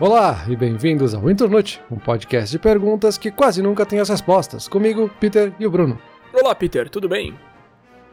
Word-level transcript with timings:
Olá 0.00 0.46
e 0.48 0.56
bem-vindos 0.56 1.12
ao 1.12 1.30
Internute, 1.30 1.78
um 1.90 1.98
podcast 1.98 2.50
de 2.50 2.58
perguntas 2.58 3.18
que 3.18 3.30
quase 3.30 3.60
nunca 3.60 3.84
tem 3.84 4.00
as 4.00 4.08
respostas. 4.08 4.66
Comigo, 4.66 5.10
Peter 5.20 5.52
e 5.60 5.66
o 5.66 5.70
Bruno. 5.70 6.00
Olá, 6.32 6.54
Peter, 6.54 6.88
tudo 6.88 7.06
bem? 7.06 7.38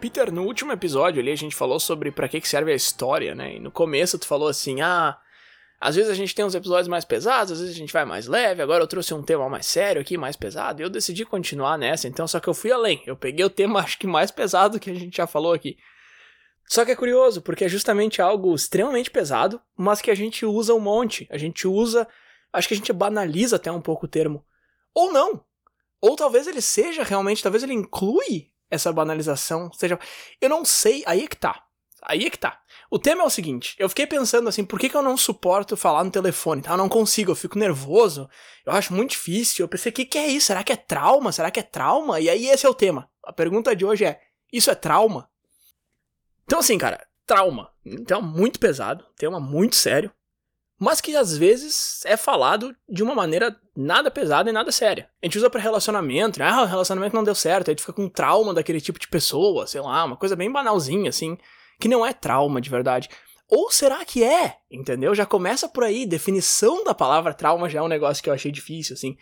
Peter, 0.02 0.30
no 0.30 0.44
último 0.44 0.74
episódio 0.74 1.22
ali 1.22 1.32
a 1.32 1.38
gente 1.38 1.56
falou 1.56 1.80
sobre 1.80 2.12
para 2.12 2.28
que, 2.28 2.46
serve 2.46 2.74
a 2.74 2.76
história, 2.76 3.34
né? 3.34 3.56
E 3.56 3.60
no 3.62 3.72
começo 3.72 4.20
tu 4.20 4.28
falou 4.28 4.50
assim: 4.50 4.82
ah, 4.82 5.18
às 5.80 5.96
vezes 5.96 6.12
a 6.12 6.14
gente 6.14 6.36
tem 6.36 6.44
uns 6.44 6.56
episódios 6.56 6.90
mais 6.90 7.06
pesados, 7.06 7.54
às 7.54 7.60
vezes 7.62 7.74
a 7.74 7.80
gente 7.80 7.94
vai 7.94 8.04
mais 8.04 8.28
leve. 8.28 8.62
Agora 8.62 8.84
eu 8.84 8.88
trouxe 8.88 9.14
um 9.14 9.24
tema 9.24 9.48
mais 9.48 9.66
sério 9.66 10.02
aqui, 10.02 10.18
mais 10.18 10.36
pesado, 10.36 10.82
e 10.82 10.84
eu 10.84 10.90
decidi 10.90 11.24
continuar 11.24 11.78
nessa, 11.78 12.06
então 12.06 12.28
só 12.28 12.42
que 12.42 12.50
eu 12.50 12.54
fui 12.54 12.70
além. 12.70 13.02
Eu 13.06 13.16
peguei 13.16 13.46
o 13.46 13.50
tema, 13.50 13.80
acho 13.80 13.98
que 13.98 14.08
mais 14.08 14.30
pesado 14.30 14.78
que 14.78 14.92
a 14.92 14.94
gente 14.94 15.16
já 15.16 15.26
falou 15.26 15.54
aqui. 15.54 15.78
Só 16.68 16.84
que 16.84 16.92
é 16.92 16.96
curioso, 16.96 17.42
porque 17.42 17.66
é 17.66 17.70
justamente 17.70 18.22
algo 18.22 18.54
extremamente 18.54 19.10
pesado, 19.10 19.62
mas 19.76 20.02
que 20.02 20.12
a 20.12 20.16
gente 20.16 20.46
usa 20.46 20.74
um 20.74 20.80
monte. 20.80 21.28
A 21.32 21.38
gente 21.38 21.68
usa. 21.68 22.08
Acho 22.52 22.68
que 22.68 22.74
a 22.74 22.78
gente 22.78 22.92
banaliza 22.92 23.56
até 23.56 23.72
um 23.72 23.82
pouco 23.82 24.06
o 24.06 24.10
termo. 24.10 24.46
Ou 24.94 25.12
não. 25.12 25.44
Ou 26.02 26.16
talvez 26.16 26.46
ele 26.46 26.62
seja 26.62 27.04
realmente, 27.04 27.42
talvez 27.42 27.64
ele 27.64 27.74
inclui 27.74 28.52
essa 28.70 28.92
banalização. 28.92 29.72
Seja. 29.72 29.98
Eu 30.42 30.50
não 30.50 30.66
sei, 30.66 31.04
aí 31.06 31.24
é 31.24 31.28
que 31.28 31.38
tá. 31.38 31.64
Aí 32.02 32.26
é 32.26 32.30
que 32.30 32.38
tá. 32.38 32.60
O 32.92 33.00
tema 33.00 33.24
é 33.24 33.26
o 33.26 33.30
seguinte, 33.30 33.76
eu 33.80 33.90
fiquei 33.90 34.06
pensando 34.06 34.48
assim, 34.48 34.64
por 34.64 34.80
que, 34.80 34.88
que 34.88 34.96
eu 34.96 35.02
não 35.02 35.18
suporto 35.18 35.76
falar 35.76 36.04
no 36.04 36.12
telefone, 36.12 36.62
tá? 36.62 36.72
Eu 36.72 36.78
não 36.78 36.88
consigo, 36.88 37.32
eu 37.32 37.36
fico 37.36 37.58
nervoso, 37.58 38.30
eu 38.66 38.72
acho 38.72 38.94
muito 38.94 39.12
difícil. 39.12 39.64
Eu 39.64 39.70
pensei, 39.70 39.90
o 39.90 39.94
que, 39.94 40.06
que 40.06 40.18
é 40.18 40.28
isso? 40.28 40.48
Será 40.48 40.64
que 40.64 40.72
é 40.72 40.76
trauma? 40.76 41.32
Será 41.32 41.50
que 41.50 41.60
é 41.60 41.64
trauma? 41.64 42.20
E 42.20 42.30
aí 42.30 42.48
esse 42.48 42.66
é 42.66 42.70
o 42.70 42.74
tema. 42.74 43.10
A 43.24 43.34
pergunta 43.34 43.76
de 43.76 43.84
hoje 43.84 44.06
é, 44.06 44.22
isso 44.54 44.70
é 44.70 44.76
trauma? 44.76 45.30
Então, 46.48 46.60
assim, 46.60 46.78
cara, 46.78 47.06
trauma. 47.26 47.70
Tema 48.08 48.22
muito 48.22 48.58
pesado, 48.58 49.06
tema 49.18 49.38
muito 49.38 49.76
sério, 49.76 50.10
mas 50.80 51.02
que 51.02 51.16
às 51.16 51.38
vezes 51.38 52.02
é 52.06 52.16
falado 52.16 52.74
de 52.88 53.04
uma 53.04 53.14
maneira 53.14 53.60
nada 53.76 54.10
pesada 54.10 54.50
e 54.50 54.54
nada 54.54 54.72
séria. 54.72 55.10
A 55.22 55.26
gente 55.26 55.38
usa 55.38 55.50
para 55.50 55.60
relacionamento, 55.60 56.40
né? 56.40 56.48
Ah, 56.50 56.62
o 56.62 56.66
relacionamento 56.66 57.16
não 57.16 57.24
deu 57.24 57.36
certo, 57.36 57.70
aí 57.70 57.76
tu 57.76 57.82
fica 57.82 57.94
com 57.94 58.08
trauma 58.08 58.54
daquele 58.54 58.80
tipo 58.80 58.98
de 58.98 59.08
pessoa, 59.10 59.68
sei 59.68 59.82
lá, 59.82 60.06
uma 60.06 60.16
coisa 60.16 60.36
bem 60.36 60.50
banalzinha, 60.50 61.10
assim, 61.10 61.38
que 61.80 61.90
não 61.90 62.06
é 62.06 62.14
trauma 62.14 62.62
de 62.62 62.70
verdade. 62.70 63.10
Ou 63.50 63.70
será 63.70 64.06
que 64.06 64.24
é? 64.24 64.58
Entendeu? 64.72 65.14
Já 65.16 65.26
começa 65.26 65.68
por 65.68 65.84
aí, 65.84 66.06
definição 66.06 66.84
da 66.84 66.94
palavra 66.94 67.34
trauma 67.34 67.70
já 67.70 67.80
é 67.80 67.82
um 67.82 67.88
negócio 67.88 68.24
que 68.24 68.30
eu 68.30 68.34
achei 68.34 68.52
difícil, 68.52 68.94
assim. 68.94 69.18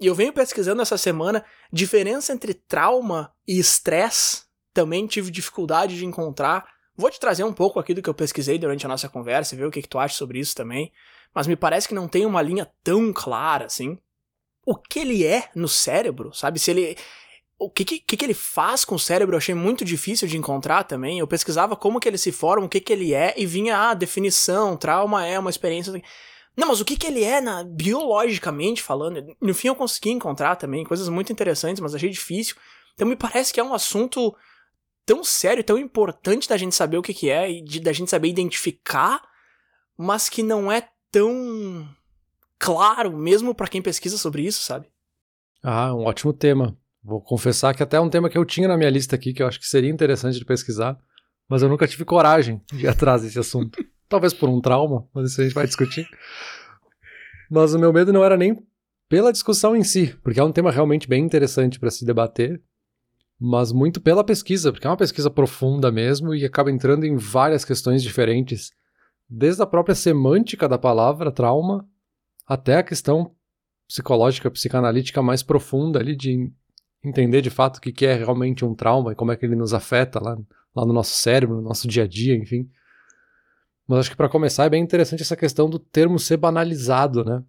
E 0.00 0.06
eu 0.06 0.14
venho 0.14 0.32
pesquisando 0.32 0.82
essa 0.82 0.98
semana 0.98 1.44
diferença 1.72 2.32
entre 2.32 2.54
trauma 2.54 3.32
e 3.46 3.58
estresse 3.58 4.43
também 4.74 5.06
tive 5.06 5.30
dificuldade 5.30 5.96
de 5.96 6.04
encontrar. 6.04 6.66
Vou 6.96 7.10
te 7.10 7.18
trazer 7.18 7.44
um 7.44 7.52
pouco 7.52 7.78
aqui 7.78 7.94
do 7.94 8.02
que 8.02 8.10
eu 8.10 8.14
pesquisei 8.14 8.58
durante 8.58 8.84
a 8.84 8.88
nossa 8.88 9.08
conversa, 9.08 9.56
ver 9.56 9.66
o 9.66 9.70
que, 9.70 9.80
que 9.80 9.88
tu 9.88 9.98
acha 9.98 10.16
sobre 10.16 10.38
isso 10.40 10.54
também. 10.54 10.92
Mas 11.34 11.46
me 11.46 11.56
parece 11.56 11.88
que 11.88 11.94
não 11.94 12.08
tem 12.08 12.26
uma 12.26 12.42
linha 12.42 12.70
tão 12.82 13.12
clara 13.12 13.66
assim. 13.66 13.98
O 14.66 14.76
que 14.76 15.00
ele 15.00 15.24
é 15.24 15.48
no 15.54 15.68
cérebro, 15.68 16.32
sabe? 16.34 16.58
Se 16.58 16.70
ele. 16.70 16.96
O 17.56 17.70
que, 17.70 17.84
que, 17.84 18.16
que 18.16 18.24
ele 18.24 18.34
faz 18.34 18.84
com 18.84 18.96
o 18.96 18.98
cérebro 18.98 19.34
eu 19.34 19.38
achei 19.38 19.54
muito 19.54 19.84
difícil 19.84 20.26
de 20.26 20.36
encontrar 20.36 20.84
também. 20.84 21.18
Eu 21.18 21.26
pesquisava 21.26 21.76
como 21.76 22.00
que 22.00 22.08
ele 22.08 22.18
se 22.18 22.32
forma, 22.32 22.66
o 22.66 22.68
que, 22.68 22.80
que 22.80 22.92
ele 22.92 23.14
é, 23.14 23.32
e 23.36 23.46
vinha 23.46 23.76
a 23.76 23.90
ah, 23.90 23.94
definição, 23.94 24.76
trauma 24.76 25.24
é 25.24 25.38
uma 25.38 25.50
experiência. 25.50 25.92
Não, 26.56 26.68
mas 26.68 26.80
o 26.80 26.84
que, 26.84 26.96
que 26.96 27.06
ele 27.06 27.22
é 27.22 27.40
na, 27.40 27.64
biologicamente 27.64 28.82
falando? 28.82 29.36
No 29.40 29.54
fim 29.54 29.68
eu 29.68 29.74
consegui 29.74 30.10
encontrar 30.10 30.56
também 30.56 30.84
coisas 30.84 31.08
muito 31.08 31.32
interessantes, 31.32 31.80
mas 31.80 31.94
achei 31.94 32.10
difícil. 32.10 32.56
Então 32.94 33.06
me 33.06 33.16
parece 33.16 33.52
que 33.52 33.60
é 33.60 33.64
um 33.64 33.74
assunto 33.74 34.34
tão 35.06 35.22
sério, 35.22 35.64
tão 35.64 35.78
importante 35.78 36.48
da 36.48 36.56
gente 36.56 36.74
saber 36.74 36.96
o 36.96 37.02
que, 37.02 37.14
que 37.14 37.30
é 37.30 37.50
e 37.50 37.62
de, 37.62 37.80
da 37.80 37.92
gente 37.92 38.10
saber 38.10 38.28
identificar, 38.28 39.22
mas 39.96 40.28
que 40.28 40.42
não 40.42 40.70
é 40.70 40.88
tão 41.10 41.88
claro 42.58 43.16
mesmo 43.16 43.54
para 43.54 43.68
quem 43.68 43.82
pesquisa 43.82 44.16
sobre 44.16 44.42
isso, 44.42 44.62
sabe? 44.62 44.88
Ah, 45.62 45.94
um 45.94 46.04
ótimo 46.04 46.32
tema. 46.32 46.76
Vou 47.02 47.20
confessar 47.20 47.74
que 47.74 47.82
até 47.82 47.98
é 47.98 48.00
um 48.00 48.08
tema 48.08 48.30
que 48.30 48.38
eu 48.38 48.44
tinha 48.44 48.66
na 48.66 48.76
minha 48.76 48.90
lista 48.90 49.14
aqui, 49.14 49.32
que 49.32 49.42
eu 49.42 49.46
acho 49.46 49.60
que 49.60 49.66
seria 49.66 49.90
interessante 49.90 50.38
de 50.38 50.44
pesquisar, 50.44 50.98
mas 51.48 51.62
eu 51.62 51.68
nunca 51.68 51.86
tive 51.86 52.04
coragem 52.04 52.62
de 52.72 52.84
ir 52.84 52.88
atrás 52.88 53.22
desse 53.22 53.38
assunto. 53.38 53.84
Talvez 54.08 54.32
por 54.32 54.48
um 54.48 54.60
trauma, 54.60 55.06
mas 55.14 55.30
isso 55.30 55.40
a 55.40 55.44
gente 55.44 55.54
vai 55.54 55.66
discutir. 55.66 56.08
Mas 57.50 57.74
o 57.74 57.78
meu 57.78 57.92
medo 57.92 58.12
não 58.12 58.24
era 58.24 58.36
nem 58.36 58.56
pela 59.08 59.32
discussão 59.32 59.76
em 59.76 59.84
si, 59.84 60.16
porque 60.22 60.40
é 60.40 60.44
um 60.44 60.52
tema 60.52 60.70
realmente 60.70 61.06
bem 61.06 61.22
interessante 61.22 61.78
para 61.78 61.90
se 61.90 62.04
debater 62.04 62.60
mas 63.46 63.72
muito 63.72 64.00
pela 64.00 64.24
pesquisa, 64.24 64.72
porque 64.72 64.86
é 64.86 64.90
uma 64.90 64.96
pesquisa 64.96 65.28
profunda 65.28 65.92
mesmo 65.92 66.34
e 66.34 66.46
acaba 66.46 66.70
entrando 66.70 67.04
em 67.04 67.14
várias 67.14 67.62
questões 67.62 68.02
diferentes, 68.02 68.70
desde 69.28 69.62
a 69.62 69.66
própria 69.66 69.94
semântica 69.94 70.66
da 70.66 70.78
palavra 70.78 71.30
trauma 71.30 71.86
até 72.46 72.76
a 72.78 72.82
questão 72.82 73.34
psicológica, 73.86 74.50
psicanalítica 74.50 75.20
mais 75.20 75.42
profunda 75.42 75.98
ali 75.98 76.16
de 76.16 76.50
entender 77.04 77.42
de 77.42 77.50
fato 77.50 77.76
o 77.76 77.80
que 77.82 78.06
é 78.06 78.14
realmente 78.14 78.64
um 78.64 78.74
trauma 78.74 79.12
e 79.12 79.14
como 79.14 79.30
é 79.30 79.36
que 79.36 79.44
ele 79.44 79.56
nos 79.56 79.74
afeta 79.74 80.18
lá, 80.18 80.38
lá 80.74 80.86
no 80.86 80.94
nosso 80.94 81.14
cérebro, 81.14 81.56
no 81.56 81.62
nosso 81.62 81.86
dia 81.86 82.04
a 82.04 82.08
dia, 82.08 82.34
enfim. 82.34 82.66
Mas 83.86 83.98
acho 83.98 84.10
que 84.10 84.16
para 84.16 84.30
começar 84.30 84.64
é 84.64 84.70
bem 84.70 84.82
interessante 84.82 85.20
essa 85.20 85.36
questão 85.36 85.68
do 85.68 85.78
termo 85.78 86.18
ser 86.18 86.38
banalizado, 86.38 87.22
né? 87.22 87.44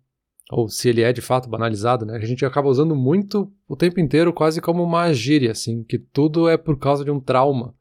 Ou 0.51 0.69
se 0.69 0.89
ele 0.89 1.01
é 1.01 1.11
de 1.11 1.21
fato 1.21 1.49
banalizado, 1.49 2.05
né? 2.05 2.15
A 2.17 2.25
gente 2.25 2.45
acaba 2.45 2.69
usando 2.69 2.95
muito 2.95 3.51
o 3.67 3.75
tempo 3.75 3.99
inteiro, 3.99 4.31
quase 4.31 4.61
como 4.61 4.83
uma 4.83 5.11
gíria, 5.11 5.51
assim, 5.51 5.83
que 5.83 5.97
tudo 5.97 6.47
é 6.47 6.57
por 6.57 6.77
causa 6.77 7.03
de 7.03 7.11
um 7.11 7.19
trauma. 7.19 7.73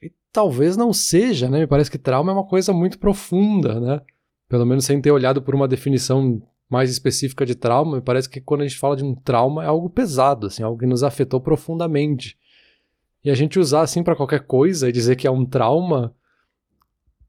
E 0.00 0.12
talvez 0.32 0.76
não 0.76 0.92
seja, 0.92 1.48
né? 1.48 1.60
Me 1.60 1.66
parece 1.66 1.90
que 1.90 1.98
trauma 1.98 2.30
é 2.30 2.34
uma 2.34 2.46
coisa 2.46 2.72
muito 2.72 2.98
profunda, 2.98 3.80
né? 3.80 4.00
Pelo 4.48 4.64
menos 4.64 4.84
sem 4.84 5.00
ter 5.00 5.10
olhado 5.10 5.42
por 5.42 5.54
uma 5.54 5.66
definição 5.66 6.40
mais 6.68 6.90
específica 6.90 7.46
de 7.46 7.54
trauma, 7.54 7.96
me 7.96 8.02
parece 8.02 8.28
que 8.28 8.40
quando 8.40 8.62
a 8.62 8.66
gente 8.66 8.78
fala 8.78 8.96
de 8.96 9.04
um 9.04 9.14
trauma 9.14 9.64
é 9.64 9.66
algo 9.66 9.88
pesado, 9.88 10.46
assim, 10.48 10.62
algo 10.62 10.78
que 10.78 10.86
nos 10.86 11.02
afetou 11.02 11.40
profundamente. 11.40 12.36
E 13.24 13.30
a 13.30 13.34
gente 13.34 13.58
usar 13.58 13.82
assim 13.82 14.02
para 14.02 14.16
qualquer 14.16 14.46
coisa 14.46 14.88
e 14.88 14.92
dizer 14.92 15.16
que 15.16 15.26
é 15.26 15.30
um 15.30 15.44
trauma, 15.44 16.14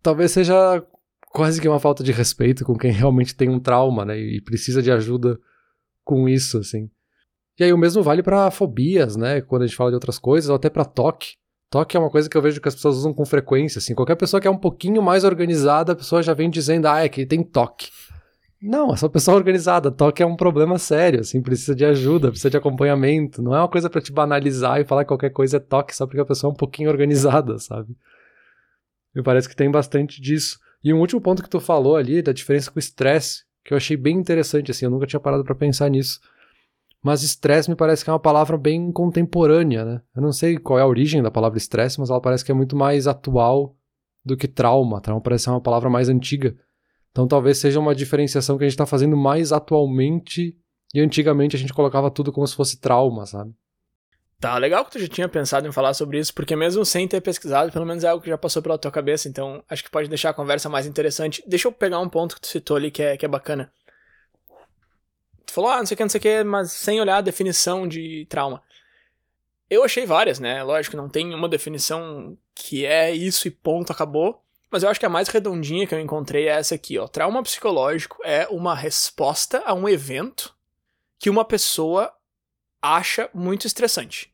talvez 0.01 0.31
seja 0.31 0.83
quase 1.37 1.61
que 1.61 1.69
uma 1.69 1.79
falta 1.79 2.03
de 2.03 2.11
respeito 2.11 2.65
com 2.65 2.75
quem 2.75 2.91
realmente 2.91 3.35
tem 3.35 3.47
um 3.47 3.59
trauma, 3.59 4.03
né? 4.03 4.17
E 4.17 4.41
precisa 4.41 4.81
de 4.81 4.91
ajuda 4.91 5.39
com 6.03 6.27
isso, 6.27 6.57
assim. 6.57 6.89
E 7.59 7.63
aí 7.63 7.71
o 7.71 7.77
mesmo 7.77 8.01
vale 8.01 8.23
para 8.23 8.49
fobias, 8.49 9.15
né? 9.15 9.39
Quando 9.41 9.61
a 9.61 9.67
gente 9.67 9.75
fala 9.75 9.91
de 9.91 9.95
outras 9.95 10.17
coisas, 10.17 10.49
ou 10.49 10.55
até 10.55 10.67
para 10.67 10.83
toque. 10.83 11.35
Toque 11.69 11.95
é 11.95 11.99
uma 11.99 12.09
coisa 12.09 12.27
que 12.27 12.35
eu 12.35 12.41
vejo 12.41 12.59
que 12.59 12.67
as 12.67 12.73
pessoas 12.73 12.95
usam 12.95 13.13
com 13.13 13.23
frequência, 13.23 13.77
assim. 13.77 13.93
Qualquer 13.93 14.15
pessoa 14.15 14.41
que 14.41 14.47
é 14.47 14.51
um 14.51 14.57
pouquinho 14.57 14.99
mais 14.99 15.23
organizada, 15.23 15.91
a 15.91 15.95
pessoa 15.95 16.23
já 16.23 16.33
vem 16.33 16.49
dizendo, 16.49 16.87
ah, 16.87 17.03
é 17.03 17.09
que 17.09 17.23
tem 17.23 17.43
toque. 17.43 17.91
Não, 18.59 18.91
essa 18.91 19.07
pessoa 19.07 19.37
organizada, 19.37 19.91
toque 19.91 20.23
é 20.23 20.25
um 20.25 20.35
problema 20.35 20.79
sério, 20.79 21.19
assim, 21.19 21.39
precisa 21.39 21.75
de 21.75 21.85
ajuda, 21.85 22.29
precisa 22.29 22.49
de 22.49 22.57
acompanhamento. 22.57 23.43
Não 23.43 23.55
é 23.55 23.59
uma 23.59 23.69
coisa 23.69 23.91
para 23.91 24.01
te 24.01 24.11
banalizar 24.11 24.81
e 24.81 24.85
falar 24.85 25.03
que 25.03 25.09
qualquer 25.09 25.29
coisa 25.29 25.57
é 25.57 25.59
toque 25.59 25.95
só 25.95 26.07
porque 26.07 26.21
a 26.21 26.25
pessoa 26.25 26.49
é 26.49 26.53
um 26.53 26.57
pouquinho 26.57 26.89
organizada, 26.89 27.59
sabe? 27.59 27.95
Me 29.13 29.21
parece 29.21 29.47
que 29.47 29.55
tem 29.55 29.69
bastante 29.69 30.19
disso. 30.19 30.57
E 30.87 30.93
um 30.93 31.01
último 31.01 31.19
ponto 31.19 31.43
que 31.43 31.49
tu 31.49 31.59
falou 31.59 31.97
ali, 31.97 32.21
da 32.21 32.31
diferença 32.31 32.71
com 32.71 32.77
o 32.77 32.79
estresse, 32.79 33.43
que 33.65 33.73
eu 33.73 33.77
achei 33.77 33.97
bem 33.97 34.15
interessante, 34.15 34.71
assim, 34.71 34.85
eu 34.85 34.89
nunca 34.89 35.05
tinha 35.05 35.19
parado 35.19 35.43
para 35.43 35.53
pensar 35.53 35.89
nisso. 35.89 36.17
Mas 37.03 37.23
estresse 37.23 37.69
me 37.69 37.75
parece 37.75 38.05
que 38.05 38.09
é 38.09 38.13
uma 38.13 38.19
palavra 38.21 38.57
bem 38.57 38.89
contemporânea, 38.93 39.83
né? 39.83 40.01
Eu 40.15 40.21
não 40.21 40.31
sei 40.31 40.57
qual 40.57 40.79
é 40.79 40.81
a 40.81 40.87
origem 40.87 41.21
da 41.21 41.29
palavra 41.29 41.57
estresse, 41.57 41.99
mas 41.99 42.09
ela 42.09 42.21
parece 42.21 42.45
que 42.45 42.53
é 42.53 42.55
muito 42.55 42.73
mais 42.73 43.05
atual 43.05 43.75
do 44.23 44.37
que 44.37 44.47
trauma. 44.47 45.01
Trauma 45.01 45.19
parece 45.19 45.43
ser 45.43 45.49
uma 45.49 45.59
palavra 45.59 45.89
mais 45.89 46.07
antiga. 46.07 46.55
Então 47.11 47.27
talvez 47.27 47.57
seja 47.57 47.81
uma 47.81 47.93
diferenciação 47.93 48.57
que 48.57 48.63
a 48.63 48.67
gente 48.67 48.75
está 48.75 48.85
fazendo 48.85 49.17
mais 49.17 49.51
atualmente 49.51 50.55
e 50.93 51.01
antigamente 51.01 51.53
a 51.57 51.59
gente 51.59 51.73
colocava 51.73 52.09
tudo 52.09 52.31
como 52.31 52.47
se 52.47 52.55
fosse 52.55 52.79
trauma, 52.79 53.25
sabe? 53.25 53.53
Tá, 54.39 54.55
legal 54.57 54.85
que 54.85 54.91
tu 54.91 54.99
já 54.99 55.07
tinha 55.07 55.27
pensado 55.27 55.67
em 55.67 55.71
falar 55.71 55.95
sobre 55.95 56.19
isso, 56.19 56.31
porque 56.31 56.55
mesmo 56.55 56.85
sem 56.85 57.07
ter 57.07 57.21
pesquisado, 57.21 57.71
pelo 57.71 57.85
menos 57.85 58.03
é 58.03 58.07
algo 58.07 58.23
que 58.23 58.29
já 58.29 58.37
passou 58.37 58.61
pela 58.61 58.77
tua 58.77 58.91
cabeça, 58.91 59.27
então 59.27 59.63
acho 59.67 59.83
que 59.83 59.89
pode 59.89 60.07
deixar 60.07 60.29
a 60.29 60.33
conversa 60.33 60.69
mais 60.69 60.85
interessante. 60.85 61.43
Deixa 61.47 61.67
eu 61.67 61.71
pegar 61.71 61.99
um 61.99 62.07
ponto 62.07 62.35
que 62.35 62.41
tu 62.41 62.47
citou 62.47 62.77
ali 62.77 62.91
que 62.91 63.01
é, 63.01 63.17
que 63.17 63.25
é 63.25 63.27
bacana. 63.27 63.73
Tu 65.43 65.51
falou, 65.51 65.71
ah, 65.71 65.79
não 65.79 65.87
sei 65.87 65.95
o 65.95 65.97
que, 65.97 66.03
não 66.03 66.09
sei 66.09 66.19
o 66.19 66.21
que, 66.21 66.43
mas 66.43 66.71
sem 66.71 67.01
olhar 67.01 67.17
a 67.17 67.21
definição 67.21 67.87
de 67.87 68.27
trauma. 68.29 68.61
Eu 69.69 69.83
achei 69.83 70.05
várias, 70.05 70.39
né? 70.39 70.61
Lógico, 70.61 70.95
não 70.95 71.09
tem 71.09 71.33
uma 71.33 71.49
definição 71.49 72.37
que 72.53 72.85
é 72.85 73.11
isso 73.11 73.47
e 73.47 73.51
ponto, 73.51 73.91
acabou. 73.91 74.43
Mas 74.69 74.83
eu 74.83 74.89
acho 74.89 74.99
que 74.99 75.05
a 75.05 75.09
mais 75.09 75.29
redondinha 75.29 75.87
que 75.87 75.95
eu 75.95 75.99
encontrei 75.99 76.47
é 76.47 76.51
essa 76.51 76.75
aqui, 76.75 76.99
ó. 76.99 77.07
Trauma 77.07 77.41
psicológico 77.41 78.19
é 78.23 78.47
uma 78.49 78.75
resposta 78.75 79.63
a 79.65 79.73
um 79.73 79.89
evento 79.89 80.53
que 81.17 81.29
uma 81.29 81.43
pessoa 81.43 82.13
acha 82.81 83.29
muito 83.33 83.67
estressante. 83.67 84.33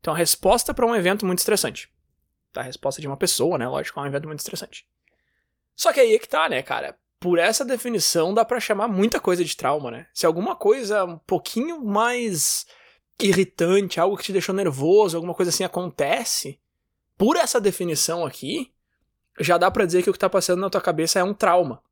Então, 0.00 0.14
a 0.14 0.16
resposta 0.16 0.72
para 0.72 0.86
um 0.86 0.94
evento 0.94 1.26
muito 1.26 1.40
estressante. 1.40 1.90
Tá? 2.52 2.60
A 2.60 2.64
resposta 2.64 3.00
de 3.00 3.06
uma 3.06 3.16
pessoa, 3.16 3.58
né? 3.58 3.68
Lógico, 3.68 4.00
é 4.00 4.02
um 4.02 4.06
evento 4.06 4.26
muito 4.26 4.40
estressante. 4.40 4.86
Só 5.76 5.92
que 5.92 6.00
aí 6.00 6.14
é 6.14 6.18
que 6.18 6.28
tá, 6.28 6.48
né, 6.48 6.62
cara? 6.62 6.98
Por 7.18 7.38
essa 7.38 7.64
definição 7.64 8.32
dá 8.32 8.44
para 8.44 8.60
chamar 8.60 8.88
muita 8.88 9.20
coisa 9.20 9.44
de 9.44 9.56
trauma, 9.56 9.90
né? 9.90 10.06
Se 10.12 10.26
alguma 10.26 10.56
coisa 10.56 11.04
um 11.04 11.18
pouquinho 11.18 11.84
mais 11.84 12.66
irritante, 13.18 14.00
algo 14.00 14.16
que 14.16 14.24
te 14.24 14.32
deixou 14.32 14.54
nervoso, 14.54 15.16
alguma 15.16 15.34
coisa 15.34 15.50
assim 15.50 15.64
acontece, 15.64 16.58
por 17.18 17.36
essa 17.36 17.60
definição 17.60 18.24
aqui, 18.24 18.72
já 19.38 19.58
dá 19.58 19.70
para 19.70 19.84
dizer 19.84 20.02
que 20.02 20.08
o 20.10 20.12
que 20.12 20.18
tá 20.18 20.30
passando 20.30 20.60
na 20.60 20.70
tua 20.70 20.80
cabeça 20.80 21.18
é 21.18 21.24
um 21.24 21.34
trauma. 21.34 21.82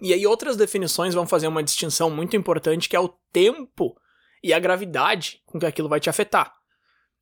E 0.00 0.12
aí 0.12 0.26
outras 0.26 0.56
definições 0.56 1.14
vão 1.14 1.26
fazer 1.26 1.48
uma 1.48 1.62
distinção 1.62 2.10
muito 2.10 2.36
importante 2.36 2.88
que 2.88 2.94
é 2.94 3.00
o 3.00 3.08
tempo 3.32 3.96
e 4.42 4.52
a 4.52 4.58
gravidade 4.58 5.42
com 5.46 5.58
que 5.58 5.66
aquilo 5.66 5.88
vai 5.88 6.00
te 6.00 6.10
afetar. 6.10 6.54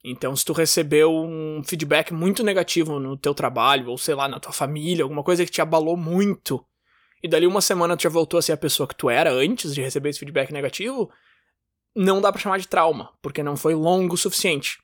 Então, 0.05 0.35
se 0.37 0.44
tu 0.44 0.53
recebeu 0.53 1.12
um 1.12 1.62
feedback 1.65 2.12
muito 2.12 2.44
negativo 2.44 3.00
no 3.00 3.17
teu 3.17 3.35
trabalho, 3.35 3.91
ou 3.91 3.99
sei 3.99 4.15
lá, 4.15 4.29
na 4.29 4.38
tua 4.38 4.53
família, 4.53 5.03
alguma 5.03 5.25
coisa 5.25 5.44
que 5.44 5.50
te 5.50 5.61
abalou 5.61 5.97
muito, 5.97 6.65
e 7.23 7.29
dali 7.29 7.47
uma 7.47 7.61
semana 7.61 7.97
tu 7.97 8.05
já 8.05 8.09
voltou 8.09 8.38
a 8.38 8.43
ser 8.43 8.53
a 8.53 8.56
pessoa 8.56 8.87
que 8.87 8.94
tu 8.94 9.11
era 9.11 9.32
antes 9.32 9.75
de 9.75 9.82
receber 9.82 10.11
esse 10.11 10.20
feedback 10.20 10.53
negativo, 10.53 11.11
não 11.94 12.20
dá 12.20 12.31
para 12.31 12.41
chamar 12.41 12.59
de 12.59 12.69
trauma, 12.69 13.12
porque 13.20 13.43
não 13.43 13.56
foi 13.56 13.75
longo 13.75 14.15
o 14.15 14.19
suficiente. 14.19 14.79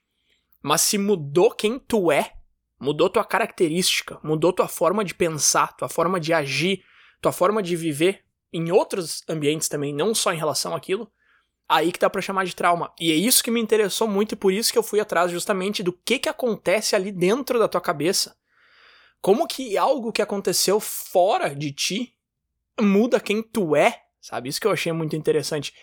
Mas 0.61 0.81
se 0.81 0.97
mudou 0.97 1.51
quem 1.51 1.79
tu 1.79 2.11
é, 2.11 2.33
mudou 2.79 3.09
tua 3.09 3.23
característica, 3.23 4.19
mudou 4.21 4.51
tua 4.51 4.67
forma 4.67 5.05
de 5.05 5.15
pensar, 5.15 5.75
tua 5.77 5.87
forma 5.87 6.19
de 6.19 6.33
agir, 6.33 6.83
tua 7.21 7.31
forma 7.31 7.63
de 7.63 7.75
viver 7.75 8.25
em 8.51 8.71
outros 8.71 9.23
ambientes 9.29 9.69
também, 9.69 9.93
não 9.93 10.13
só 10.13 10.33
em 10.33 10.37
relação 10.37 10.75
àquilo, 10.75 11.09
aí 11.67 11.91
que 11.91 11.99
dá 11.99 12.09
para 12.09 12.21
chamar 12.21 12.45
de 12.45 12.55
trauma. 12.55 12.93
E 12.99 13.11
é 13.11 13.15
isso 13.15 13.43
que 13.43 13.51
me 13.51 13.61
interessou 13.61 14.07
muito 14.07 14.33
e 14.33 14.35
por 14.35 14.53
isso 14.53 14.71
que 14.71 14.77
eu 14.77 14.83
fui 14.83 14.99
atrás 14.99 15.31
justamente 15.31 15.83
do 15.83 15.93
que 15.93 16.19
que 16.19 16.29
acontece 16.29 16.95
ali 16.95 17.11
dentro 17.11 17.59
da 17.59 17.67
tua 17.67 17.81
cabeça. 17.81 18.35
Como 19.21 19.47
que 19.47 19.77
algo 19.77 20.11
que 20.11 20.21
aconteceu 20.21 20.79
fora 20.79 21.55
de 21.55 21.71
ti 21.71 22.15
muda 22.79 23.19
quem 23.19 23.41
tu 23.41 23.75
é, 23.75 24.01
sabe? 24.21 24.49
Isso 24.49 24.61
que 24.61 24.67
eu 24.67 24.71
achei 24.71 24.91
muito 24.91 25.15
interessante. 25.15 25.73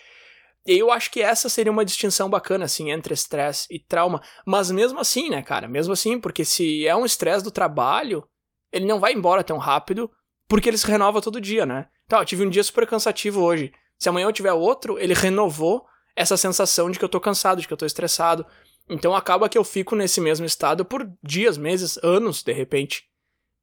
E 0.64 0.78
eu 0.78 0.92
acho 0.92 1.10
que 1.10 1.20
essa 1.20 1.48
seria 1.48 1.72
uma 1.72 1.84
distinção 1.84 2.30
bacana, 2.30 2.66
assim, 2.66 2.90
entre 2.92 3.12
estresse 3.14 3.66
e 3.68 3.80
trauma. 3.80 4.22
Mas 4.46 4.70
mesmo 4.70 5.00
assim, 5.00 5.28
né, 5.28 5.42
cara? 5.42 5.66
Mesmo 5.66 5.92
assim, 5.92 6.20
porque 6.20 6.44
se 6.44 6.86
é 6.86 6.94
um 6.94 7.04
estresse 7.04 7.42
do 7.42 7.50
trabalho, 7.50 8.24
ele 8.70 8.86
não 8.86 9.00
vai 9.00 9.12
embora 9.12 9.42
tão 9.42 9.58
rápido, 9.58 10.08
porque 10.46 10.68
ele 10.68 10.78
se 10.78 10.86
renova 10.86 11.20
todo 11.20 11.40
dia, 11.40 11.66
né? 11.66 11.88
Então, 12.06 12.20
eu 12.20 12.24
tive 12.24 12.46
um 12.46 12.50
dia 12.50 12.62
super 12.62 12.86
cansativo 12.86 13.42
hoje. 13.42 13.72
Se 14.02 14.08
amanhã 14.08 14.26
eu 14.26 14.32
tiver 14.32 14.52
outro, 14.52 14.98
ele 14.98 15.14
renovou 15.14 15.86
essa 16.16 16.36
sensação 16.36 16.90
de 16.90 16.98
que 16.98 17.04
eu 17.04 17.08
tô 17.08 17.20
cansado, 17.20 17.60
de 17.60 17.68
que 17.68 17.72
eu 17.72 17.76
tô 17.76 17.86
estressado. 17.86 18.44
Então 18.90 19.14
acaba 19.14 19.48
que 19.48 19.56
eu 19.56 19.62
fico 19.62 19.94
nesse 19.94 20.20
mesmo 20.20 20.44
estado 20.44 20.84
por 20.84 21.08
dias, 21.22 21.56
meses, 21.56 21.96
anos, 22.02 22.42
de 22.42 22.52
repente. 22.52 23.04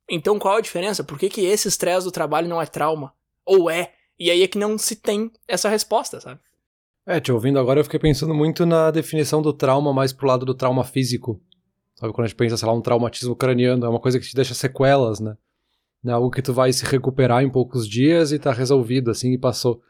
Então 0.09 0.39
qual 0.39 0.55
a 0.55 0.61
diferença? 0.61 1.03
Por 1.03 1.19
que, 1.19 1.27
que 1.27 1.41
esse 1.41 1.67
estresse 1.67 2.05
do 2.05 2.11
trabalho 2.11 2.47
não 2.47 2.61
é 2.61 2.65
trauma? 2.65 3.13
Ou 3.45 3.69
é? 3.69 3.91
E 4.17 4.31
aí 4.31 4.41
é 4.41 4.47
que 4.47 4.57
não 4.57 4.77
se 4.77 4.95
tem 4.95 5.29
essa 5.45 5.67
resposta, 5.67 6.21
sabe? 6.21 6.39
É, 7.05 7.19
te 7.19 7.33
ouvindo 7.33 7.59
agora, 7.59 7.81
eu 7.81 7.83
fiquei 7.83 7.99
pensando 7.99 8.33
muito 8.33 8.65
na 8.65 8.91
definição 8.91 9.41
do 9.41 9.51
trauma 9.51 9.91
mais 9.91 10.13
pro 10.13 10.25
lado 10.25 10.45
do 10.45 10.55
trauma 10.55 10.85
físico. 10.85 11.37
Sabe, 11.95 12.13
quando 12.13 12.23
a 12.23 12.27
gente 12.29 12.37
pensa, 12.37 12.55
sei 12.55 12.65
lá, 12.65 12.73
um 12.73 12.81
traumatismo 12.81 13.35
craniano, 13.35 13.85
é 13.85 13.89
uma 13.89 13.99
coisa 13.99 14.17
que 14.17 14.25
te 14.25 14.37
deixa 14.37 14.53
sequelas, 14.53 15.19
né? 15.19 15.35
É 16.05 16.11
algo 16.11 16.31
que 16.31 16.41
tu 16.41 16.53
vai 16.53 16.71
se 16.71 16.85
recuperar 16.85 17.43
em 17.43 17.49
poucos 17.49 17.85
dias 17.85 18.31
e 18.31 18.39
tá 18.39 18.53
resolvido, 18.53 19.11
assim, 19.11 19.33
e 19.33 19.37
passou. 19.37 19.81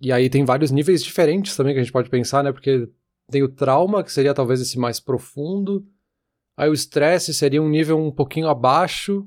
E 0.00 0.12
aí 0.12 0.30
tem 0.30 0.44
vários 0.44 0.70
níveis 0.70 1.02
diferentes 1.02 1.56
também 1.56 1.74
que 1.74 1.80
a 1.80 1.82
gente 1.82 1.92
pode 1.92 2.08
pensar, 2.08 2.44
né? 2.44 2.52
Porque 2.52 2.88
tem 3.30 3.42
o 3.42 3.48
trauma, 3.48 4.02
que 4.02 4.12
seria 4.12 4.32
talvez 4.32 4.60
esse 4.60 4.78
mais 4.78 5.00
profundo. 5.00 5.86
Aí 6.56 6.68
o 6.68 6.74
estresse 6.74 7.34
seria 7.34 7.62
um 7.62 7.68
nível 7.68 7.98
um 7.98 8.10
pouquinho 8.10 8.48
abaixo, 8.48 9.26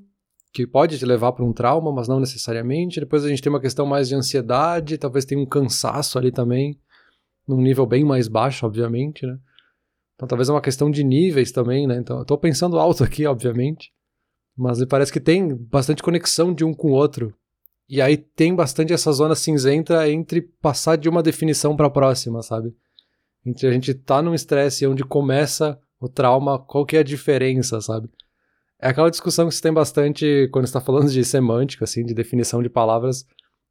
que 0.53 0.67
pode 0.67 0.97
te 0.97 1.05
levar 1.05 1.31
para 1.31 1.45
um 1.45 1.53
trauma, 1.53 1.91
mas 1.91 2.07
não 2.07 2.19
necessariamente. 2.19 2.99
Depois 2.99 3.23
a 3.23 3.29
gente 3.29 3.41
tem 3.41 3.51
uma 3.51 3.61
questão 3.61 3.85
mais 3.85 4.09
de 4.09 4.15
ansiedade, 4.15 4.97
talvez 4.97 5.23
tenha 5.23 5.39
um 5.39 5.45
cansaço 5.45 6.17
ali 6.17 6.31
também, 6.31 6.77
num 7.47 7.61
nível 7.61 7.85
bem 7.85 8.03
mais 8.03 8.27
baixo, 8.27 8.65
obviamente, 8.65 9.25
né? 9.25 9.37
Então 10.15 10.27
talvez 10.27 10.49
é 10.49 10.51
uma 10.51 10.61
questão 10.61 10.91
de 10.91 11.03
níveis 11.03 11.51
também, 11.51 11.87
né? 11.87 11.97
Então 11.97 12.19
eu 12.19 12.25
tô 12.25 12.37
pensando 12.37 12.77
alto 12.77 13.03
aqui, 13.03 13.25
obviamente, 13.25 13.93
mas 14.55 14.79
me 14.79 14.85
parece 14.85 15.11
que 15.11 15.19
tem 15.19 15.55
bastante 15.55 16.03
conexão 16.03 16.53
de 16.53 16.63
um 16.63 16.73
com 16.73 16.89
o 16.89 16.93
outro. 16.93 17.33
E 17.91 18.01
aí 18.01 18.15
tem 18.15 18.55
bastante 18.55 18.93
essa 18.93 19.11
zona 19.11 19.35
cinzenta 19.35 20.09
entre 20.09 20.39
passar 20.41 20.95
de 20.95 21.09
uma 21.09 21.21
definição 21.21 21.75
para 21.75 21.87
a 21.87 21.89
próxima, 21.89 22.41
sabe? 22.41 22.73
Entre 23.45 23.67
a 23.67 23.71
gente 23.73 23.93
tá 23.93 24.21
num 24.21 24.33
estresse 24.33 24.87
onde 24.87 25.03
começa 25.03 25.77
o 25.99 26.07
trauma, 26.07 26.57
qual 26.57 26.85
que 26.85 26.95
é 26.95 27.01
a 27.01 27.03
diferença, 27.03 27.81
sabe? 27.81 28.09
É 28.81 28.87
aquela 28.87 29.11
discussão 29.11 29.49
que 29.49 29.55
se 29.55 29.61
tem 29.61 29.73
bastante 29.73 30.47
quando 30.53 30.63
está 30.63 30.79
falando 30.79 31.11
de 31.11 31.21
semântica, 31.25 31.83
assim, 31.83 32.05
de 32.05 32.13
definição 32.13 32.63
de 32.63 32.69
palavras, 32.69 33.25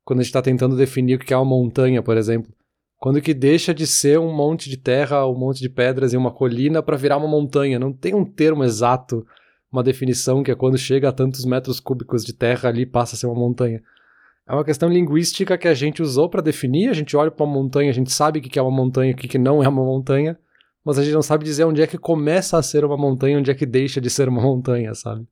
quando 0.05 0.21
a 0.21 0.23
gente 0.23 0.29
está 0.29 0.43
tentando 0.43 0.77
definir 0.77 1.15
o 1.15 1.19
que 1.19 1.33
é 1.33 1.37
uma 1.39 1.47
montanha, 1.47 2.03
por 2.03 2.19
exemplo. 2.19 2.53
Quando 2.99 3.23
que 3.23 3.33
deixa 3.33 3.73
de 3.73 3.87
ser 3.87 4.19
um 4.19 4.31
monte 4.31 4.69
de 4.69 4.77
terra, 4.77 5.27
um 5.27 5.35
monte 5.35 5.61
de 5.61 5.71
pedras 5.71 6.13
e 6.13 6.19
uma 6.19 6.31
colina 6.31 6.83
para 6.83 6.99
virar 6.99 7.17
uma 7.17 7.27
montanha. 7.27 7.79
Não 7.79 7.91
tem 7.91 8.15
um 8.15 8.27
termo 8.27 8.65
exato, 8.65 9.27
uma 9.73 9.83
definição 9.83 10.43
que 10.43 10.51
é 10.51 10.55
quando 10.55 10.77
chega 10.77 11.09
a 11.09 11.13
tantos 11.13 11.47
metros 11.47 11.81
cúbicos 11.81 12.23
de 12.23 12.35
terra 12.35 12.69
ali 12.69 12.85
passa 12.85 13.17
a 13.17 13.19
ser 13.19 13.27
uma 13.27 13.35
montanha. 13.35 13.83
É 14.51 14.53
uma 14.53 14.65
questão 14.65 14.89
linguística 14.89 15.57
que 15.57 15.69
a 15.69 15.75
gente 15.75 16.03
usou 16.03 16.29
para 16.29 16.43
definir. 16.43 16.91
A 16.91 16.93
gente 16.93 17.17
olha 17.17 17.31
para 17.31 17.45
uma 17.47 17.55
montanha, 17.55 17.89
a 17.89 17.95
gente 17.95 18.11
sabe 18.11 18.41
o 18.41 18.43
que 18.43 18.59
é 18.59 18.63
uma 18.63 18.77
montanha, 18.77 19.13
o 19.13 19.17
que 19.17 19.39
não 19.39 19.63
é 19.63 19.69
uma 19.69 19.85
montanha, 19.85 20.37
mas 20.85 20.99
a 20.99 21.05
gente 21.05 21.15
não 21.15 21.23
sabe 21.23 21.45
dizer 21.45 21.63
onde 21.63 21.81
é 21.81 21.87
que 21.87 21.97
começa 21.97 22.59
a 22.59 22.63
ser 22.63 22.85
uma 22.85 22.97
montanha, 22.97 23.39
onde 23.39 23.49
é 23.49 23.55
que 23.55 23.65
deixa 23.65 24.01
de 24.01 24.11
ser 24.11 24.29
uma 24.29 24.43
montanha, 24.43 24.93
sabe? 24.93 25.25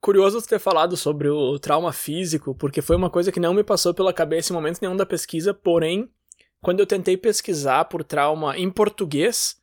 Curioso 0.00 0.42
ter 0.42 0.58
falado 0.58 0.96
sobre 0.96 1.28
o 1.28 1.56
trauma 1.60 1.92
físico, 1.92 2.52
porque 2.52 2.82
foi 2.82 2.96
uma 2.96 3.08
coisa 3.08 3.30
que 3.30 3.38
não 3.38 3.54
me 3.54 3.62
passou 3.62 3.94
pela 3.94 4.12
cabeça 4.12 4.52
em 4.52 4.56
momento 4.56 4.80
nenhum 4.82 4.96
da 4.96 5.06
pesquisa, 5.06 5.54
porém, 5.54 6.10
quando 6.60 6.80
eu 6.80 6.86
tentei 6.86 7.16
pesquisar 7.16 7.84
por 7.84 8.02
trauma 8.02 8.58
em 8.58 8.68
português, 8.68 9.54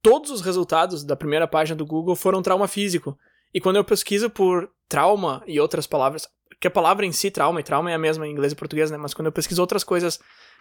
todos 0.00 0.30
os 0.30 0.42
resultados 0.42 1.02
da 1.02 1.16
primeira 1.16 1.48
página 1.48 1.74
do 1.74 1.84
Google 1.84 2.14
foram 2.14 2.40
trauma 2.40 2.68
físico. 2.68 3.18
E 3.52 3.60
quando 3.60 3.76
eu 3.76 3.84
pesquiso 3.84 4.30
por 4.30 4.70
trauma 4.88 5.42
e 5.44 5.58
outras 5.58 5.88
palavras, 5.88 6.28
que 6.60 6.66
a 6.66 6.70
palavra 6.70 7.06
em 7.06 7.12
si, 7.12 7.30
trauma, 7.30 7.60
e 7.60 7.62
trauma 7.62 7.90
é 7.90 7.94
a 7.94 7.98
mesma 7.98 8.26
em 8.26 8.32
inglês 8.32 8.52
e 8.52 8.56
português, 8.56 8.90
né? 8.90 8.96
Mas 8.96 9.14
quando 9.14 9.26
eu 9.26 9.32
pesquiso 9.32 9.60
outras 9.60 9.84
coisas 9.84 10.18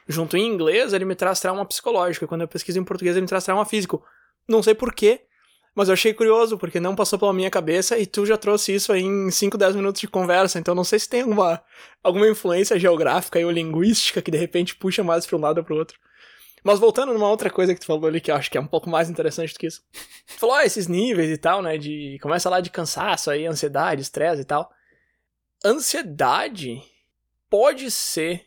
junto 0.08 0.38
em 0.38 0.46
inglês, 0.46 0.94
ele 0.94 1.06
me 1.06 1.16
traz 1.16 1.40
trauma 1.40 1.66
psicológico. 1.66 2.26
E 2.26 2.28
quando 2.28 2.42
eu 2.42 2.48
pesquiso 2.48 2.80
em 2.80 2.84
português, 2.84 3.16
ele 3.16 3.24
me 3.24 3.28
traz 3.28 3.44
trauma 3.44 3.66
físico. 3.66 4.04
Não 4.48 4.62
sei 4.62 4.76
porquê, 4.76 5.22
mas 5.76 5.90
eu 5.90 5.94
achei 5.94 6.14
curioso, 6.14 6.58
porque 6.58 6.80
não 6.80 6.96
passou 6.96 7.18
pela 7.18 7.34
minha 7.34 7.50
cabeça 7.50 7.98
e 7.98 8.06
tu 8.06 8.26
já 8.26 8.38
trouxe 8.38 8.74
isso 8.74 8.94
aí 8.94 9.04
em 9.04 9.30
5, 9.30 9.58
10 9.58 9.76
minutos 9.76 10.00
de 10.00 10.08
conversa. 10.08 10.60
Então 10.60 10.76
não 10.76 10.84
sei 10.84 11.00
se 11.00 11.10
tem 11.10 11.22
alguma, 11.22 11.62
alguma 12.04 12.28
influência 12.28 12.80
geográfica 12.80 13.40
ou 13.40 13.52
linguística 13.52 14.22
que 14.22 14.32
de 14.32 14.38
repente 14.38 14.76
puxa 14.76 15.04
mais 15.04 15.26
para 15.26 15.38
um 15.38 15.42
lado 15.42 15.58
ou 15.58 15.64
para 15.64 15.74
o 15.74 15.78
outro. 15.78 15.98
Mas 16.64 16.80
voltando 16.80 17.14
numa 17.14 17.30
outra 17.30 17.50
coisa 17.50 17.74
que 17.74 17.80
tu 17.80 17.86
falou 17.86 18.08
ali, 18.08 18.20
que 18.20 18.30
eu 18.30 18.36
acho 18.36 18.52
que 18.52 18.58
é 18.58 18.62
um 18.62 18.68
pouco 18.68 18.90
mais 18.90 19.10
interessante 19.10 19.54
do 19.54 19.60
que 19.60 19.68
isso. 19.68 19.82
Tu 20.28 20.40
falou, 20.40 20.56
ah, 20.56 20.66
esses 20.66 20.88
níveis 20.88 21.30
e 21.30 21.38
tal, 21.38 21.62
né? 21.62 21.78
De. 21.78 22.18
Começa 22.22 22.50
lá 22.50 22.60
de 22.60 22.70
cansaço 22.70 23.32
aí, 23.32 23.46
ansiedade, 23.46 24.02
estresse 24.02 24.42
e 24.42 24.46
tal 24.46 24.70
ansiedade 25.68 26.82
pode 27.50 27.90
ser 27.92 28.46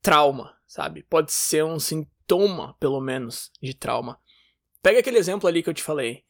trauma, 0.00 0.56
sabe? 0.66 1.02
Pode 1.02 1.32
ser 1.32 1.64
um 1.64 1.78
sintoma, 1.78 2.74
pelo 2.78 3.00
menos, 3.00 3.50
de 3.62 3.74
trauma. 3.74 4.18
Pega 4.82 5.00
aquele 5.00 5.18
exemplo 5.18 5.48
ali 5.48 5.62
que 5.62 5.68
eu 5.68 5.74
te 5.74 5.82
falei, 5.82 6.24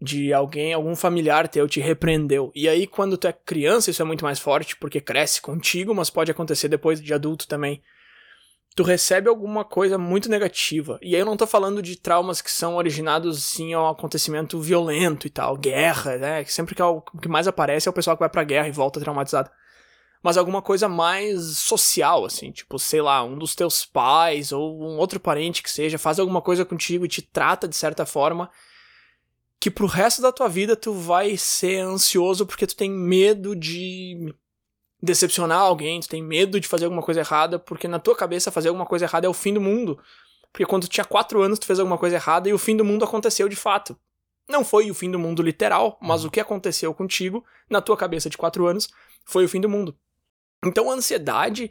de 0.00 0.32
alguém, 0.32 0.72
algum 0.72 0.94
familiar 0.94 1.48
teu 1.48 1.68
te 1.68 1.80
repreendeu. 1.80 2.52
E 2.54 2.68
aí, 2.68 2.86
quando 2.86 3.16
tu 3.16 3.26
é 3.26 3.32
criança, 3.32 3.90
isso 3.90 4.02
é 4.02 4.04
muito 4.04 4.24
mais 4.24 4.38
forte, 4.38 4.76
porque 4.76 5.00
cresce 5.00 5.40
contigo, 5.40 5.94
mas 5.94 6.10
pode 6.10 6.30
acontecer 6.30 6.68
depois 6.68 7.00
de 7.00 7.14
adulto 7.14 7.48
também 7.48 7.82
tu 8.76 8.82
recebe 8.82 9.26
alguma 9.30 9.64
coisa 9.64 9.96
muito 9.96 10.28
negativa. 10.28 10.98
E 11.00 11.14
aí 11.14 11.20
eu 11.22 11.24
não 11.24 11.36
tô 11.36 11.46
falando 11.46 11.80
de 11.80 11.96
traumas 11.96 12.42
que 12.42 12.50
são 12.50 12.76
originados, 12.76 13.42
sim, 13.42 13.72
a 13.72 13.80
um 13.80 13.88
acontecimento 13.88 14.60
violento 14.60 15.26
e 15.26 15.30
tal, 15.30 15.56
guerra, 15.56 16.18
né? 16.18 16.44
Sempre 16.44 16.74
que 16.74 16.82
é 16.82 16.84
o 16.84 17.00
que 17.00 17.26
mais 17.26 17.48
aparece 17.48 17.88
é 17.88 17.90
o 17.90 17.94
pessoal 17.94 18.14
que 18.14 18.20
vai 18.20 18.28
pra 18.28 18.44
guerra 18.44 18.68
e 18.68 18.72
volta 18.72 19.00
traumatizado. 19.00 19.50
Mas 20.22 20.36
alguma 20.36 20.60
coisa 20.60 20.88
mais 20.90 21.56
social, 21.56 22.26
assim, 22.26 22.52
tipo, 22.52 22.78
sei 22.78 23.00
lá, 23.00 23.24
um 23.24 23.38
dos 23.38 23.54
teus 23.54 23.86
pais 23.86 24.52
ou 24.52 24.78
um 24.78 24.98
outro 24.98 25.18
parente 25.18 25.62
que 25.62 25.70
seja, 25.70 25.96
faz 25.96 26.18
alguma 26.18 26.42
coisa 26.42 26.64
contigo 26.64 27.06
e 27.06 27.08
te 27.08 27.22
trata 27.22 27.66
de 27.66 27.76
certa 27.76 28.04
forma 28.04 28.50
que 29.58 29.70
pro 29.70 29.86
resto 29.86 30.20
da 30.20 30.30
tua 30.30 30.48
vida 30.48 30.76
tu 30.76 30.92
vai 30.92 31.34
ser 31.38 31.78
ansioso 31.78 32.44
porque 32.44 32.66
tu 32.66 32.76
tem 32.76 32.90
medo 32.90 33.56
de 33.56 34.34
decepcionar 35.02 35.60
alguém, 35.60 36.00
tu 36.00 36.08
tem 36.08 36.22
medo 36.22 36.58
de 36.58 36.66
fazer 36.66 36.86
alguma 36.86 37.02
coisa 37.02 37.20
errada, 37.20 37.58
porque 37.58 37.86
na 37.86 37.98
tua 37.98 38.16
cabeça 38.16 38.50
fazer 38.50 38.68
alguma 38.68 38.86
coisa 38.86 39.04
errada 39.04 39.26
é 39.26 39.30
o 39.30 39.34
fim 39.34 39.52
do 39.52 39.60
mundo. 39.60 40.00
Porque 40.52 40.64
quando 40.64 40.84
tu 40.84 40.90
tinha 40.90 41.04
4 41.04 41.42
anos, 41.42 41.58
tu 41.58 41.66
fez 41.66 41.78
alguma 41.78 41.98
coisa 41.98 42.16
errada 42.16 42.48
e 42.48 42.52
o 42.52 42.58
fim 42.58 42.76
do 42.76 42.84
mundo 42.84 43.04
aconteceu 43.04 43.48
de 43.48 43.56
fato. 43.56 43.98
Não 44.48 44.64
foi 44.64 44.90
o 44.90 44.94
fim 44.94 45.10
do 45.10 45.18
mundo 45.18 45.42
literal, 45.42 45.98
mas 46.00 46.24
o 46.24 46.30
que 46.30 46.40
aconteceu 46.40 46.94
contigo, 46.94 47.44
na 47.68 47.80
tua 47.80 47.96
cabeça 47.96 48.30
de 48.30 48.38
4 48.38 48.66
anos, 48.66 48.88
foi 49.26 49.44
o 49.44 49.48
fim 49.48 49.60
do 49.60 49.68
mundo. 49.68 49.96
Então 50.64 50.90
a 50.90 50.94
ansiedade 50.94 51.70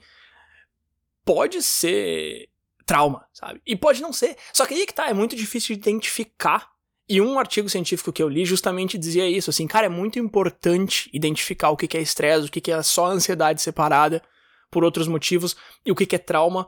pode 1.23 1.63
ser 1.63 2.49
trauma, 2.85 3.25
sabe? 3.33 3.61
E 3.65 3.75
pode 3.75 4.01
não 4.01 4.13
ser. 4.13 4.37
Só 4.53 4.65
que 4.65 4.75
aí 4.75 4.85
que 4.85 4.93
tá, 4.93 5.09
é 5.09 5.13
muito 5.13 5.35
difícil 5.35 5.75
de 5.75 5.81
identificar 5.81 6.74
e 7.07 7.21
um 7.21 7.37
artigo 7.37 7.69
científico 7.69 8.11
que 8.11 8.21
eu 8.21 8.27
li 8.27 8.45
justamente 8.45 8.97
dizia 8.97 9.29
isso, 9.29 9.49
assim, 9.51 9.67
cara, 9.67 9.85
é 9.85 9.89
muito 9.89 10.17
importante 10.17 11.09
identificar 11.13 11.69
o 11.69 11.77
que 11.77 11.95
é 11.95 12.01
estresse, 12.01 12.47
o 12.47 12.51
que 12.51 12.71
é 12.71 12.81
só 12.81 13.07
ansiedade 13.07 13.61
separada 13.61 14.23
por 14.71 14.83
outros 14.83 15.07
motivos 15.07 15.55
e 15.85 15.91
o 15.91 15.95
que 15.95 16.15
é 16.15 16.19
trauma, 16.19 16.67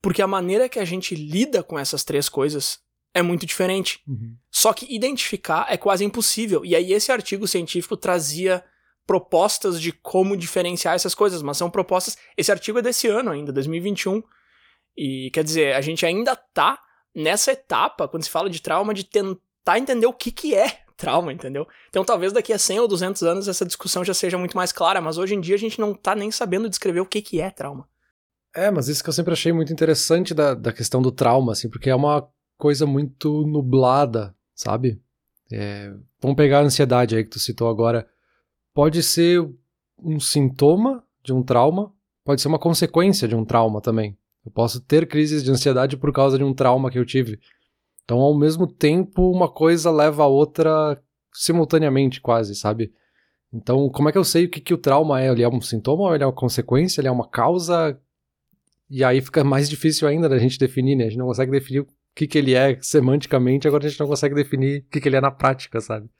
porque 0.00 0.22
a 0.22 0.26
maneira 0.26 0.68
que 0.68 0.78
a 0.78 0.84
gente 0.84 1.14
lida 1.14 1.62
com 1.62 1.78
essas 1.78 2.04
três 2.04 2.28
coisas 2.28 2.80
é 3.12 3.22
muito 3.22 3.44
diferente. 3.44 4.00
Uhum. 4.06 4.36
Só 4.50 4.72
que 4.72 4.86
identificar 4.94 5.66
é 5.68 5.76
quase 5.76 6.04
impossível. 6.04 6.64
E 6.64 6.74
aí 6.74 6.92
esse 6.92 7.10
artigo 7.10 7.46
científico 7.46 7.96
trazia 7.96 8.64
propostas 9.06 9.80
de 9.80 9.92
como 9.92 10.36
diferenciar 10.36 10.94
essas 10.94 11.14
coisas, 11.14 11.42
mas 11.42 11.56
são 11.56 11.68
propostas. 11.68 12.16
Esse 12.36 12.52
artigo 12.52 12.78
é 12.78 12.82
desse 12.82 13.08
ano 13.08 13.30
ainda, 13.30 13.52
2021. 13.52 14.22
E 14.96 15.30
quer 15.32 15.42
dizer, 15.42 15.74
a 15.74 15.80
gente 15.80 16.06
ainda 16.06 16.36
tá 16.36 16.80
nessa 17.14 17.52
etapa, 17.52 18.08
quando 18.08 18.22
se 18.22 18.30
fala 18.30 18.48
de 18.48 18.62
trauma, 18.62 18.94
de 18.94 19.04
tentar 19.04 19.51
entender 19.78 20.06
o 20.06 20.12
que, 20.12 20.30
que 20.30 20.54
é 20.54 20.82
trauma, 20.96 21.32
entendeu? 21.32 21.66
Então 21.88 22.04
talvez 22.04 22.32
daqui 22.32 22.52
a 22.52 22.58
100 22.58 22.80
ou 22.80 22.88
200 22.88 23.22
anos 23.22 23.48
essa 23.48 23.64
discussão 23.66 24.04
já 24.04 24.14
seja 24.14 24.38
muito 24.38 24.56
mais 24.56 24.72
clara, 24.72 25.00
mas 25.00 25.18
hoje 25.18 25.34
em 25.34 25.40
dia 25.40 25.56
a 25.56 25.58
gente 25.58 25.80
não 25.80 25.94
tá 25.94 26.14
nem 26.14 26.30
sabendo 26.30 26.68
descrever 26.68 27.00
o 27.00 27.06
que, 27.06 27.20
que 27.20 27.40
é 27.40 27.50
trauma. 27.50 27.88
É, 28.54 28.70
mas 28.70 28.88
isso 28.88 29.02
que 29.02 29.08
eu 29.08 29.14
sempre 29.14 29.32
achei 29.32 29.52
muito 29.52 29.72
interessante 29.72 30.34
da, 30.34 30.54
da 30.54 30.72
questão 30.72 31.00
do 31.00 31.10
trauma, 31.10 31.52
assim, 31.52 31.68
porque 31.70 31.88
é 31.88 31.94
uma 31.94 32.28
coisa 32.58 32.86
muito 32.86 33.46
nublada, 33.46 34.34
sabe? 34.54 35.00
É, 35.50 35.92
vamos 36.20 36.36
pegar 36.36 36.58
a 36.58 36.62
ansiedade 36.62 37.16
aí 37.16 37.24
que 37.24 37.30
tu 37.30 37.40
citou 37.40 37.68
agora. 37.68 38.06
Pode 38.74 39.02
ser 39.02 39.42
um 39.98 40.20
sintoma 40.20 41.02
de 41.22 41.32
um 41.32 41.42
trauma, 41.42 41.92
pode 42.24 42.40
ser 42.40 42.48
uma 42.48 42.58
consequência 42.58 43.26
de 43.26 43.34
um 43.34 43.44
trauma 43.44 43.80
também. 43.80 44.16
Eu 44.44 44.52
posso 44.52 44.80
ter 44.80 45.06
crises 45.08 45.42
de 45.42 45.50
ansiedade 45.50 45.96
por 45.96 46.12
causa 46.12 46.36
de 46.36 46.44
um 46.44 46.52
trauma 46.52 46.90
que 46.90 46.98
eu 46.98 47.06
tive. 47.06 47.38
Então, 48.04 48.18
ao 48.18 48.36
mesmo 48.36 48.66
tempo, 48.66 49.30
uma 49.30 49.48
coisa 49.48 49.90
leva 49.90 50.24
a 50.24 50.26
outra 50.26 51.00
simultaneamente, 51.32 52.20
quase, 52.20 52.54
sabe? 52.54 52.92
Então, 53.52 53.88
como 53.90 54.08
é 54.08 54.12
que 54.12 54.18
eu 54.18 54.24
sei 54.24 54.46
o 54.46 54.50
que, 54.50 54.60
que 54.60 54.74
o 54.74 54.78
trauma 54.78 55.20
é? 55.20 55.30
Ele 55.30 55.42
é 55.42 55.48
um 55.48 55.60
sintoma 55.60 56.04
ou 56.04 56.14
ele 56.14 56.24
é 56.24 56.26
uma 56.26 56.32
consequência? 56.32 57.00
Ele 57.00 57.08
é 57.08 57.12
uma 57.12 57.28
causa? 57.28 57.98
E 58.90 59.04
aí 59.04 59.20
fica 59.20 59.44
mais 59.44 59.68
difícil 59.68 60.08
ainda 60.08 60.28
da 60.28 60.38
gente 60.38 60.58
definir, 60.58 60.96
né? 60.96 61.04
A 61.04 61.08
gente 61.08 61.18
não 61.18 61.26
consegue 61.26 61.52
definir 61.52 61.80
o 61.80 61.86
que, 62.14 62.26
que 62.26 62.38
ele 62.38 62.54
é 62.54 62.78
semanticamente, 62.80 63.66
agora 63.66 63.86
a 63.86 63.88
gente 63.88 64.00
não 64.00 64.06
consegue 64.06 64.34
definir 64.34 64.80
o 64.80 64.90
que, 64.90 65.00
que 65.00 65.08
ele 65.08 65.16
é 65.16 65.20
na 65.20 65.30
prática, 65.30 65.80
sabe? 65.80 66.10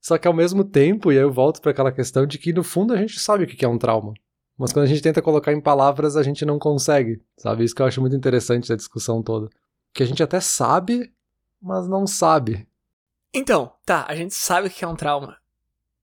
Só 0.00 0.18
que 0.18 0.28
ao 0.28 0.34
mesmo 0.34 0.64
tempo, 0.64 1.10
e 1.10 1.16
aí 1.16 1.22
eu 1.22 1.32
volto 1.32 1.60
para 1.62 1.70
aquela 1.70 1.90
questão 1.90 2.26
de 2.26 2.38
que 2.38 2.52
no 2.52 2.62
fundo 2.62 2.92
a 2.92 2.96
gente 2.96 3.18
sabe 3.18 3.44
o 3.44 3.46
que, 3.46 3.56
que 3.56 3.64
é 3.64 3.68
um 3.68 3.78
trauma. 3.78 4.12
Mas 4.56 4.72
quando 4.72 4.84
a 4.84 4.88
gente 4.88 5.02
tenta 5.02 5.22
colocar 5.22 5.52
em 5.52 5.60
palavras, 5.60 6.16
a 6.16 6.22
gente 6.22 6.44
não 6.44 6.58
consegue, 6.58 7.20
sabe? 7.36 7.64
Isso 7.64 7.74
que 7.74 7.82
eu 7.82 7.86
acho 7.86 8.00
muito 8.00 8.14
interessante 8.14 8.68
da 8.68 8.76
discussão 8.76 9.22
toda 9.22 9.48
que 9.94 10.02
a 10.02 10.06
gente 10.06 10.22
até 10.22 10.40
sabe, 10.40 11.14
mas 11.62 11.88
não 11.88 12.06
sabe. 12.06 12.68
Então, 13.32 13.72
tá, 13.86 14.04
a 14.08 14.14
gente 14.16 14.34
sabe 14.34 14.66
o 14.66 14.70
que 14.70 14.84
é 14.84 14.88
um 14.88 14.96
trauma. 14.96 15.38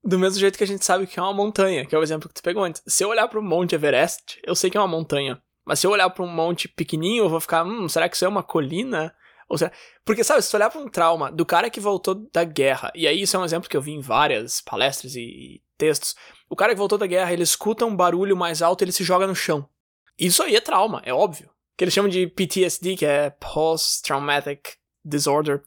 Do 0.04 0.18
mesmo 0.18 0.40
jeito 0.40 0.58
que 0.58 0.64
a 0.64 0.68
gente 0.68 0.84
sabe 0.84 1.04
o 1.04 1.08
que 1.08 1.20
é 1.20 1.22
uma 1.22 1.34
montanha, 1.34 1.86
que 1.86 1.94
é 1.94 1.98
o 1.98 2.02
exemplo 2.02 2.28
que 2.28 2.34
tu 2.34 2.42
pegou 2.42 2.64
antes. 2.64 2.82
Se 2.88 3.04
eu 3.04 3.10
olhar 3.10 3.28
para 3.28 3.40
o 3.40 3.44
Monte 3.44 3.76
Everest, 3.76 4.42
eu 4.44 4.56
sei 4.56 4.72
que 4.72 4.78
é 4.78 4.80
uma 4.80 4.88
montanha. 4.88 5.42
Mas 5.64 5.80
se 5.80 5.86
eu 5.86 5.92
olhar 5.92 6.10
para 6.10 6.24
um 6.24 6.28
monte 6.28 6.68
pequenininho, 6.68 7.26
eu 7.26 7.30
vou 7.30 7.40
ficar, 7.40 7.64
hum, 7.64 7.88
será 7.88 8.10
que 8.10 8.16
isso 8.16 8.26
é 8.26 8.28
uma 8.28 8.42
colina? 8.42 9.14
Ou 9.48 9.58
será... 9.58 9.72
Porque, 10.04 10.24
sabe, 10.24 10.42
se 10.42 10.50
tu 10.50 10.56
olhar 10.56 10.72
para 10.72 10.82
um 10.82 10.90
trauma 10.90 11.32
do 11.32 11.46
cara 11.46 11.70
que 11.70 11.80
voltou 11.80 12.16
da 12.16 12.44
guerra, 12.44 12.92
e 12.96 13.08
aí 13.08 13.22
isso 13.22 13.38
é 13.38 13.40
um 13.40 13.46
exemplo 13.46 13.70
que 13.70 13.78
eu 13.78 13.82
vi 13.82 13.92
em 13.92 14.02
várias 14.02 14.60
palestras 14.60 15.16
e 15.16 15.62
textos. 15.78 16.16
O 16.50 16.56
cara 16.56 16.74
que 16.74 16.80
voltou 16.80 16.98
da 16.98 17.06
guerra, 17.06 17.32
ele 17.32 17.44
escuta 17.44 17.86
um 17.86 17.96
barulho 17.96 18.36
mais 18.36 18.62
alto, 18.62 18.84
ele 18.84 18.92
se 18.92 19.04
joga 19.04 19.28
no 19.28 19.36
chão. 19.36 19.70
Isso 20.18 20.42
aí 20.42 20.56
é 20.56 20.62
trauma, 20.62 21.02
é 21.06 21.14
óbvio 21.14 21.50
que 21.78 21.84
eles 21.84 21.94
chamam 21.94 22.10
de 22.10 22.28
PTSD, 22.28 22.96
que 22.96 23.06
é 23.06 23.30
Post-Traumatic 23.30 24.75
Disorder. 25.04 25.63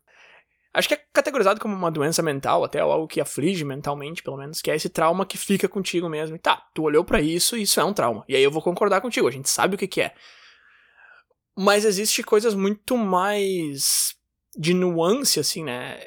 Acho 0.72 0.88
que 0.88 0.94
é 0.94 1.04
categorizado 1.12 1.60
como 1.60 1.74
uma 1.74 1.90
doença 1.90 2.20
mental, 2.20 2.64
até 2.64 2.80
algo 2.80 3.06
que 3.06 3.20
aflige 3.20 3.64
mentalmente, 3.64 4.22
pelo 4.22 4.36
menos, 4.36 4.60
que 4.60 4.70
é 4.70 4.74
esse 4.74 4.88
trauma 4.88 5.24
que 5.24 5.38
fica 5.38 5.68
contigo 5.68 6.08
mesmo. 6.08 6.34
E 6.34 6.38
tá, 6.38 6.66
tu 6.74 6.82
olhou 6.82 7.04
para 7.04 7.20
isso, 7.20 7.56
isso 7.56 7.80
é 7.80 7.84
um 7.84 7.92
trauma. 7.92 8.24
E 8.28 8.34
aí 8.34 8.42
eu 8.42 8.50
vou 8.50 8.60
concordar 8.60 9.00
contigo, 9.00 9.28
a 9.28 9.30
gente 9.30 9.48
sabe 9.48 9.76
o 9.76 9.78
que, 9.78 9.86
que 9.86 10.00
é. 10.00 10.14
Mas 11.56 11.84
existe 11.84 12.24
coisas 12.24 12.54
muito 12.54 12.96
mais 12.96 14.16
de 14.56 14.74
nuance, 14.74 15.38
assim, 15.38 15.62
né? 15.62 16.06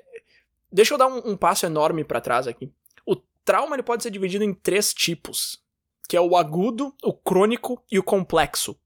Deixa 0.69 0.93
eu 0.93 0.97
dar 0.97 1.07
um, 1.07 1.31
um 1.31 1.37
passo 1.37 1.65
enorme 1.65 2.03
para 2.03 2.19
trás 2.19 2.45
aqui. 2.45 2.69
O 3.05 3.15
trauma 3.45 3.75
ele 3.75 3.83
pode 3.83 4.03
ser 4.03 4.11
dividido 4.11 4.43
em 4.43 4.53
três 4.53 4.93
tipos, 4.93 5.63
que 6.09 6.17
é 6.17 6.21
o 6.21 6.35
agudo, 6.35 6.93
o 7.01 7.13
crônico 7.13 7.81
e 7.89 7.97
o 7.97 8.03
complexo. 8.03 8.77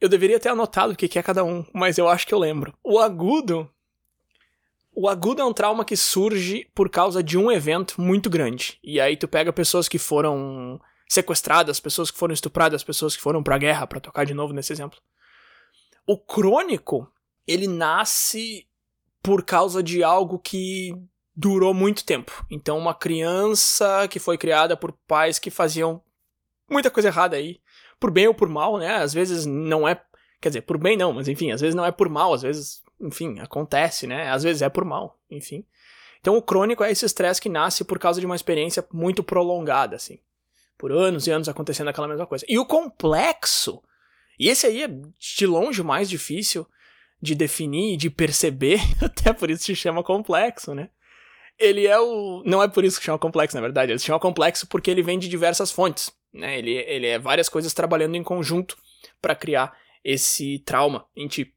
Eu 0.00 0.08
deveria 0.08 0.38
ter 0.38 0.50
anotado 0.50 0.92
o 0.92 0.96
que 0.96 1.18
é 1.18 1.22
cada 1.22 1.42
um, 1.44 1.64
mas 1.72 1.96
eu 1.96 2.08
acho 2.08 2.26
que 2.26 2.34
eu 2.34 2.38
lembro. 2.38 2.76
O 2.84 2.98
agudo. 2.98 3.70
O 4.92 5.08
agudo 5.08 5.42
é 5.42 5.44
um 5.44 5.52
trauma 5.52 5.84
que 5.84 5.96
surge 5.96 6.70
por 6.74 6.88
causa 6.88 7.22
de 7.22 7.36
um 7.36 7.50
evento 7.50 8.00
muito 8.00 8.30
grande. 8.30 8.78
E 8.82 9.00
aí 9.00 9.16
tu 9.16 9.28
pega 9.28 9.52
pessoas 9.52 9.88
que 9.88 9.98
foram 9.98 10.80
sequestradas, 11.08 11.80
pessoas 11.80 12.10
que 12.10 12.18
foram 12.18 12.34
estupradas, 12.34 12.82
pessoas 12.82 13.14
que 13.14 13.22
foram 13.22 13.42
pra 13.42 13.58
guerra, 13.58 13.86
para 13.86 14.00
tocar 14.00 14.24
de 14.24 14.34
novo 14.34 14.52
nesse 14.52 14.72
exemplo. 14.72 14.98
O 16.06 16.18
crônico, 16.18 17.10
ele 17.46 17.66
nasce 17.66 18.66
por 19.22 19.44
causa 19.44 19.82
de 19.82 20.02
algo 20.02 20.38
que 20.38 20.94
durou 21.34 21.74
muito 21.74 22.04
tempo. 22.04 22.46
Então, 22.50 22.78
uma 22.78 22.94
criança 22.94 24.08
que 24.08 24.18
foi 24.18 24.38
criada 24.38 24.76
por 24.76 24.92
pais 25.06 25.38
que 25.38 25.50
faziam 25.50 26.02
muita 26.70 26.90
coisa 26.90 27.08
errada 27.08 27.36
aí, 27.36 27.60
por 27.98 28.10
bem 28.10 28.28
ou 28.28 28.34
por 28.34 28.48
mal, 28.48 28.78
né? 28.78 28.96
Às 28.96 29.12
vezes 29.12 29.46
não 29.46 29.86
é. 29.86 30.00
Quer 30.40 30.50
dizer, 30.50 30.62
por 30.62 30.78
bem 30.78 30.96
não, 30.96 31.12
mas 31.12 31.28
enfim, 31.28 31.50
às 31.50 31.60
vezes 31.60 31.74
não 31.74 31.84
é 31.84 31.90
por 31.90 32.08
mal, 32.08 32.32
às 32.32 32.42
vezes, 32.42 32.82
enfim, 33.00 33.38
acontece, 33.40 34.06
né? 34.06 34.30
Às 34.30 34.42
vezes 34.42 34.62
é 34.62 34.68
por 34.68 34.84
mal, 34.84 35.18
enfim. 35.30 35.64
Então 36.20 36.36
o 36.36 36.42
crônico 36.42 36.84
é 36.84 36.90
esse 36.90 37.06
estresse 37.06 37.40
que 37.40 37.48
nasce 37.48 37.84
por 37.84 37.98
causa 37.98 38.20
de 38.20 38.26
uma 38.26 38.36
experiência 38.36 38.86
muito 38.92 39.22
prolongada, 39.22 39.96
assim. 39.96 40.18
Por 40.76 40.92
anos 40.92 41.26
e 41.26 41.30
anos 41.30 41.48
acontecendo 41.48 41.88
aquela 41.88 42.08
mesma 42.08 42.26
coisa. 42.26 42.44
E 42.48 42.58
o 42.58 42.66
complexo, 42.66 43.82
e 44.38 44.48
esse 44.48 44.66
aí 44.66 44.82
é 44.82 44.88
de 44.88 45.46
longe 45.46 45.80
o 45.80 45.84
mais 45.84 46.08
difícil 46.08 46.66
de 47.20 47.34
definir 47.34 47.94
e 47.94 47.96
de 47.96 48.10
perceber, 48.10 48.80
até 49.02 49.32
por 49.32 49.50
isso 49.50 49.64
se 49.64 49.74
chama 49.74 50.02
complexo, 50.02 50.74
né? 50.74 50.90
Ele 51.58 51.86
é 51.86 51.98
o. 51.98 52.42
Não 52.44 52.62
é 52.62 52.68
por 52.68 52.84
isso 52.84 52.98
que 52.98 53.06
chama 53.06 53.18
complexo, 53.18 53.56
na 53.56 53.62
verdade. 53.62 53.92
Ele 53.92 53.98
se 53.98 54.06
chama 54.06 54.20
complexo 54.20 54.66
porque 54.66 54.90
ele 54.90 55.02
vem 55.02 55.18
de 55.18 55.28
diversas 55.28 55.72
fontes. 55.72 56.12
Né? 56.32 56.58
Ele, 56.58 56.72
ele 56.72 57.06
é 57.06 57.18
várias 57.18 57.48
coisas 57.48 57.72
trabalhando 57.72 58.14
em 58.14 58.22
conjunto 58.22 58.76
para 59.20 59.34
criar 59.34 59.76
esse 60.04 60.58
trauma 60.60 61.06
em 61.16 61.26
ti. 61.26 61.52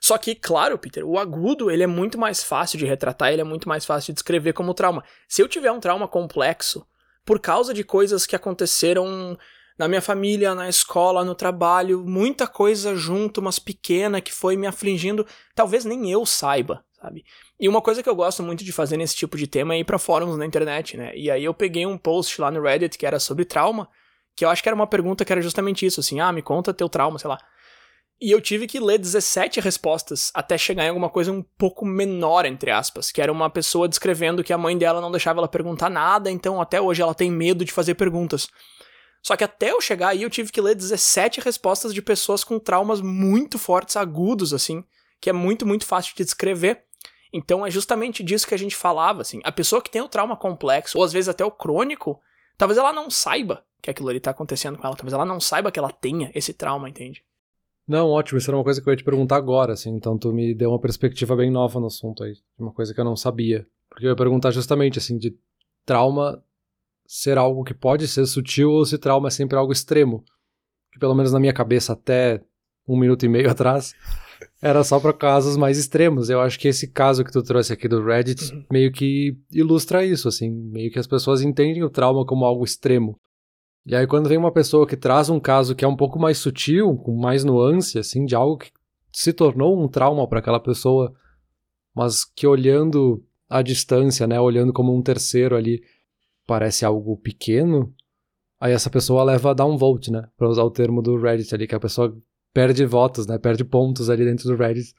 Só 0.00 0.18
que, 0.18 0.34
claro, 0.34 0.78
Peter, 0.78 1.02
o 1.02 1.18
agudo 1.18 1.70
ele 1.70 1.82
é 1.82 1.86
muito 1.86 2.18
mais 2.18 2.44
fácil 2.44 2.78
de 2.78 2.84
retratar, 2.84 3.32
ele 3.32 3.40
é 3.40 3.44
muito 3.44 3.68
mais 3.68 3.86
fácil 3.86 4.12
de 4.12 4.16
descrever 4.16 4.52
como 4.52 4.74
trauma. 4.74 5.02
Se 5.26 5.40
eu 5.40 5.48
tiver 5.48 5.72
um 5.72 5.80
trauma 5.80 6.06
complexo, 6.06 6.86
por 7.24 7.40
causa 7.40 7.72
de 7.72 7.82
coisas 7.82 8.26
que 8.26 8.36
aconteceram 8.36 9.38
na 9.78 9.88
minha 9.88 10.02
família, 10.02 10.54
na 10.54 10.68
escola, 10.68 11.24
no 11.24 11.34
trabalho, 11.34 12.04
muita 12.04 12.46
coisa 12.46 12.94
junto, 12.94 13.40
mas 13.40 13.58
pequena, 13.58 14.20
que 14.20 14.32
foi 14.32 14.56
me 14.56 14.66
afligindo, 14.66 15.26
talvez 15.54 15.84
nem 15.84 16.10
eu 16.10 16.24
saiba, 16.26 16.84
sabe? 17.00 17.24
E 17.58 17.68
uma 17.68 17.80
coisa 17.80 18.02
que 18.02 18.08
eu 18.08 18.16
gosto 18.16 18.42
muito 18.42 18.64
de 18.64 18.72
fazer 18.72 18.96
nesse 18.96 19.14
tipo 19.14 19.36
de 19.36 19.46
tema 19.46 19.74
é 19.74 19.78
ir 19.78 19.84
para 19.84 19.98
fóruns 19.98 20.36
na 20.36 20.44
internet, 20.44 20.96
né? 20.96 21.12
E 21.14 21.30
aí 21.30 21.44
eu 21.44 21.54
peguei 21.54 21.86
um 21.86 21.96
post 21.96 22.40
lá 22.40 22.50
no 22.50 22.60
Reddit 22.60 22.98
que 22.98 23.06
era 23.06 23.20
sobre 23.20 23.44
trauma, 23.44 23.88
que 24.36 24.44
eu 24.44 24.48
acho 24.50 24.62
que 24.62 24.68
era 24.68 24.74
uma 24.74 24.86
pergunta 24.86 25.24
que 25.24 25.32
era 25.32 25.40
justamente 25.40 25.86
isso, 25.86 26.00
assim, 26.00 26.20
ah, 26.20 26.32
me 26.32 26.42
conta 26.42 26.74
teu 26.74 26.88
trauma, 26.88 27.18
sei 27.18 27.28
lá. 27.28 27.38
E 28.20 28.30
eu 28.30 28.40
tive 28.40 28.66
que 28.66 28.80
ler 28.80 28.98
17 28.98 29.60
respostas 29.60 30.30
até 30.34 30.56
chegar 30.56 30.84
em 30.84 30.88
alguma 30.88 31.10
coisa 31.10 31.32
um 31.32 31.42
pouco 31.42 31.84
menor, 31.84 32.46
entre 32.46 32.70
aspas, 32.70 33.12
que 33.12 33.20
era 33.20 33.30
uma 33.30 33.50
pessoa 33.50 33.88
descrevendo 33.88 34.42
que 34.44 34.52
a 34.52 34.58
mãe 34.58 34.78
dela 34.78 35.00
não 35.00 35.10
deixava 35.10 35.40
ela 35.40 35.48
perguntar 35.48 35.90
nada, 35.90 36.30
então 36.30 36.60
até 36.60 36.80
hoje 36.80 37.02
ela 37.02 37.14
tem 37.14 37.30
medo 37.30 37.64
de 37.64 37.72
fazer 37.72 37.94
perguntas. 37.94 38.48
Só 39.22 39.36
que 39.36 39.44
até 39.44 39.72
eu 39.72 39.80
chegar 39.80 40.08
aí 40.08 40.22
eu 40.22 40.30
tive 40.30 40.52
que 40.52 40.60
ler 40.60 40.74
17 40.74 41.40
respostas 41.40 41.92
de 41.94 42.02
pessoas 42.02 42.44
com 42.44 42.58
traumas 42.58 43.00
muito 43.00 43.58
fortes, 43.58 43.96
agudos, 43.96 44.52
assim, 44.52 44.84
que 45.20 45.30
é 45.30 45.32
muito, 45.32 45.66
muito 45.66 45.86
fácil 45.86 46.14
de 46.14 46.24
descrever. 46.24 46.84
Então 47.36 47.66
é 47.66 47.70
justamente 47.70 48.22
disso 48.22 48.46
que 48.46 48.54
a 48.54 48.58
gente 48.58 48.76
falava, 48.76 49.22
assim. 49.22 49.40
A 49.42 49.50
pessoa 49.50 49.82
que 49.82 49.90
tem 49.90 50.00
o 50.00 50.08
trauma 50.08 50.36
complexo, 50.36 50.96
ou 50.96 51.02
às 51.02 51.12
vezes 51.12 51.28
até 51.28 51.44
o 51.44 51.50
crônico, 51.50 52.20
talvez 52.56 52.78
ela 52.78 52.92
não 52.92 53.10
saiba 53.10 53.64
que 53.82 53.90
aquilo 53.90 54.08
ali 54.08 54.20
tá 54.20 54.30
acontecendo 54.30 54.78
com 54.78 54.86
ela. 54.86 54.94
Talvez 54.94 55.12
ela 55.12 55.24
não 55.24 55.40
saiba 55.40 55.72
que 55.72 55.78
ela 55.78 55.90
tenha 55.90 56.30
esse 56.32 56.54
trauma, 56.54 56.88
entende? 56.88 57.24
Não, 57.88 58.08
ótimo. 58.08 58.38
Isso 58.38 58.48
era 58.48 58.56
uma 58.56 58.62
coisa 58.62 58.80
que 58.80 58.88
eu 58.88 58.92
ia 58.92 58.96
te 58.96 59.02
perguntar 59.02 59.34
agora, 59.34 59.72
assim. 59.72 59.90
Então 59.90 60.16
tu 60.16 60.32
me 60.32 60.54
deu 60.54 60.70
uma 60.70 60.78
perspectiva 60.78 61.34
bem 61.34 61.50
nova 61.50 61.80
no 61.80 61.88
assunto 61.88 62.22
aí. 62.22 62.34
Uma 62.56 62.72
coisa 62.72 62.94
que 62.94 63.00
eu 63.00 63.04
não 63.04 63.16
sabia. 63.16 63.66
Porque 63.90 64.06
eu 64.06 64.10
ia 64.10 64.16
perguntar 64.16 64.52
justamente, 64.52 65.00
assim, 65.00 65.18
de 65.18 65.36
trauma 65.84 66.40
ser 67.04 67.36
algo 67.36 67.64
que 67.64 67.74
pode 67.74 68.06
ser 68.06 68.24
sutil 68.26 68.70
ou 68.70 68.86
se 68.86 68.96
trauma 68.96 69.26
é 69.26 69.32
sempre 69.32 69.58
algo 69.58 69.72
extremo. 69.72 70.24
Que 70.92 71.00
pelo 71.00 71.16
menos 71.16 71.32
na 71.32 71.40
minha 71.40 71.52
cabeça 71.52 71.94
até 71.94 72.40
um 72.86 72.96
minuto 72.96 73.24
e 73.24 73.28
meio 73.28 73.50
atrás 73.50 73.92
era 74.60 74.82
só 74.82 74.98
para 74.98 75.12
casos 75.12 75.56
mais 75.56 75.78
extremos. 75.78 76.30
Eu 76.30 76.40
acho 76.40 76.58
que 76.58 76.68
esse 76.68 76.88
caso 76.88 77.24
que 77.24 77.32
tu 77.32 77.42
trouxe 77.42 77.72
aqui 77.72 77.86
do 77.86 78.02
Reddit 78.02 78.52
uhum. 78.52 78.64
meio 78.70 78.92
que 78.92 79.36
ilustra 79.52 80.04
isso, 80.04 80.28
assim, 80.28 80.50
meio 80.50 80.90
que 80.90 80.98
as 80.98 81.06
pessoas 81.06 81.42
entendem 81.42 81.82
o 81.82 81.90
trauma 81.90 82.24
como 82.24 82.44
algo 82.44 82.64
extremo. 82.64 83.18
E 83.86 83.94
aí 83.94 84.06
quando 84.06 84.28
vem 84.28 84.38
uma 84.38 84.52
pessoa 84.52 84.86
que 84.86 84.96
traz 84.96 85.28
um 85.28 85.38
caso 85.38 85.74
que 85.74 85.84
é 85.84 85.88
um 85.88 85.96
pouco 85.96 86.18
mais 86.18 86.38
sutil, 86.38 86.96
com 86.96 87.14
mais 87.14 87.44
nuance, 87.44 87.98
assim, 87.98 88.24
de 88.24 88.34
algo 88.34 88.58
que 88.58 88.70
se 89.12 89.32
tornou 89.32 89.82
um 89.82 89.88
trauma 89.88 90.26
para 90.26 90.38
aquela 90.38 90.58
pessoa, 90.58 91.12
mas 91.94 92.24
que 92.24 92.46
olhando 92.46 93.22
à 93.48 93.62
distância, 93.62 94.26
né, 94.26 94.40
olhando 94.40 94.72
como 94.72 94.96
um 94.96 95.02
terceiro 95.02 95.54
ali, 95.54 95.82
parece 96.46 96.84
algo 96.84 97.16
pequeno, 97.18 97.94
aí 98.58 98.72
essa 98.72 98.90
pessoa 98.90 99.22
leva 99.22 99.50
a 99.50 99.54
downvote, 99.54 100.10
né, 100.10 100.26
para 100.36 100.48
usar 100.48 100.64
o 100.64 100.70
termo 100.70 101.02
do 101.02 101.20
Reddit 101.20 101.54
ali, 101.54 101.66
que 101.66 101.74
a 101.74 101.80
pessoa 101.80 102.16
perde 102.54 102.86
votos, 102.86 103.26
né? 103.26 103.36
Perde 103.36 103.64
pontos 103.64 104.08
ali 104.08 104.24
dentro 104.24 104.48
do 104.48 104.56
Reddit 104.56 104.94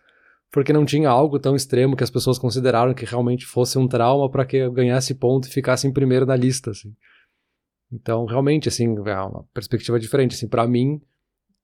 porque 0.51 0.71
não 0.71 0.85
tinha 0.85 1.09
algo 1.09 1.37
tão 1.37 1.53
extremo 1.53 1.97
que 1.97 2.03
as 2.03 2.09
pessoas 2.09 2.39
consideraram 2.39 2.93
que 2.93 3.03
realmente 3.03 3.45
fosse 3.45 3.77
um 3.77 3.89
trauma 3.89 4.29
para 4.29 4.45
que 4.45 4.55
eu 4.55 4.71
ganhasse 4.71 5.13
ponto 5.13 5.49
e 5.49 5.51
ficasse 5.51 5.85
em 5.85 5.91
primeiro 5.91 6.25
na 6.25 6.33
lista, 6.35 6.71
assim. 6.71 6.95
Então, 7.91 8.25
realmente, 8.25 8.69
assim, 8.69 8.95
é 9.05 9.21
uma 9.21 9.43
perspectiva 9.53 9.99
diferente, 9.99 10.35
assim, 10.35 10.47
para 10.47 10.65
mim, 10.65 11.01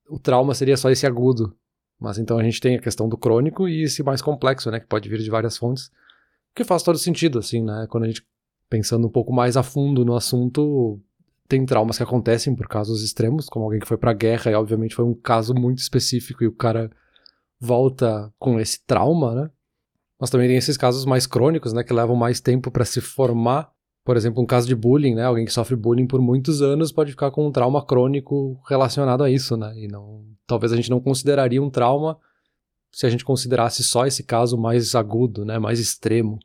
o 0.09 0.19
trauma 0.19 0.53
seria 0.53 0.75
só 0.75 0.89
esse 0.89 1.07
agudo, 1.07 1.55
mas 1.97 2.17
então 2.17 2.37
a 2.37 2.43
gente 2.43 2.59
tem 2.59 2.75
a 2.75 2.81
questão 2.81 3.07
do 3.07 3.17
crônico 3.17 3.65
e 3.65 3.83
esse 3.83 4.03
mais 4.03 4.21
complexo, 4.21 4.69
né, 4.69 4.79
que 4.79 4.87
pode 4.87 5.07
vir 5.07 5.19
de 5.19 5.29
várias 5.29 5.57
fontes, 5.57 5.89
que 6.53 6.65
faz 6.65 6.83
todo 6.83 6.97
sentido, 6.97 7.39
assim, 7.39 7.63
né, 7.63 7.87
quando 7.89 8.03
a 8.03 8.07
gente 8.07 8.25
pensando 8.69 9.07
um 9.07 9.09
pouco 9.09 9.31
mais 9.31 9.55
a 9.55 9.63
fundo 9.63 10.03
no 10.03 10.15
assunto, 10.15 10.99
tem 11.51 11.65
traumas 11.65 11.97
que 11.97 12.03
acontecem 12.03 12.55
por 12.55 12.65
casos 12.65 13.03
extremos, 13.03 13.47
como 13.47 13.65
alguém 13.65 13.81
que 13.81 13.87
foi 13.87 13.97
pra 13.97 14.13
guerra 14.13 14.49
e 14.49 14.55
obviamente 14.55 14.95
foi 14.95 15.03
um 15.03 15.13
caso 15.13 15.53
muito 15.53 15.79
específico 15.79 16.45
e 16.45 16.47
o 16.47 16.55
cara 16.55 16.89
volta 17.59 18.33
com 18.39 18.57
esse 18.57 18.79
trauma, 18.85 19.35
né? 19.35 19.49
Mas 20.17 20.29
também 20.29 20.47
tem 20.47 20.55
esses 20.55 20.77
casos 20.77 21.03
mais 21.03 21.27
crônicos, 21.27 21.73
né, 21.73 21.83
que 21.83 21.91
levam 21.91 22.15
mais 22.15 22.39
tempo 22.39 22.71
para 22.71 22.85
se 22.85 23.01
formar. 23.01 23.69
Por 24.05 24.15
exemplo, 24.15 24.41
um 24.41 24.45
caso 24.45 24.65
de 24.65 24.73
bullying, 24.73 25.13
né? 25.13 25.25
Alguém 25.25 25.43
que 25.43 25.51
sofre 25.51 25.75
bullying 25.75 26.07
por 26.07 26.21
muitos 26.21 26.61
anos 26.61 26.89
pode 26.89 27.11
ficar 27.11 27.31
com 27.31 27.45
um 27.45 27.51
trauma 27.51 27.85
crônico 27.85 28.57
relacionado 28.69 29.21
a 29.21 29.29
isso, 29.29 29.57
né? 29.57 29.73
E 29.75 29.89
não, 29.89 30.23
talvez 30.47 30.71
a 30.71 30.77
gente 30.77 30.89
não 30.89 31.01
consideraria 31.01 31.61
um 31.61 31.69
trauma 31.69 32.17
se 32.93 33.05
a 33.05 33.09
gente 33.09 33.25
considerasse 33.25 33.83
só 33.83 34.05
esse 34.05 34.23
caso 34.23 34.57
mais 34.57 34.95
agudo, 34.95 35.43
né, 35.43 35.59
mais 35.59 35.79
extremo. 35.79 36.39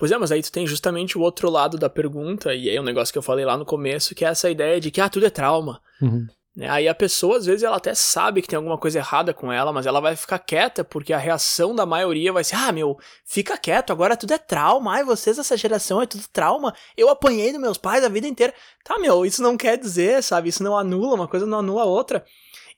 Pois 0.00 0.10
é, 0.10 0.16
mas 0.16 0.32
aí 0.32 0.42
tu 0.42 0.50
tem 0.50 0.66
justamente 0.66 1.18
o 1.18 1.20
outro 1.20 1.50
lado 1.50 1.76
da 1.76 1.90
pergunta, 1.90 2.54
e 2.54 2.70
aí 2.70 2.74
é 2.74 2.80
um 2.80 2.84
negócio 2.84 3.12
que 3.12 3.18
eu 3.18 3.22
falei 3.22 3.44
lá 3.44 3.58
no 3.58 3.66
começo, 3.66 4.14
que 4.14 4.24
é 4.24 4.28
essa 4.28 4.50
ideia 4.50 4.80
de 4.80 4.90
que, 4.90 4.98
ah, 4.98 5.10
tudo 5.10 5.26
é 5.26 5.30
trauma. 5.30 5.78
Uhum. 6.00 6.26
Né? 6.56 6.70
Aí 6.70 6.88
a 6.88 6.94
pessoa, 6.94 7.36
às 7.36 7.44
vezes, 7.44 7.62
ela 7.62 7.76
até 7.76 7.94
sabe 7.94 8.40
que 8.40 8.48
tem 8.48 8.56
alguma 8.56 8.78
coisa 8.78 8.98
errada 8.98 9.34
com 9.34 9.52
ela, 9.52 9.74
mas 9.74 9.84
ela 9.84 10.00
vai 10.00 10.16
ficar 10.16 10.38
quieta, 10.38 10.82
porque 10.82 11.12
a 11.12 11.18
reação 11.18 11.74
da 11.74 11.84
maioria 11.84 12.32
vai 12.32 12.42
ser: 12.42 12.56
ah, 12.56 12.72
meu, 12.72 12.98
fica 13.26 13.58
quieto, 13.58 13.92
agora 13.92 14.16
tudo 14.16 14.32
é 14.32 14.38
trauma. 14.38 14.94
Ai, 14.94 15.04
vocês, 15.04 15.38
essa 15.38 15.54
geração, 15.54 16.00
é 16.00 16.06
tudo 16.06 16.24
trauma. 16.32 16.74
Eu 16.96 17.10
apanhei 17.10 17.52
dos 17.52 17.60
meus 17.60 17.76
pais 17.76 18.02
a 18.02 18.08
vida 18.08 18.26
inteira. 18.26 18.54
Tá, 18.82 18.98
meu, 18.98 19.26
isso 19.26 19.42
não 19.42 19.54
quer 19.54 19.76
dizer, 19.76 20.22
sabe? 20.22 20.48
Isso 20.48 20.62
não 20.62 20.78
anula, 20.78 21.14
uma 21.14 21.28
coisa 21.28 21.44
não 21.44 21.58
anula 21.58 21.82
a 21.82 21.84
outra. 21.84 22.24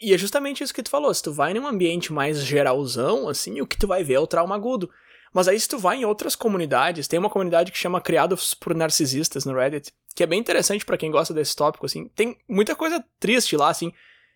E 0.01 0.13
é 0.13 0.19
justamente 0.19 0.65
isso 0.65 0.75
que 0.75 0.83
tu 0.83 0.91
falou. 0.91 1.15
Se 1.15 1.23
tu 1.23 1.33
vai 1.33 1.55
num 1.55 1.69
ambiente 1.69 2.13
mais 2.13 2.41
geralzão, 2.41 3.29
assim, 3.29 3.61
o 3.61 3.67
que 3.67 3.79
tu 3.79 3.87
vai 3.87 4.03
ver 4.03 4.15
é 4.15 4.19
o 4.19 4.27
trauma 4.27 4.57
agudo. 4.57 4.91
Mas 5.33 5.49
aí, 5.49 5.59
se 5.59 5.69
tu 5.69 5.79
vai 5.79 5.97
em 5.97 6.05
outras 6.05 6.37
comunidades, 6.37 7.09
tem 7.09 7.19
uma 7.19 7.31
comunidade 7.31 7.73
que 7.73 7.79
chama 7.79 8.01
Criados 8.01 8.53
por 8.53 8.75
Narcisistas 8.75 9.45
no 9.45 9.55
Reddit, 9.55 9.93
que 10.15 10.23
é 10.23 10.27
bem 10.27 10.39
interessante 10.39 10.85
para 10.85 10.99
quem 10.99 11.11
gosta 11.11 11.33
desse 11.33 11.57
tópico, 11.57 11.87
assim. 11.87 12.09
Tem 12.09 12.37
muita 12.47 12.77
coisa 12.77 13.03
triste 13.19 13.57
lá, 13.57 13.71
assim. 13.71 13.93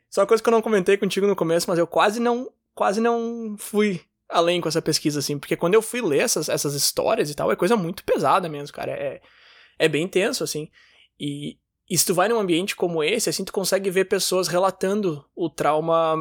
Só 0.08 0.22
uma 0.22 0.26
coisa 0.26 0.42
que 0.42 0.48
eu 0.48 0.52
não 0.52 0.62
comentei 0.62 0.96
contigo 0.96 1.26
no 1.26 1.36
começo, 1.36 1.68
mas 1.68 1.78
eu 1.78 1.86
quase 1.86 2.18
não, 2.18 2.50
quase 2.74 3.00
não 3.00 3.56
fui 3.58 4.00
além 4.28 4.60
com 4.60 4.68
essa 4.68 4.82
pesquisa, 4.82 5.18
assim, 5.18 5.38
porque 5.38 5.56
quando 5.56 5.74
eu 5.74 5.82
fui 5.82 6.00
ler 6.00 6.20
essas, 6.20 6.48
essas 6.48 6.74
histórias 6.74 7.30
e 7.30 7.34
tal, 7.34 7.52
é 7.52 7.56
coisa 7.56 7.76
muito 7.76 8.02
pesada 8.02 8.48
mesmo, 8.48 8.74
cara. 8.74 8.92
É, 8.92 9.20
é 9.78 9.88
bem 9.88 10.08
tenso, 10.08 10.42
assim. 10.42 10.70
E, 11.20 11.58
e 11.88 11.98
se 11.98 12.06
tu 12.06 12.14
vai 12.14 12.28
num 12.28 12.38
ambiente 12.38 12.74
como 12.74 13.04
esse, 13.04 13.28
assim, 13.28 13.44
tu 13.44 13.52
consegue 13.52 13.90
ver 13.90 14.06
pessoas 14.06 14.48
relatando 14.48 15.24
o 15.34 15.50
trauma 15.50 16.16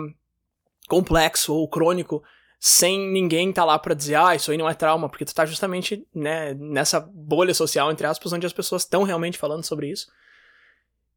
complexo 0.87 1.53
ou 1.53 1.67
crônico 1.67 2.21
sem 2.59 3.11
ninguém 3.11 3.51
tá 3.51 3.63
lá 3.63 3.77
para 3.77 3.93
dizer, 3.93 4.15
ah, 4.15 4.35
isso 4.35 4.51
aí 4.51 4.57
não 4.57 4.69
é 4.69 4.73
trauma, 4.73 5.09
porque 5.09 5.25
tu 5.25 5.35
tá 5.35 5.45
justamente, 5.45 6.05
né, 6.13 6.53
nessa 6.53 6.99
bolha 6.99 7.53
social, 7.53 7.91
entre 7.91 8.07
aspas, 8.07 8.33
onde 8.33 8.45
as 8.45 8.53
pessoas 8.53 8.83
estão 8.83 9.03
realmente 9.03 9.37
falando 9.37 9.63
sobre 9.63 9.89
isso. 9.89 10.07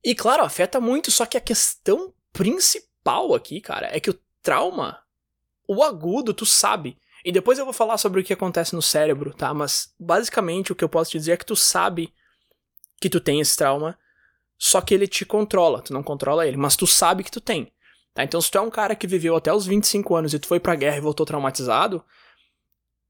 E 0.04 0.14
claro, 0.14 0.44
afeta 0.44 0.80
muito, 0.80 1.10
só 1.10 1.26
que 1.26 1.36
a 1.36 1.40
questão 1.40 2.12
principal 2.32 3.34
aqui, 3.34 3.60
cara, 3.60 3.88
é 3.90 4.00
que 4.00 4.10
o 4.10 4.18
trauma, 4.42 4.98
o 5.66 5.82
agudo, 5.82 6.32
tu 6.32 6.46
sabe. 6.46 6.98
E 7.24 7.32
depois 7.32 7.58
eu 7.58 7.64
vou 7.64 7.74
falar 7.74 7.98
sobre 7.98 8.20
o 8.20 8.24
que 8.24 8.32
acontece 8.32 8.74
no 8.74 8.82
cérebro, 8.82 9.34
tá? 9.34 9.52
Mas 9.52 9.92
basicamente 9.98 10.72
o 10.72 10.74
que 10.74 10.84
eu 10.84 10.88
posso 10.88 11.10
te 11.10 11.18
dizer 11.18 11.32
é 11.32 11.36
que 11.36 11.46
tu 11.46 11.56
sabe 11.56 12.12
que 13.00 13.10
tu 13.10 13.20
tem 13.20 13.40
esse 13.40 13.56
trauma, 13.56 13.98
só 14.56 14.80
que 14.80 14.92
ele 14.92 15.06
te 15.06 15.24
controla, 15.24 15.82
tu 15.82 15.92
não 15.92 16.02
controla 16.02 16.46
ele, 16.46 16.56
mas 16.56 16.76
tu 16.76 16.86
sabe 16.86 17.22
que 17.22 17.30
tu 17.30 17.40
tem. 17.40 17.72
Tá? 18.18 18.24
Então, 18.24 18.40
se 18.40 18.50
tu 18.50 18.58
é 18.58 18.60
um 18.60 18.70
cara 18.70 18.96
que 18.96 19.06
viveu 19.06 19.36
até 19.36 19.52
os 19.52 19.64
25 19.64 20.16
anos 20.16 20.34
e 20.34 20.40
tu 20.40 20.48
foi 20.48 20.58
pra 20.58 20.74
guerra 20.74 20.96
e 20.96 21.00
voltou 21.00 21.24
traumatizado, 21.24 22.04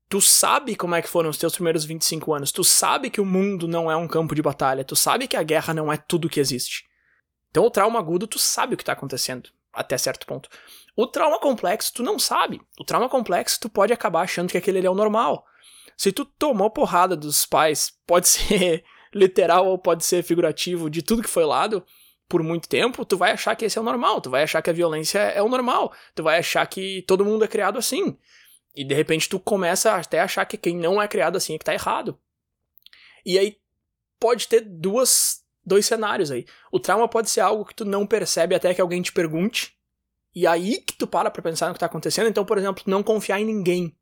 tu 0.07 0.21
sabe 0.21 0.77
como 0.77 0.94
é 0.94 1.01
que 1.01 1.09
foram 1.09 1.31
os 1.31 1.38
teus 1.38 1.55
primeiros 1.55 1.87
25 1.87 2.35
anos, 2.35 2.53
tu 2.53 2.62
sabe 2.62 3.09
que 3.09 3.21
o 3.21 3.25
mundo 3.25 3.66
não 3.66 3.90
é 3.90 3.97
um 3.97 4.07
campo 4.07 4.35
de 4.35 4.42
batalha, 4.42 4.85
tu 4.85 4.94
sabe 4.94 5.27
que 5.27 5.37
a 5.37 5.42
guerra 5.42 5.73
não 5.73 5.90
é 5.90 5.97
tudo 5.97 6.29
que 6.29 6.38
existe. 6.38 6.85
Então, 7.51 7.64
o 7.64 7.71
trauma 7.71 7.99
agudo, 7.99 8.27
tu 8.27 8.38
sabe 8.38 8.75
o 8.75 8.77
que 8.77 8.85
tá 8.85 8.92
acontecendo, 8.92 9.49
até 9.73 9.97
certo 9.97 10.27
ponto. 10.27 10.51
O 10.94 11.07
trauma 11.07 11.40
complexo, 11.40 11.94
tu 11.94 12.03
não 12.03 12.18
sabe. 12.18 12.61
O 12.79 12.85
trauma 12.85 13.09
complexo, 13.09 13.59
tu 13.59 13.71
pode 13.71 13.94
acabar 13.94 14.21
achando 14.21 14.51
que 14.51 14.59
aquele 14.59 14.87
é 14.87 14.90
o 14.90 14.94
normal. 14.94 15.42
Se 15.97 16.12
tu 16.12 16.27
tomou 16.27 16.71
porrada 16.71 17.16
dos 17.16 17.47
pais, 17.47 17.94
pode 18.07 18.29
ser 18.29 18.85
literal 19.14 19.68
ou 19.68 19.79
pode 19.79 20.05
ser 20.05 20.23
figurativo, 20.23 20.90
de 20.90 21.01
tudo 21.01 21.23
que 21.23 21.31
foi 21.31 21.47
lado, 21.47 21.83
por 22.29 22.43
muito 22.43 22.69
tempo, 22.69 23.05
tu 23.05 23.17
vai 23.17 23.33
achar 23.33 23.57
que 23.57 23.64
esse 23.64 23.79
é 23.79 23.81
o 23.81 23.85
normal, 23.85 24.21
tu 24.21 24.29
vai 24.29 24.43
achar 24.43 24.61
que 24.61 24.69
a 24.69 24.73
violência 24.73 25.19
é 25.19 25.43
o 25.43 25.49
normal, 25.49 25.93
tu 26.14 26.23
vai 26.23 26.38
achar 26.38 26.67
que 26.67 27.03
todo 27.03 27.25
mundo 27.25 27.45
é 27.45 27.49
criado 27.49 27.79
assim. 27.79 28.17
E 28.77 28.85
de 28.85 28.95
repente 28.95 29.29
tu 29.29 29.41
começa 29.41 29.95
até 29.95 30.21
a 30.21 30.25
achar 30.25 30.45
que 30.45 30.57
quem 30.57 30.77
não 30.77 31.01
é 31.01 31.09
criado 31.09 31.37
assim 31.37 31.55
é 31.55 31.59
que 31.59 31.64
tá 31.64 31.73
errado. 31.73 32.19
E 33.25 33.38
aí 33.38 33.57
pode 34.21 34.47
ter 34.47 34.61
duas, 34.61 35.43
dois 35.64 35.87
cenários 35.87 36.31
aí. 36.31 36.45
O 36.71 36.79
trauma 36.79 37.09
pode 37.09 37.31
ser 37.31 37.41
algo 37.41 37.64
que 37.64 37.75
tu 37.75 37.85
não 37.85 38.07
percebe 38.07 38.55
até 38.55 38.75
que 38.75 38.81
alguém 38.81 39.01
te 39.01 39.12
pergunte, 39.12 39.79
e 40.35 40.47
aí 40.47 40.81
que 40.81 40.97
tu 40.97 41.07
para 41.07 41.31
pra 41.31 41.43
pensar 41.43 41.69
no 41.69 41.75
que 41.75 41.81
tá 41.81 41.87
acontecendo. 41.87 42.29
Então, 42.29 42.45
por 42.45 42.59
exemplo, 42.59 42.85
não 42.87 43.03
confiar 43.03 43.41
em 43.41 43.45
ninguém. 43.45 43.97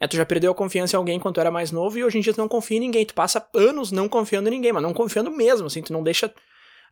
É, 0.00 0.06
tu 0.06 0.16
já 0.16 0.24
perdeu 0.24 0.52
a 0.52 0.54
confiança 0.54 0.96
em 0.96 0.98
alguém 0.98 1.20
quando 1.20 1.34
tu 1.34 1.40
era 1.40 1.50
mais 1.50 1.70
novo 1.70 1.98
e 1.98 2.04
hoje 2.04 2.18
em 2.18 2.20
dia 2.20 2.32
tu 2.32 2.38
não 2.38 2.48
confia 2.48 2.76
em 2.78 2.80
ninguém. 2.80 3.04
Tu 3.04 3.14
passa 3.14 3.46
anos 3.54 3.92
não 3.92 4.08
confiando 4.08 4.48
em 4.48 4.52
ninguém, 4.52 4.72
mas 4.72 4.82
não 4.82 4.92
confiando 4.92 5.30
mesmo, 5.30 5.66
assim, 5.66 5.82
tu 5.82 5.92
não 5.92 6.02
deixa 6.02 6.32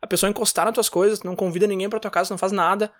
a 0.03 0.07
pessoa 0.07 0.29
encostar 0.29 0.65
nas 0.65 0.73
tuas 0.73 0.89
coisas, 0.89 1.23
não 1.23 1.33
convida 1.33 1.65
ninguém 1.65 1.89
pra 1.89 1.97
tua 1.97 2.11
casa, 2.11 2.33
não 2.33 2.37
faz 2.37 2.51
nada. 2.51 2.93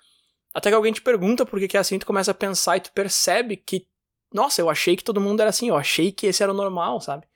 Até 0.54 0.70
que 0.70 0.76
alguém 0.76 0.94
te 0.94 1.02
pergunta 1.02 1.46
por 1.46 1.60
que, 1.60 1.68
que 1.68 1.76
é 1.76 1.80
assim, 1.82 2.00
tu 2.00 2.06
começa 2.06 2.32
a 2.32 2.34
pensar 2.34 2.78
e 2.78 2.80
tu 2.80 2.94
percebe 2.94 3.58
que, 3.58 3.86
nossa, 4.34 4.62
eu 4.62 4.70
achei 4.70 4.96
que 4.96 5.04
todo 5.04 5.20
mundo 5.20 5.42
era 5.42 5.50
assim, 5.50 5.68
eu 5.68 5.76
achei 5.76 6.14
que 6.14 6.28
esse 6.28 6.42
era 6.42 6.54
o 6.54 6.56
normal, 6.56 7.02
sabe? 7.02 7.28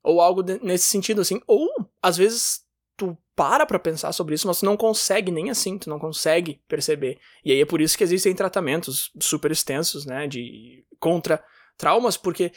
Ou 0.00 0.20
algo 0.20 0.44
nesse 0.62 0.84
sentido, 0.84 1.20
assim. 1.20 1.40
Ou, 1.44 1.68
às 2.00 2.16
vezes, 2.16 2.60
tu 2.96 3.18
para 3.34 3.66
pra 3.66 3.80
pensar 3.80 4.12
sobre 4.12 4.36
isso, 4.36 4.46
mas 4.46 4.60
tu 4.60 4.64
não 4.64 4.76
consegue 4.76 5.32
nem 5.32 5.50
assim, 5.50 5.76
tu 5.76 5.90
não 5.90 5.98
consegue 5.98 6.62
perceber. 6.68 7.18
E 7.44 7.50
aí 7.50 7.60
é 7.60 7.66
por 7.66 7.80
isso 7.80 7.98
que 7.98 8.04
existem 8.04 8.32
tratamentos 8.32 9.10
super 9.20 9.50
extensos, 9.50 10.06
né, 10.06 10.28
de 10.28 10.86
contra 11.00 11.42
traumas, 11.76 12.16
porque 12.16 12.52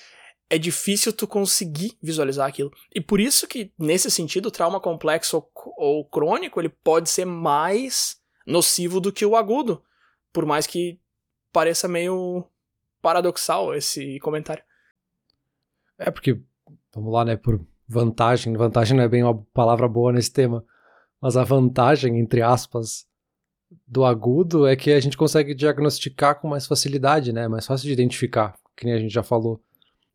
é 0.50 0.58
difícil 0.58 1.12
tu 1.12 1.28
conseguir 1.28 1.98
visualizar 2.02 2.48
aquilo. 2.48 2.72
E 2.94 3.02
por 3.02 3.20
isso 3.20 3.48
que, 3.48 3.72
nesse 3.78 4.10
sentido, 4.10 4.48
o 4.48 4.52
trauma 4.52 4.80
complexo 4.80 5.46
ou, 5.78 6.06
crônico, 6.06 6.60
ele 6.60 6.70
pode 6.70 7.10
ser 7.10 7.26
mais 7.26 8.18
nocivo 8.46 9.00
do 9.02 9.12
que 9.12 9.26
o 9.26 9.36
agudo. 9.36 9.84
Por 10.32 10.46
mais 10.46 10.66
que 10.66 11.00
pareça 11.52 11.88
meio 11.88 12.46
paradoxal 13.02 13.76
esse 13.76 14.20
comentário. 14.20 14.64
É, 15.98 16.12
porque, 16.12 16.40
vamos 16.94 17.12
lá, 17.12 17.26
né, 17.26 17.36
por 17.36 17.60
vantagem, 17.88 18.56
vantagem 18.56 18.96
não 18.96 19.04
é 19.04 19.10
bem 19.10 19.24
uma 19.24 19.36
palavra 19.54 19.88
boa 19.88 20.12
nesse 20.12 20.32
tema, 20.32 20.64
mas 21.20 21.36
a 21.36 21.44
vantagem, 21.44 22.20
entre 22.20 22.42
aspas, 22.42 23.08
do 23.86 24.06
agudo 24.06 24.68
é 24.68 24.76
que 24.76 24.92
a 24.92 25.00
gente 25.00 25.18
consegue 25.18 25.56
diagnosticar 25.56 26.40
com 26.40 26.48
mais 26.48 26.68
facilidade, 26.68 27.34
né, 27.34 27.48
mais 27.48 27.66
fácil 27.66 27.88
de 27.88 27.94
identificar, 27.94 28.56
que 28.76 28.86
nem 28.86 28.94
a 28.94 29.00
gente 29.00 29.14
já 29.14 29.24
falou. 29.24 29.62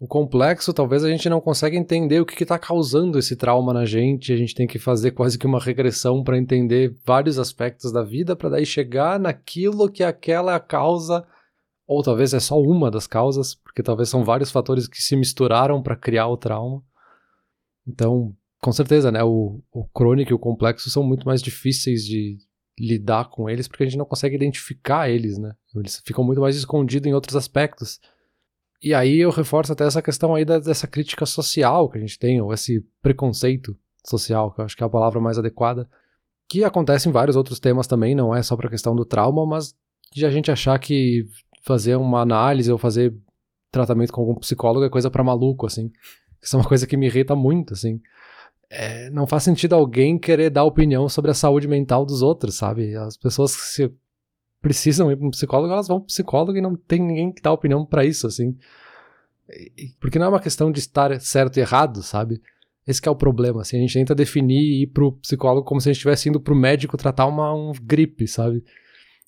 O 0.02 0.08
complexo, 0.08 0.74
talvez 0.74 1.04
a 1.04 1.08
gente 1.08 1.28
não 1.28 1.40
consiga 1.40 1.76
entender 1.76 2.20
o 2.20 2.26
que 2.26 2.42
está 2.42 2.58
causando 2.58 3.20
esse 3.20 3.36
trauma 3.36 3.72
na 3.72 3.84
gente. 3.84 4.32
A 4.32 4.36
gente 4.36 4.52
tem 4.52 4.66
que 4.66 4.76
fazer 4.76 5.12
quase 5.12 5.38
que 5.38 5.46
uma 5.46 5.60
regressão 5.60 6.24
para 6.24 6.36
entender 6.36 6.98
vários 7.06 7.38
aspectos 7.38 7.92
da 7.92 8.02
vida, 8.02 8.34
para 8.34 8.48
daí 8.48 8.66
chegar 8.66 9.20
naquilo 9.20 9.88
que 9.88 10.02
aquela 10.02 10.56
é 10.56 10.58
causa, 10.58 11.24
ou 11.86 12.02
talvez 12.02 12.34
é 12.34 12.40
só 12.40 12.60
uma 12.60 12.90
das 12.90 13.06
causas, 13.06 13.54
porque 13.54 13.80
talvez 13.80 14.08
são 14.08 14.24
vários 14.24 14.50
fatores 14.50 14.88
que 14.88 15.00
se 15.00 15.14
misturaram 15.14 15.80
para 15.80 15.94
criar 15.94 16.26
o 16.26 16.36
trauma. 16.36 16.82
Então, 17.86 18.34
com 18.60 18.72
certeza, 18.72 19.12
né? 19.12 19.22
O, 19.22 19.62
o 19.70 19.84
crônico 19.94 20.32
e 20.32 20.34
o 20.34 20.38
complexo 20.38 20.90
são 20.90 21.04
muito 21.04 21.24
mais 21.28 21.40
difíceis 21.40 22.04
de 22.04 22.38
lidar 22.76 23.30
com 23.30 23.48
eles, 23.48 23.68
porque 23.68 23.84
a 23.84 23.86
gente 23.86 23.98
não 23.98 24.04
consegue 24.04 24.34
identificar 24.34 25.08
eles, 25.08 25.38
né? 25.38 25.54
Eles 25.76 26.02
ficam 26.04 26.24
muito 26.24 26.40
mais 26.40 26.56
escondidos 26.56 27.08
em 27.08 27.14
outros 27.14 27.36
aspectos. 27.36 28.00
E 28.82 28.92
aí 28.92 29.18
eu 29.18 29.30
reforço 29.30 29.72
até 29.72 29.84
essa 29.84 30.02
questão 30.02 30.34
aí 30.34 30.44
da, 30.44 30.58
dessa 30.58 30.86
crítica 30.86 31.24
social 31.24 31.88
que 31.88 31.98
a 31.98 32.00
gente 32.00 32.18
tem, 32.18 32.40
ou 32.40 32.52
esse 32.52 32.84
preconceito 33.00 33.76
social, 34.04 34.50
que 34.52 34.60
eu 34.60 34.64
acho 34.64 34.76
que 34.76 34.82
é 34.82 34.86
a 34.86 34.90
palavra 34.90 35.20
mais 35.20 35.38
adequada, 35.38 35.88
que 36.48 36.64
acontece 36.64 37.08
em 37.08 37.12
vários 37.12 37.36
outros 37.36 37.60
temas 37.60 37.86
também, 37.86 38.14
não 38.14 38.34
é 38.34 38.42
só 38.42 38.56
para 38.56 38.66
a 38.66 38.70
questão 38.70 38.96
do 38.96 39.04
trauma, 39.04 39.46
mas 39.46 39.74
de 40.12 40.26
a 40.26 40.30
gente 40.30 40.50
achar 40.50 40.78
que 40.78 41.24
fazer 41.62 41.96
uma 41.96 42.20
análise 42.20 42.70
ou 42.72 42.76
fazer 42.76 43.14
tratamento 43.70 44.12
com 44.12 44.20
algum 44.20 44.34
psicólogo 44.34 44.84
é 44.84 44.90
coisa 44.90 45.10
para 45.10 45.22
maluco, 45.22 45.66
assim. 45.66 45.90
Isso 46.42 46.56
é 46.56 46.58
uma 46.58 46.68
coisa 46.68 46.86
que 46.86 46.96
me 46.96 47.06
irrita 47.06 47.36
muito, 47.36 47.72
assim. 47.72 48.00
É, 48.68 49.08
não 49.10 49.26
faz 49.26 49.44
sentido 49.44 49.74
alguém 49.74 50.18
querer 50.18 50.50
dar 50.50 50.64
opinião 50.64 51.08
sobre 51.08 51.30
a 51.30 51.34
saúde 51.34 51.68
mental 51.68 52.04
dos 52.04 52.20
outros, 52.20 52.56
sabe? 52.56 52.96
As 52.96 53.16
pessoas 53.16 53.52
se 53.52 53.90
precisam 54.62 55.10
ir 55.10 55.16
para 55.16 55.26
um 55.26 55.30
psicólogo, 55.30 55.72
elas 55.72 55.88
vão 55.88 55.98
para 55.98 56.06
psicólogo 56.06 56.56
e 56.56 56.62
não 56.62 56.76
tem 56.76 57.00
ninguém 57.00 57.32
que 57.32 57.42
dá 57.42 57.52
opinião 57.52 57.84
para 57.84 58.04
isso, 58.04 58.26
assim. 58.26 58.56
Porque 60.00 60.18
não 60.18 60.26
é 60.26 60.28
uma 60.30 60.40
questão 60.40 60.70
de 60.70 60.78
estar 60.78 61.20
certo 61.20 61.58
e 61.58 61.60
errado, 61.60 62.02
sabe? 62.02 62.40
Esse 62.86 63.06
é 63.06 63.10
o 63.10 63.16
problema, 63.16 63.60
assim, 63.60 63.76
a 63.76 63.80
gente 63.80 63.94
tenta 63.94 64.14
definir 64.14 64.60
e 64.60 64.82
ir 64.82 64.86
pro 64.88 65.12
psicólogo 65.12 65.66
como 65.66 65.80
se 65.80 65.88
a 65.88 65.92
gente 65.92 65.98
estivesse 65.98 66.28
indo 66.28 66.40
pro 66.40 66.54
médico 66.54 66.96
tratar 66.96 67.26
uma 67.26 67.52
um 67.54 67.72
gripe, 67.72 68.26
sabe? 68.26 68.64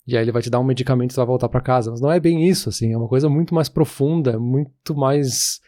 E 0.06 0.16
aí 0.16 0.24
ele 0.24 0.32
vai 0.32 0.42
te 0.42 0.50
dar 0.50 0.60
um 0.60 0.64
medicamento 0.64 1.12
e 1.12 1.16
vai 1.16 1.26
voltar 1.26 1.48
para 1.48 1.60
casa. 1.60 1.90
Mas 1.90 2.00
não 2.00 2.10
é 2.10 2.18
bem 2.18 2.48
isso, 2.48 2.68
assim, 2.68 2.92
é 2.92 2.96
uma 2.96 3.08
coisa 3.08 3.28
muito 3.28 3.54
mais 3.54 3.68
profunda, 3.68 4.38
muito 4.38 4.94
mais 4.94 5.60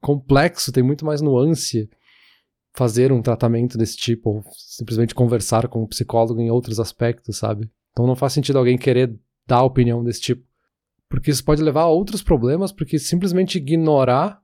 complexo, 0.00 0.72
tem 0.72 0.82
muito 0.82 1.04
mais 1.04 1.20
nuance 1.20 1.88
fazer 2.72 3.10
um 3.10 3.22
tratamento 3.22 3.78
desse 3.78 3.96
tipo, 3.96 4.30
ou 4.30 4.44
simplesmente 4.54 5.14
conversar 5.14 5.66
com 5.68 5.82
um 5.82 5.86
psicólogo 5.86 6.40
em 6.40 6.50
outros 6.50 6.78
aspectos, 6.78 7.38
sabe? 7.38 7.70
Então 7.96 8.06
não 8.06 8.14
faz 8.14 8.34
sentido 8.34 8.58
alguém 8.58 8.76
querer 8.76 9.18
dar 9.46 9.62
opinião 9.62 10.04
desse 10.04 10.20
tipo. 10.20 10.46
Porque 11.08 11.30
isso 11.30 11.42
pode 11.42 11.62
levar 11.62 11.82
a 11.82 11.88
outros 11.88 12.22
problemas, 12.22 12.70
porque 12.70 12.98
simplesmente 12.98 13.56
ignorar 13.56 14.38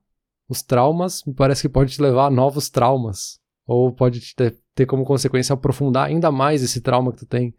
os 0.49 0.63
traumas 0.63 1.23
me 1.27 1.35
parece 1.35 1.61
que 1.61 1.69
pode 1.69 1.93
te 1.93 2.01
levar 2.01 2.29
a 2.29 2.31
novos 2.31 2.71
traumas. 2.71 3.39
Ou 3.67 3.93
pode 3.93 4.35
ter, 4.35 4.59
ter 4.75 4.87
como 4.87 5.05
consequência 5.05 5.53
aprofundar 5.53 6.07
ainda 6.07 6.33
mais 6.33 6.63
esse 6.63 6.81
trauma 6.81 7.13
que 7.13 7.19
tu 7.19 7.27
tem. 7.27 7.55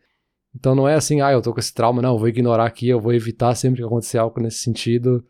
Então 0.55 0.73
não 0.73 0.87
é 0.87 0.95
assim, 0.95 1.21
ah, 1.21 1.31
eu 1.31 1.43
tô 1.43 1.53
com 1.53 1.59
esse 1.59 1.73
trauma, 1.73 2.01
não, 2.01 2.13
eu 2.13 2.17
vou 2.17 2.27
ignorar 2.27 2.65
aqui, 2.65 2.89
eu 2.89 2.99
vou 2.99 3.13
evitar 3.13 3.53
sempre 3.53 3.81
que 3.81 3.85
acontecer 3.85 4.17
algo 4.17 4.41
nesse 4.41 4.63
sentido. 4.63 5.23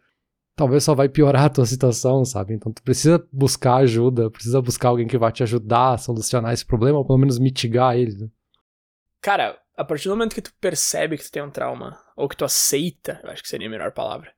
Talvez 0.56 0.86
só 0.86 0.96
vai 0.96 1.10
piorar 1.10 1.44
a 1.46 1.50
tua 1.50 1.66
situação, 1.66 2.24
sabe? 2.24 2.54
Então 2.54 2.72
tu 2.72 2.82
precisa 2.84 3.22
buscar 3.34 3.76
ajuda, 3.78 4.32
precisa 4.32 4.62
buscar 4.62 4.90
alguém 4.90 5.08
que 5.08 5.18
vai 5.18 5.32
te 5.34 5.44
ajudar 5.44 5.94
a 5.94 5.98
solucionar 5.98 6.54
esse 6.54 6.66
problema, 6.66 7.00
ou 7.00 7.06
pelo 7.06 7.20
menos 7.20 7.38
mitigar 7.38 7.98
ele. 7.98 8.16
Né? 8.16 8.30
Cara, 9.22 9.58
a 9.76 9.84
partir 9.84 10.08
do 10.08 10.16
momento 10.16 10.36
que 10.36 10.42
tu 10.42 10.54
percebe 10.60 11.18
que 11.18 11.24
tu 11.24 11.32
tem 11.32 11.42
um 11.42 11.50
trauma, 11.50 12.00
ou 12.16 12.30
que 12.30 12.38
tu 12.38 12.46
aceita, 12.46 13.20
eu 13.24 13.30
acho 13.30 13.42
que 13.42 13.50
seria 13.50 13.68
a 13.68 13.72
melhor 13.72 13.92
palavra, 13.92 14.34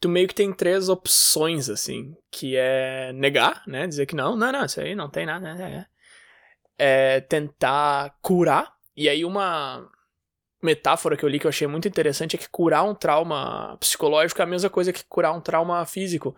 tu 0.00 0.08
meio 0.08 0.28
que 0.28 0.34
tem 0.34 0.52
três 0.52 0.88
opções, 0.88 1.68
assim, 1.68 2.16
que 2.30 2.56
é 2.56 3.12
negar, 3.12 3.62
né? 3.66 3.86
Dizer 3.86 4.06
que 4.06 4.16
não, 4.16 4.36
não, 4.36 4.52
não, 4.52 4.64
isso 4.64 4.80
aí 4.80 4.94
não 4.94 5.08
tem 5.08 5.26
nada, 5.26 5.54
né? 5.54 5.86
É 6.76 7.20
tentar 7.20 8.16
curar, 8.22 8.72
e 8.96 9.08
aí 9.08 9.24
uma 9.24 9.88
metáfora 10.62 11.16
que 11.16 11.24
eu 11.24 11.28
li 11.28 11.38
que 11.38 11.46
eu 11.46 11.50
achei 11.50 11.66
muito 11.66 11.86
interessante 11.88 12.36
é 12.36 12.38
que 12.38 12.48
curar 12.48 12.84
um 12.84 12.94
trauma 12.94 13.76
psicológico 13.78 14.40
é 14.40 14.44
a 14.44 14.46
mesma 14.46 14.68
coisa 14.68 14.92
que 14.92 15.04
curar 15.04 15.32
um 15.32 15.40
trauma 15.40 15.84
físico. 15.86 16.36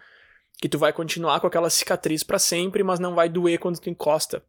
Que 0.61 0.69
tu 0.69 0.79
vai 0.79 0.93
continuar 0.93 1.41
com 1.41 1.47
aquela 1.47 1.71
cicatriz 1.71 2.23
para 2.23 2.39
sempre, 2.39 2.83
mas 2.83 3.01
não 3.01 3.15
vai 3.15 3.31
doer 3.31 3.59
quando 3.59 3.81
tu 3.81 3.89
encosta. 3.89 4.45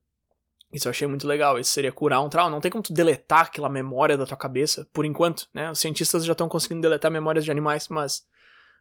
Isso 0.72 0.88
eu 0.88 0.92
achei 0.92 1.08
muito 1.08 1.28
legal. 1.28 1.60
Isso 1.60 1.72
seria 1.72 1.92
curar 1.92 2.22
um 2.22 2.30
trauma. 2.30 2.50
Não 2.50 2.62
tem 2.62 2.72
como 2.72 2.84
tu 2.84 2.94
deletar 2.94 3.42
aquela 3.42 3.70
memória 3.70 4.18
da 4.18 4.26
tua 4.26 4.38
cabeça, 4.38 4.88
por 4.94 5.06
enquanto, 5.06 5.48
né? 5.54 5.70
Os 5.72 5.80
cientistas 5.80 6.24
já 6.24 6.32
estão 6.32 6.48
conseguindo 6.48 6.82
deletar 6.82 7.12
memórias 7.12 7.44
de 7.44 7.52
animais, 7.52 7.88
mas 7.90 8.24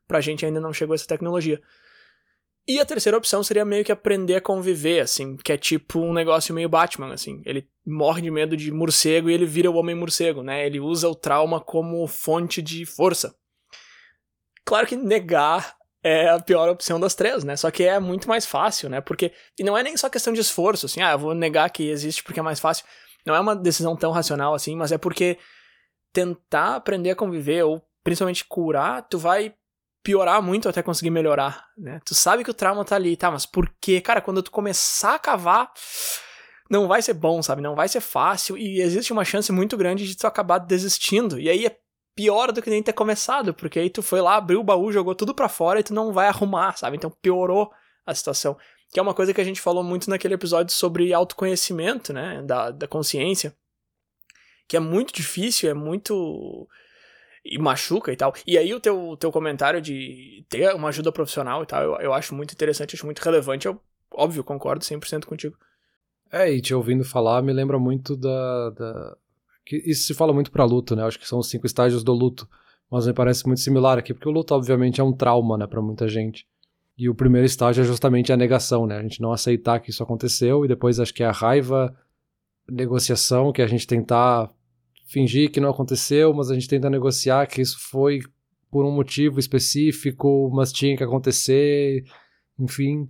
pra 0.06 0.20
gente 0.20 0.46
ainda 0.46 0.60
não 0.60 0.72
chegou 0.72 0.94
essa 0.94 1.06
tecnologia. 1.06 1.60
E 2.68 2.78
a 2.78 2.84
terceira 2.84 3.18
opção 3.18 3.42
seria 3.42 3.64
meio 3.64 3.84
que 3.84 3.90
aprender 3.90 4.36
a 4.36 4.40
conviver, 4.40 5.00
assim, 5.00 5.36
que 5.36 5.52
é 5.52 5.56
tipo 5.56 5.98
um 5.98 6.12
negócio 6.12 6.54
meio 6.54 6.68
Batman, 6.68 7.12
assim. 7.12 7.42
Ele 7.44 7.68
morre 7.84 8.22
de 8.22 8.30
medo 8.30 8.56
de 8.56 8.70
morcego 8.70 9.28
e 9.28 9.34
ele 9.34 9.46
vira 9.46 9.70
o 9.70 9.74
homem 9.74 9.96
morcego, 9.96 10.42
né? 10.42 10.64
Ele 10.64 10.78
usa 10.78 11.08
o 11.08 11.14
trauma 11.14 11.60
como 11.60 12.06
fonte 12.06 12.62
de 12.62 12.86
força. 12.86 13.34
Claro 14.64 14.86
que 14.86 14.94
negar 14.94 15.74
é 16.02 16.28
a 16.28 16.38
pior 16.38 16.68
opção 16.68 16.98
das 16.98 17.14
três, 17.14 17.44
né? 17.44 17.56
Só 17.56 17.70
que 17.70 17.84
é 17.84 17.98
muito 17.98 18.28
mais 18.28 18.46
fácil, 18.46 18.88
né? 18.88 19.00
Porque. 19.00 19.32
E 19.58 19.62
não 19.62 19.76
é 19.76 19.82
nem 19.82 19.96
só 19.96 20.08
questão 20.08 20.32
de 20.32 20.40
esforço, 20.40 20.86
assim, 20.86 21.02
ah, 21.02 21.12
eu 21.12 21.18
vou 21.18 21.34
negar 21.34 21.70
que 21.70 21.88
existe 21.88 22.22
porque 22.22 22.40
é 22.40 22.42
mais 22.42 22.60
fácil. 22.60 22.84
Não 23.26 23.34
é 23.34 23.40
uma 23.40 23.54
decisão 23.54 23.94
tão 23.96 24.10
racional 24.10 24.54
assim, 24.54 24.74
mas 24.74 24.92
é 24.92 24.98
porque 24.98 25.38
tentar 26.12 26.76
aprender 26.76 27.10
a 27.10 27.16
conviver, 27.16 27.62
ou 27.64 27.82
principalmente 28.02 28.44
curar, 28.44 29.02
tu 29.02 29.18
vai 29.18 29.54
piorar 30.02 30.42
muito 30.42 30.68
até 30.68 30.82
conseguir 30.82 31.10
melhorar, 31.10 31.66
né? 31.76 32.00
Tu 32.04 32.14
sabe 32.14 32.42
que 32.42 32.50
o 32.50 32.54
trauma 32.54 32.84
tá 32.84 32.96
ali, 32.96 33.16
tá? 33.16 33.30
Mas 33.30 33.44
por 33.44 33.70
quê? 33.80 34.00
Cara, 34.00 34.20
quando 34.20 34.42
tu 34.42 34.50
começar 34.50 35.14
a 35.16 35.18
cavar, 35.18 35.70
não 36.70 36.88
vai 36.88 37.02
ser 37.02 37.14
bom, 37.14 37.42
sabe? 37.42 37.60
Não 37.60 37.74
vai 37.74 37.88
ser 37.88 38.00
fácil 38.00 38.56
e 38.56 38.80
existe 38.80 39.12
uma 39.12 39.24
chance 39.24 39.52
muito 39.52 39.76
grande 39.76 40.06
de 40.06 40.16
tu 40.16 40.26
acabar 40.26 40.58
desistindo. 40.58 41.38
E 41.38 41.50
aí 41.50 41.66
é 41.66 41.76
pior 42.20 42.52
do 42.52 42.60
que 42.60 42.68
nem 42.68 42.82
ter 42.82 42.92
começado, 42.92 43.54
porque 43.54 43.78
aí 43.78 43.88
tu 43.88 44.02
foi 44.02 44.20
lá, 44.20 44.36
abriu 44.36 44.60
o 44.60 44.64
baú, 44.64 44.92
jogou 44.92 45.14
tudo 45.14 45.34
para 45.34 45.48
fora 45.48 45.80
e 45.80 45.82
tu 45.82 45.94
não 45.94 46.12
vai 46.12 46.28
arrumar, 46.28 46.76
sabe? 46.76 46.98
Então 46.98 47.10
piorou 47.10 47.72
a 48.04 48.14
situação. 48.14 48.58
Que 48.92 49.00
é 49.00 49.02
uma 49.02 49.14
coisa 49.14 49.32
que 49.32 49.40
a 49.40 49.44
gente 49.44 49.60
falou 49.60 49.82
muito 49.82 50.10
naquele 50.10 50.34
episódio 50.34 50.74
sobre 50.74 51.14
autoconhecimento, 51.14 52.12
né? 52.12 52.42
Da, 52.42 52.70
da 52.70 52.86
consciência. 52.86 53.56
Que 54.68 54.76
é 54.76 54.80
muito 54.80 55.14
difícil, 55.14 55.70
é 55.70 55.74
muito. 55.74 56.68
E 57.42 57.58
machuca 57.58 58.12
e 58.12 58.16
tal. 58.16 58.34
E 58.46 58.58
aí 58.58 58.74
o 58.74 58.80
teu, 58.80 59.16
teu 59.18 59.32
comentário 59.32 59.80
de 59.80 60.44
ter 60.50 60.74
uma 60.74 60.90
ajuda 60.90 61.10
profissional 61.10 61.62
e 61.62 61.66
tal, 61.66 61.82
eu, 61.82 62.00
eu 62.00 62.12
acho 62.12 62.34
muito 62.34 62.52
interessante, 62.52 62.96
acho 62.96 63.06
muito 63.06 63.20
relevante. 63.20 63.66
Eu, 63.66 63.80
óbvio, 64.12 64.44
concordo 64.44 64.84
100% 64.84 65.24
contigo. 65.24 65.56
É, 66.30 66.52
e 66.52 66.60
te 66.60 66.74
ouvindo 66.74 67.02
falar 67.02 67.40
me 67.40 67.52
lembra 67.52 67.78
muito 67.78 68.14
da, 68.14 68.70
da, 68.70 69.16
que 69.70 69.76
isso 69.88 70.02
se 70.02 70.14
fala 70.14 70.32
muito 70.32 70.50
para 70.50 70.64
luto, 70.64 70.96
né? 70.96 71.04
Acho 71.04 71.16
que 71.16 71.28
são 71.28 71.38
os 71.38 71.48
cinco 71.48 71.64
estágios 71.64 72.02
do 72.02 72.12
luto, 72.12 72.48
mas 72.90 73.06
me 73.06 73.12
parece 73.12 73.46
muito 73.46 73.60
similar 73.60 73.98
aqui, 73.98 74.12
porque 74.12 74.28
o 74.28 74.32
luto 74.32 74.52
obviamente 74.52 75.00
é 75.00 75.04
um 75.04 75.12
trauma, 75.12 75.56
né, 75.56 75.64
para 75.64 75.80
muita 75.80 76.08
gente. 76.08 76.44
E 76.98 77.08
o 77.08 77.14
primeiro 77.14 77.46
estágio 77.46 77.82
é 77.82 77.86
justamente 77.86 78.32
a 78.32 78.36
negação, 78.36 78.84
né? 78.84 78.96
A 78.96 79.02
gente 79.02 79.20
não 79.22 79.32
aceitar 79.32 79.78
que 79.78 79.90
isso 79.90 80.02
aconteceu 80.02 80.64
e 80.64 80.68
depois 80.68 80.98
acho 80.98 81.14
que 81.14 81.22
é 81.22 81.26
a 81.26 81.30
raiva, 81.30 81.96
negociação, 82.68 83.52
que 83.52 83.62
é 83.62 83.64
a 83.64 83.68
gente 83.68 83.86
tentar 83.86 84.50
fingir 85.06 85.52
que 85.52 85.60
não 85.60 85.70
aconteceu, 85.70 86.34
mas 86.34 86.50
a 86.50 86.54
gente 86.54 86.68
tenta 86.68 86.90
negociar 86.90 87.46
que 87.46 87.62
isso 87.62 87.78
foi 87.78 88.18
por 88.72 88.84
um 88.84 88.90
motivo 88.90 89.38
específico, 89.38 90.50
mas 90.52 90.72
tinha 90.72 90.96
que 90.96 91.04
acontecer, 91.04 92.02
enfim. 92.58 93.08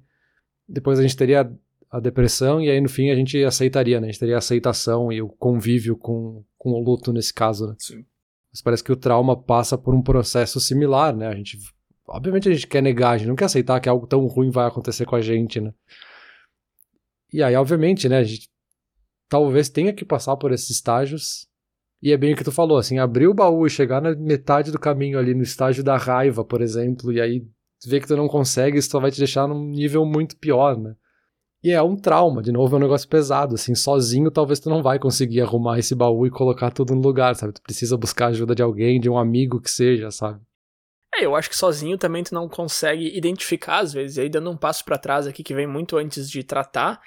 Depois 0.69 0.99
a 0.99 1.03
gente 1.03 1.17
teria 1.17 1.51
a 1.91 2.01
depressão 2.01 2.61
e 2.61 2.69
aí 2.69 2.83
no 2.83 2.89
fim 2.89 3.09
a 3.09 3.15
gente 3.15 3.43
aceitaria, 3.43 3.99
né? 3.99 4.09
A 4.09 4.11
gente 4.11 4.21
teria 4.21 4.35
a 4.35 4.39
aceitação 4.39 5.11
e 5.11 5.23
o 5.23 5.29
convívio 5.31 5.97
com, 5.97 6.45
com 6.61 6.73
o 6.73 6.79
luto 6.79 7.11
nesse 7.11 7.33
caso, 7.33 7.69
né? 7.69 7.75
Sim. 7.79 8.05
Mas 8.53 8.61
parece 8.61 8.85
que 8.85 8.93
o 8.93 8.97
trauma 8.97 9.35
passa 9.35 9.79
por 9.79 9.95
um 9.95 10.03
processo 10.03 10.61
similar, 10.61 11.17
né? 11.17 11.27
A 11.27 11.35
gente, 11.35 11.59
obviamente 12.07 12.51
a 12.51 12.53
gente 12.53 12.67
quer 12.67 12.83
negar, 12.83 13.13
a 13.13 13.19
gente 13.19 13.29
não 13.29 13.35
quer 13.35 13.47
aceitar 13.47 13.81
que 13.81 13.89
algo 13.89 14.07
tão 14.07 14.27
ruim 14.27 14.51
vai 14.51 14.67
acontecer 14.67 15.07
com 15.07 15.17
a 15.17 15.23
gente, 15.23 15.59
né? 15.59 15.73
E 17.33 17.43
aí, 17.43 17.57
obviamente, 17.57 18.09
né, 18.11 18.19
a 18.19 18.25
gente 18.25 18.51
talvez 19.27 19.71
tenha 19.71 19.93
que 19.95 20.05
passar 20.05 20.37
por 20.37 20.53
esses 20.53 20.69
estágios. 20.69 21.47
E 22.03 22.13
é 22.13 22.17
bem 22.17 22.35
o 22.35 22.37
que 22.37 22.45
tu 22.45 22.53
falou, 22.53 22.77
assim, 22.77 22.99
abrir 22.99 23.27
o 23.27 23.35
baú 23.35 23.67
e 23.67 23.71
chegar 23.71 24.03
na 24.03 24.15
metade 24.15 24.71
do 24.71 24.79
caminho 24.79 25.19
ali, 25.19 25.35
no 25.35 25.43
estágio 25.43 25.83
da 25.83 25.97
raiva, 25.97 26.45
por 26.45 26.61
exemplo, 26.61 27.11
e 27.11 27.21
aí 27.21 27.47
ver 27.87 28.01
que 28.01 28.07
tu 28.07 28.17
não 28.17 28.29
consegue, 28.29 28.79
isso 28.79 28.91
só 28.91 29.01
vai 29.01 29.11
te 29.11 29.19
deixar 29.19 29.47
num 29.47 29.65
nível 29.67 30.05
muito 30.05 30.37
pior, 30.37 30.77
né? 30.79 30.95
E 31.63 31.73
é 31.73 31.83
um 31.83 31.95
trauma, 31.95 32.43
de 32.43 32.51
novo, 32.51 32.75
é 32.75 32.79
um 32.79 32.83
negócio 32.83 33.07
pesado, 33.07 33.55
assim, 33.55 33.75
sozinho 33.75 34.31
talvez 34.31 34.59
tu 34.59 34.71
não 34.71 34.83
vai 34.83 34.99
conseguir 34.99 35.43
arrumar 35.43 35.79
esse 35.79 35.95
baú 35.95 36.27
e 36.27 36.31
colocar 36.31 36.71
tudo 36.71 36.95
no 36.95 37.03
lugar, 37.03 37.37
sabe? 37.37 37.53
Tu 37.53 37.61
precisa 37.61 37.99
buscar 37.99 38.29
ajuda 38.29 38.55
de 38.55 38.63
alguém, 38.63 38.99
de 38.99 39.11
um 39.11 39.19
amigo 39.19 39.61
que 39.61 39.71
seja, 39.71 40.11
sabe? 40.11 40.41
É, 41.15 41.27
eu 41.27 41.37
acho 41.37 41.51
que 41.51 41.57
sozinho 41.57 41.99
também 41.99 42.25
tu 42.25 42.35
não 42.35 42.49
consegue 42.49 43.15
identificar 43.15 43.81
às 43.81 43.93
vezes, 43.93 44.17
e 44.17 44.23
aí 44.23 44.29
dando 44.31 44.51
um 44.51 44.57
passo 44.57 44.83
para 44.85 44.97
trás 44.97 45.27
aqui 45.27 45.43
que 45.43 45.55
vem 45.55 45.67
muito 45.67 45.99
antes 45.99 46.31
de 46.31 46.43
tratar, 46.43 46.99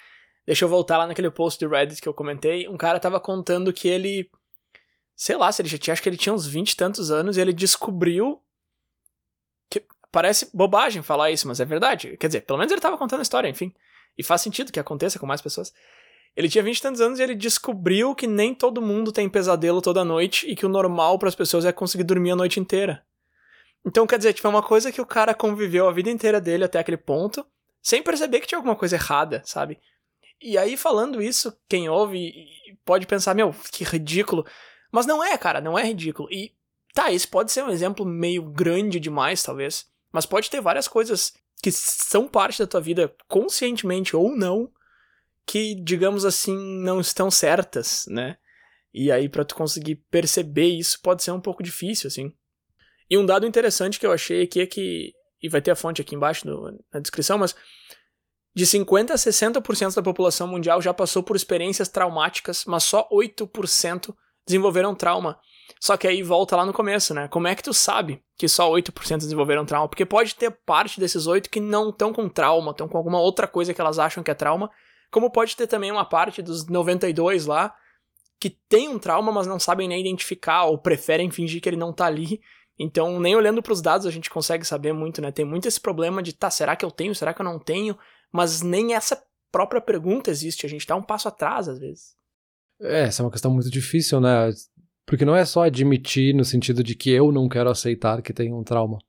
deixa 0.45 0.65
eu 0.65 0.69
voltar 0.69 0.99
lá 0.99 1.07
naquele 1.07 1.31
post 1.31 1.65
do 1.65 1.71
Reddit 1.71 1.99
que 1.99 2.07
eu 2.07 2.13
comentei, 2.13 2.67
um 2.67 2.77
cara 2.77 2.99
tava 2.99 3.19
contando 3.19 3.73
que 3.73 3.87
ele, 3.87 4.29
sei 5.15 5.35
lá, 5.35 5.51
se 5.51 5.63
ele 5.63 5.69
já 5.69 5.79
tinha, 5.79 5.93
acho 5.93 6.03
que 6.03 6.09
ele 6.09 6.17
tinha 6.17 6.33
uns 6.33 6.45
20 6.45 6.73
e 6.73 6.77
tantos 6.77 7.09
anos, 7.09 7.37
e 7.37 7.41
ele 7.41 7.53
descobriu 7.53 8.39
que 9.67 9.83
parece 10.11 10.51
bobagem 10.53 11.01
falar 11.01 11.31
isso, 11.31 11.47
mas 11.47 11.59
é 11.59 11.65
verdade, 11.65 12.17
quer 12.17 12.27
dizer, 12.27 12.41
pelo 12.41 12.59
menos 12.59 12.71
ele 12.71 12.81
tava 12.81 12.99
contando 12.99 13.21
a 13.21 13.23
história, 13.23 13.49
enfim 13.49 13.73
e 14.17 14.23
faz 14.23 14.41
sentido 14.41 14.71
que 14.71 14.79
aconteça 14.79 15.19
com 15.19 15.25
mais 15.25 15.41
pessoas. 15.41 15.73
Ele 16.35 16.49
tinha 16.49 16.63
20 16.63 16.77
e 16.77 16.81
tantos 16.81 17.01
anos 17.01 17.19
e 17.19 17.23
ele 17.23 17.35
descobriu 17.35 18.15
que 18.15 18.25
nem 18.25 18.55
todo 18.55 18.81
mundo 18.81 19.11
tem 19.11 19.29
pesadelo 19.29 19.81
toda 19.81 20.03
noite 20.03 20.49
e 20.49 20.55
que 20.55 20.65
o 20.65 20.69
normal 20.69 21.19
para 21.19 21.29
as 21.29 21.35
pessoas 21.35 21.63
é 21.65 21.71
conseguir 21.71 22.03
dormir 22.03 22.31
a 22.31 22.35
noite 22.35 22.59
inteira. 22.59 23.05
Então, 23.85 24.07
quer 24.07 24.17
dizer, 24.17 24.33
tipo, 24.33 24.47
é 24.47 24.49
uma 24.49 24.63
coisa 24.63 24.91
que 24.91 25.01
o 25.01 25.05
cara 25.05 25.33
conviveu 25.33 25.87
a 25.87 25.91
vida 25.91 26.09
inteira 26.09 26.39
dele 26.39 26.63
até 26.63 26.79
aquele 26.79 26.97
ponto, 26.97 27.45
sem 27.81 28.01
perceber 28.01 28.39
que 28.39 28.47
tinha 28.47 28.57
alguma 28.57 28.75
coisa 28.75 28.95
errada, 28.95 29.41
sabe? 29.45 29.79
E 30.41 30.57
aí, 30.57 30.75
falando 30.77 31.21
isso, 31.21 31.55
quem 31.69 31.89
ouve 31.89 32.33
pode 32.85 33.05
pensar, 33.05 33.33
meu, 33.33 33.53
que 33.71 33.83
ridículo. 33.83 34.45
Mas 34.91 35.05
não 35.05 35.23
é, 35.23 35.37
cara, 35.37 35.61
não 35.61 35.77
é 35.77 35.83
ridículo. 35.83 36.29
E 36.31 36.53
tá, 36.93 37.11
esse 37.11 37.27
pode 37.27 37.51
ser 37.51 37.63
um 37.63 37.69
exemplo 37.69 38.05
meio 38.05 38.41
grande 38.41 38.99
demais, 38.99 39.43
talvez. 39.43 39.85
Mas 40.11 40.25
pode 40.25 40.49
ter 40.49 40.61
várias 40.61 40.87
coisas 40.87 41.33
que 41.63 41.71
são 41.71 42.27
parte 42.27 42.59
da 42.59 42.67
tua 42.67 42.81
vida, 42.81 43.15
conscientemente 43.29 44.17
ou 44.17 44.35
não, 44.35 44.69
que, 45.47 45.73
digamos 45.75 46.25
assim, 46.25 46.57
não 46.83 46.99
estão 46.99 47.31
certas, 47.31 48.03
né? 48.09 48.37
E 48.93 49.09
aí, 49.09 49.29
para 49.29 49.45
tu 49.45 49.55
conseguir 49.55 49.95
perceber 50.11 50.67
isso, 50.67 50.99
pode 51.01 51.23
ser 51.23 51.31
um 51.31 51.39
pouco 51.39 51.63
difícil, 51.63 52.09
assim. 52.09 52.33
E 53.09 53.17
um 53.17 53.25
dado 53.25 53.47
interessante 53.47 53.97
que 53.97 54.05
eu 54.05 54.11
achei 54.11 54.43
aqui 54.43 54.59
é 54.59 54.65
que, 54.65 55.13
e 55.41 55.47
vai 55.47 55.61
ter 55.61 55.71
a 55.71 55.75
fonte 55.75 56.01
aqui 56.01 56.15
embaixo 56.15 56.45
no, 56.45 56.77
na 56.93 56.99
descrição, 56.99 57.37
mas 57.37 57.55
de 58.53 58.65
50% 58.65 59.11
a 59.11 59.15
60% 59.15 59.95
da 59.95 60.03
população 60.03 60.47
mundial 60.47 60.81
já 60.81 60.93
passou 60.93 61.23
por 61.23 61.37
experiências 61.37 61.87
traumáticas, 61.87 62.65
mas 62.65 62.83
só 62.83 63.07
8% 63.09 64.13
desenvolveram 64.45 64.95
trauma. 64.95 65.39
Só 65.79 65.97
que 65.97 66.07
aí 66.07 66.23
volta 66.23 66.55
lá 66.55 66.65
no 66.65 66.73
começo, 66.73 67.13
né? 67.13 67.27
Como 67.27 67.47
é 67.47 67.55
que 67.55 67.63
tu 67.63 67.73
sabe 67.73 68.23
que 68.37 68.47
só 68.47 68.71
8% 68.71 69.17
desenvolveram 69.17 69.65
trauma? 69.65 69.87
Porque 69.87 70.05
pode 70.05 70.35
ter 70.35 70.51
parte 70.65 70.99
desses 70.99 71.27
8 71.27 71.49
que 71.49 71.59
não 71.59 71.89
estão 71.89 72.13
com 72.13 72.29
trauma, 72.29 72.71
estão 72.71 72.87
com 72.87 72.97
alguma 72.97 73.19
outra 73.19 73.47
coisa 73.47 73.73
que 73.73 73.81
elas 73.81 73.99
acham 73.99 74.23
que 74.23 74.31
é 74.31 74.33
trauma, 74.33 74.71
como 75.11 75.29
pode 75.29 75.55
ter 75.55 75.67
também 75.67 75.91
uma 75.91 76.05
parte 76.05 76.41
dos 76.41 76.67
92 76.67 77.45
lá 77.45 77.75
que 78.39 78.49
tem 78.49 78.89
um 78.89 78.99
trauma, 78.99 79.31
mas 79.31 79.47
não 79.47 79.59
sabem 79.59 79.87
nem 79.87 80.01
identificar 80.01 80.65
ou 80.65 80.77
preferem 80.77 81.31
fingir 81.31 81.61
que 81.61 81.69
ele 81.69 81.77
não 81.77 81.93
tá 81.93 82.05
ali. 82.05 82.41
Então, 82.77 83.19
nem 83.19 83.35
olhando 83.35 83.61
para 83.61 83.71
os 83.71 83.81
dados 83.81 84.05
a 84.05 84.11
gente 84.11 84.29
consegue 84.29 84.65
saber 84.65 84.91
muito, 84.91 85.21
né? 85.21 85.31
Tem 85.31 85.45
muito 85.45 85.67
esse 85.67 85.79
problema 85.79 86.21
de, 86.21 86.33
tá, 86.33 86.49
será 86.49 86.75
que 86.75 86.83
eu 86.83 86.91
tenho, 86.91 87.15
será 87.15 87.33
que 87.33 87.41
eu 87.41 87.45
não 87.45 87.59
tenho? 87.59 87.97
Mas 88.31 88.61
nem 88.61 88.95
essa 88.95 89.21
própria 89.51 89.79
pergunta 89.79 90.31
existe, 90.31 90.65
a 90.65 90.69
gente 90.69 90.85
tá 90.85 90.95
um 90.95 91.03
passo 91.03 91.27
atrás 91.27 91.69
às 91.69 91.79
vezes. 91.79 92.15
É, 92.81 93.03
essa 93.03 93.21
é 93.21 93.25
uma 93.25 93.31
questão 93.31 93.51
muito 93.51 93.69
difícil, 93.69 94.19
né? 94.19 94.51
Porque 95.05 95.25
não 95.25 95.35
é 95.35 95.45
só 95.45 95.63
admitir 95.63 96.33
no 96.33 96.45
sentido 96.45 96.83
de 96.83 96.95
que 96.95 97.09
eu 97.09 97.31
não 97.31 97.49
quero 97.49 97.69
aceitar 97.69 98.21
que 98.21 98.33
tenho 98.33 98.57
um 98.57 98.63
trauma, 98.63 98.99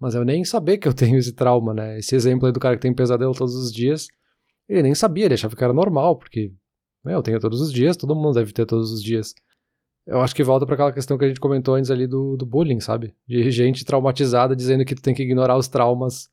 mas 0.00 0.14
eu 0.14 0.24
nem 0.24 0.44
saber 0.44 0.78
que 0.78 0.88
eu 0.88 0.94
tenho 0.94 1.16
esse 1.16 1.32
trauma, 1.32 1.72
né? 1.72 1.98
Esse 1.98 2.14
exemplo 2.14 2.46
aí 2.46 2.52
do 2.52 2.60
cara 2.60 2.76
que 2.76 2.82
tem 2.82 2.94
pesadelo 2.94 3.34
todos 3.34 3.54
os 3.54 3.72
dias, 3.72 4.08
ele 4.68 4.82
nem 4.82 4.94
sabia, 4.94 5.26
ele 5.26 5.34
achava 5.34 5.54
que 5.54 5.64
era 5.64 5.72
normal, 5.72 6.16
porque 6.16 6.52
né, 7.04 7.14
eu 7.14 7.22
tenho 7.22 7.38
todos 7.38 7.60
os 7.60 7.72
dias, 7.72 7.96
todo 7.96 8.14
mundo 8.14 8.34
deve 8.34 8.52
ter 8.52 8.66
todos 8.66 8.90
os 8.92 9.02
dias. 9.02 9.34
Eu 10.06 10.20
acho 10.20 10.34
que 10.34 10.42
volta 10.42 10.66
para 10.66 10.74
aquela 10.74 10.92
questão 10.92 11.16
que 11.16 11.24
a 11.24 11.28
gente 11.28 11.40
comentou 11.40 11.74
antes 11.74 11.90
ali 11.90 12.06
do, 12.06 12.36
do 12.36 12.44
bullying, 12.44 12.80
sabe? 12.80 13.14
De 13.26 13.50
gente 13.50 13.84
traumatizada 13.84 14.54
dizendo 14.54 14.84
que 14.84 14.94
tu 14.94 15.02
tem 15.02 15.14
que 15.14 15.22
ignorar 15.22 15.56
os 15.56 15.68
traumas 15.68 16.28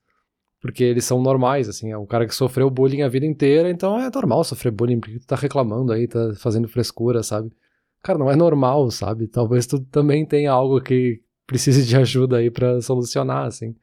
porque 0.62 0.84
eles 0.84 1.04
são 1.04 1.19
normais, 1.19 1.67
assim, 1.67 1.91
é 1.91 1.97
um 1.97 2.06
cara 2.06 2.28
que 2.28 2.36
sofreu 2.36 2.69
bullying 2.69 3.02
a 3.02 3.10
vida 3.10 3.26
inteira, 3.26 3.69
então 3.69 4.00
é 4.00 4.10
normal 4.13 4.43
sofrer 4.43 4.71
bullying, 4.71 5.00
porque 5.00 5.19
tu 5.19 5.26
tá 5.26 5.36
reclamando 5.36 5.91
aí, 5.91 6.08
tá 6.08 6.36
fazendo 6.36 6.67
frescura, 6.67 7.24
sabe? 7.24 7.52
Cara, 8.04 8.19
não 8.19 8.30
é 8.30 8.36
normal, 8.36 8.89
sabe? 8.91 9.28
Talvez 9.28 9.65
tu 9.65 9.80
também 9.80 10.24
tenha 10.24 10.52
algo 10.52 10.80
que 10.80 11.19
precise 11.47 11.84
de 11.84 11.97
ajuda 11.97 12.38
aí 12.38 12.52
para 12.52 12.80
solucionar, 12.80 13.47
assim. 13.47 13.76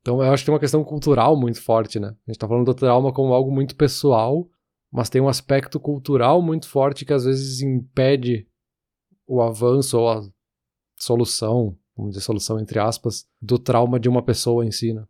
Então 0.00 0.22
eu 0.22 0.32
acho 0.32 0.42
que 0.42 0.46
tem 0.46 0.52
uma 0.52 0.60
questão 0.60 0.82
cultural 0.82 1.36
muito 1.36 1.62
forte, 1.62 2.00
né? 2.00 2.08
A 2.08 2.30
gente 2.30 2.38
tá 2.38 2.48
falando 2.48 2.66
do 2.66 2.74
trauma 2.74 3.12
como 3.12 3.32
algo 3.32 3.50
muito 3.52 3.76
pessoal, 3.76 4.46
mas 4.92 5.08
tem 5.08 5.22
um 5.22 5.28
aspecto 5.28 5.78
cultural 5.78 6.42
muito 6.42 6.68
forte 6.68 7.04
que 7.04 7.12
às 7.12 7.24
vezes 7.24 7.62
impede 7.62 8.46
o 9.26 9.40
avanço 9.40 9.98
ou 9.98 10.10
a 10.10 10.22
solução, 10.96 11.76
vamos 11.96 12.12
dizer 12.12 12.24
solução 12.24 12.58
entre 12.58 12.80
aspas, 12.80 13.26
do 13.40 13.58
trauma 13.58 13.98
de 13.98 14.08
uma 14.08 14.22
pessoa 14.22 14.66
em 14.66 14.72
si, 14.72 14.92
né? 14.92 15.04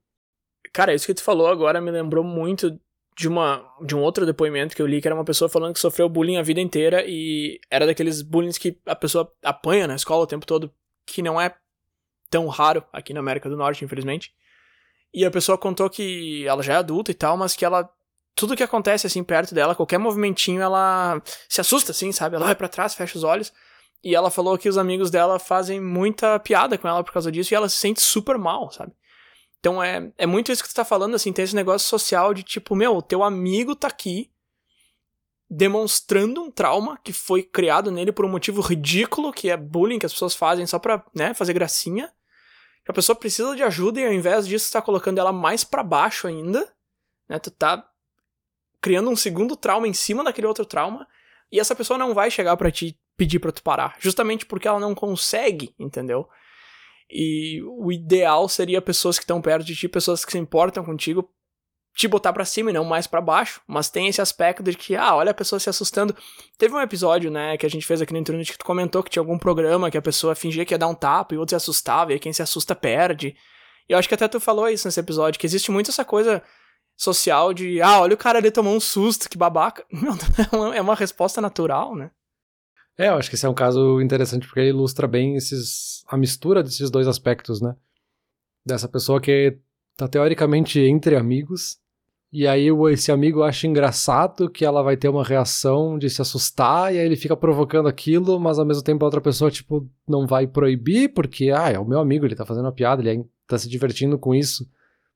Cara, 0.74 0.92
isso 0.92 1.06
que 1.06 1.14
tu 1.14 1.22
falou 1.22 1.46
agora 1.46 1.80
me 1.80 1.92
lembrou 1.92 2.24
muito 2.24 2.76
de, 3.16 3.28
uma, 3.28 3.64
de 3.80 3.94
um 3.94 4.02
outro 4.02 4.26
depoimento 4.26 4.74
que 4.74 4.82
eu 4.82 4.86
li, 4.88 5.00
que 5.00 5.06
era 5.06 5.14
uma 5.14 5.24
pessoa 5.24 5.48
falando 5.48 5.72
que 5.72 5.78
sofreu 5.78 6.08
bullying 6.08 6.36
a 6.36 6.42
vida 6.42 6.60
inteira 6.60 7.04
e 7.06 7.60
era 7.70 7.86
daqueles 7.86 8.22
bullying 8.22 8.50
que 8.50 8.76
a 8.84 8.96
pessoa 8.96 9.32
apanha 9.44 9.86
na 9.86 9.94
escola 9.94 10.24
o 10.24 10.26
tempo 10.26 10.44
todo, 10.44 10.74
que 11.06 11.22
não 11.22 11.40
é 11.40 11.54
tão 12.28 12.48
raro 12.48 12.84
aqui 12.92 13.14
na 13.14 13.20
América 13.20 13.48
do 13.48 13.56
Norte, 13.56 13.84
infelizmente. 13.84 14.34
E 15.14 15.24
a 15.24 15.30
pessoa 15.30 15.56
contou 15.56 15.88
que 15.88 16.44
ela 16.44 16.60
já 16.60 16.72
é 16.72 16.76
adulta 16.76 17.12
e 17.12 17.14
tal, 17.14 17.36
mas 17.36 17.54
que 17.54 17.64
ela. 17.64 17.88
Tudo 18.34 18.56
que 18.56 18.62
acontece 18.64 19.06
assim 19.06 19.22
perto 19.22 19.54
dela, 19.54 19.76
qualquer 19.76 19.98
movimentinho, 19.98 20.60
ela 20.60 21.22
se 21.48 21.60
assusta, 21.60 21.92
assim, 21.92 22.10
sabe? 22.10 22.34
Ela 22.34 22.46
vai 22.46 22.56
para 22.56 22.68
trás, 22.68 22.96
fecha 22.96 23.16
os 23.16 23.22
olhos. 23.22 23.52
E 24.02 24.12
ela 24.12 24.28
falou 24.28 24.58
que 24.58 24.68
os 24.68 24.76
amigos 24.76 25.08
dela 25.08 25.38
fazem 25.38 25.80
muita 25.80 26.40
piada 26.40 26.76
com 26.76 26.88
ela 26.88 27.04
por 27.04 27.12
causa 27.12 27.30
disso 27.30 27.54
e 27.54 27.56
ela 27.56 27.68
se 27.68 27.76
sente 27.76 28.00
super 28.00 28.36
mal, 28.36 28.72
sabe? 28.72 28.92
Então 29.64 29.82
é, 29.82 30.12
é 30.18 30.26
muito 30.26 30.52
isso 30.52 30.62
que 30.62 30.68
tu 30.68 30.74
tá 30.74 30.84
falando, 30.84 31.14
assim, 31.14 31.32
tem 31.32 31.42
esse 31.42 31.56
negócio 31.56 31.88
social 31.88 32.34
de 32.34 32.42
tipo, 32.42 32.76
meu, 32.76 33.00
teu 33.00 33.24
amigo 33.24 33.74
tá 33.74 33.88
aqui 33.88 34.30
demonstrando 35.48 36.42
um 36.42 36.50
trauma 36.50 36.98
que 37.02 37.14
foi 37.14 37.42
criado 37.42 37.90
nele 37.90 38.12
por 38.12 38.26
um 38.26 38.28
motivo 38.28 38.60
ridículo, 38.60 39.32
que 39.32 39.48
é 39.48 39.56
bullying 39.56 39.98
que 39.98 40.04
as 40.04 40.12
pessoas 40.12 40.34
fazem 40.34 40.66
só 40.66 40.78
pra, 40.78 41.02
né, 41.14 41.32
fazer 41.32 41.54
gracinha. 41.54 42.12
A 42.86 42.92
pessoa 42.92 43.16
precisa 43.16 43.56
de 43.56 43.62
ajuda 43.62 44.00
e 44.02 44.06
ao 44.06 44.12
invés 44.12 44.46
disso 44.46 44.70
tá 44.70 44.82
colocando 44.82 45.18
ela 45.18 45.32
mais 45.32 45.64
para 45.64 45.82
baixo 45.82 46.26
ainda, 46.26 46.70
né? 47.26 47.38
Tu 47.38 47.50
tá 47.50 47.88
criando 48.82 49.08
um 49.08 49.16
segundo 49.16 49.56
trauma 49.56 49.88
em 49.88 49.94
cima 49.94 50.22
daquele 50.22 50.46
outro 50.46 50.66
trauma 50.66 51.08
e 51.50 51.58
essa 51.58 51.74
pessoa 51.74 51.96
não 51.96 52.12
vai 52.12 52.30
chegar 52.30 52.54
para 52.58 52.70
ti 52.70 53.00
pedir 53.16 53.38
para 53.38 53.50
tu 53.50 53.62
parar, 53.62 53.96
justamente 53.98 54.44
porque 54.44 54.68
ela 54.68 54.78
não 54.78 54.94
consegue, 54.94 55.74
entendeu? 55.78 56.28
E 57.10 57.62
o 57.62 57.92
ideal 57.92 58.48
seria 58.48 58.82
pessoas 58.82 59.18
que 59.18 59.24
estão 59.24 59.40
perto 59.40 59.64
de 59.64 59.76
ti, 59.76 59.88
pessoas 59.88 60.24
que 60.24 60.32
se 60.32 60.38
importam 60.38 60.84
contigo, 60.84 61.28
te 61.94 62.08
botar 62.08 62.32
para 62.32 62.44
cima 62.44 62.70
e 62.70 62.72
não 62.72 62.84
mais 62.84 63.06
para 63.06 63.20
baixo. 63.20 63.60
Mas 63.66 63.88
tem 63.88 64.08
esse 64.08 64.20
aspecto 64.20 64.62
de 64.62 64.76
que, 64.76 64.96
ah, 64.96 65.14
olha 65.14 65.30
a 65.30 65.34
pessoa 65.34 65.60
se 65.60 65.70
assustando. 65.70 66.14
Teve 66.58 66.74
um 66.74 66.80
episódio, 66.80 67.30
né, 67.30 67.56
que 67.56 67.64
a 67.64 67.70
gente 67.70 67.86
fez 67.86 68.02
aqui 68.02 68.12
no 68.12 68.18
internet 68.18 68.52
que 68.52 68.58
tu 68.58 68.64
comentou 68.64 69.02
que 69.02 69.10
tinha 69.10 69.20
algum 69.20 69.38
programa 69.38 69.90
que 69.90 69.98
a 69.98 70.02
pessoa 70.02 70.34
fingia 70.34 70.64
que 70.64 70.74
ia 70.74 70.78
dar 70.78 70.88
um 70.88 70.94
tapa 70.94 71.34
e 71.34 71.36
o 71.36 71.40
outro 71.40 71.50
se 71.52 71.56
assustava, 71.56 72.12
e 72.12 72.18
quem 72.18 72.32
se 72.32 72.42
assusta 72.42 72.74
perde. 72.74 73.36
E 73.88 73.92
eu 73.92 73.98
acho 73.98 74.08
que 74.08 74.14
até 74.14 74.26
tu 74.26 74.40
falou 74.40 74.68
isso 74.68 74.88
nesse 74.88 74.98
episódio, 74.98 75.38
que 75.38 75.46
existe 75.46 75.70
muito 75.70 75.90
essa 75.90 76.04
coisa 76.04 76.42
social 76.96 77.52
de, 77.52 77.80
ah, 77.82 78.00
olha 78.00 78.14
o 78.14 78.18
cara 78.18 78.38
ali 78.38 78.50
tomou 78.50 78.74
um 78.74 78.80
susto, 78.80 79.28
que 79.28 79.38
babaca. 79.38 79.84
é 80.74 80.80
uma 80.80 80.94
resposta 80.94 81.40
natural, 81.40 81.94
né? 81.94 82.10
É, 82.96 83.08
eu 83.08 83.14
acho 83.14 83.28
que 83.28 83.34
esse 83.34 83.44
é 83.44 83.48
um 83.48 83.54
caso 83.54 84.00
interessante 84.00 84.46
porque 84.46 84.68
ilustra 84.68 85.06
bem 85.08 85.34
esses, 85.34 86.04
a 86.08 86.16
mistura 86.16 86.62
desses 86.62 86.90
dois 86.90 87.08
aspectos, 87.08 87.60
né? 87.60 87.74
Dessa 88.64 88.88
pessoa 88.88 89.20
que 89.20 89.58
tá 89.96 90.06
teoricamente 90.06 90.80
entre 90.80 91.16
amigos, 91.16 91.78
e 92.32 92.46
aí 92.48 92.66
esse 92.92 93.12
amigo 93.12 93.42
acha 93.42 93.66
engraçado 93.66 94.50
que 94.50 94.64
ela 94.64 94.82
vai 94.82 94.96
ter 94.96 95.08
uma 95.08 95.22
reação 95.24 95.98
de 95.98 96.08
se 96.08 96.22
assustar, 96.22 96.94
e 96.94 96.98
aí 96.98 97.06
ele 97.06 97.16
fica 97.16 97.36
provocando 97.36 97.88
aquilo, 97.88 98.40
mas 98.40 98.58
ao 98.58 98.64
mesmo 98.64 98.82
tempo 98.82 99.04
a 99.04 99.06
outra 99.06 99.20
pessoa, 99.20 99.50
tipo, 99.50 99.88
não 100.06 100.26
vai 100.26 100.46
proibir, 100.46 101.12
porque, 101.12 101.50
ah, 101.50 101.70
é 101.70 101.78
o 101.78 101.84
meu 101.84 102.00
amigo, 102.00 102.24
ele 102.24 102.34
tá 102.34 102.46
fazendo 102.46 102.64
uma 102.64 102.72
piada, 102.72 103.02
ele 103.02 103.24
tá 103.46 103.58
se 103.58 103.68
divertindo 103.68 104.18
com 104.18 104.34
isso, 104.34 104.68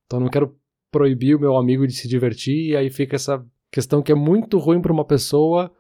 então 0.07 0.21
não 0.21 0.29
quero 0.29 0.57
proibir 0.91 1.35
o 1.35 1.41
meu 1.41 1.57
amigo 1.57 1.87
de 1.87 1.95
se 1.95 2.09
divertir, 2.09 2.71
e 2.71 2.77
aí 2.77 2.91
fica 2.91 3.17
essa 3.17 3.45
questão 3.71 4.03
que 4.03 4.13
é 4.13 4.15
muito 4.15 4.59
ruim 4.59 4.81
para 4.81 4.93
uma 4.93 5.05
pessoa 5.05 5.73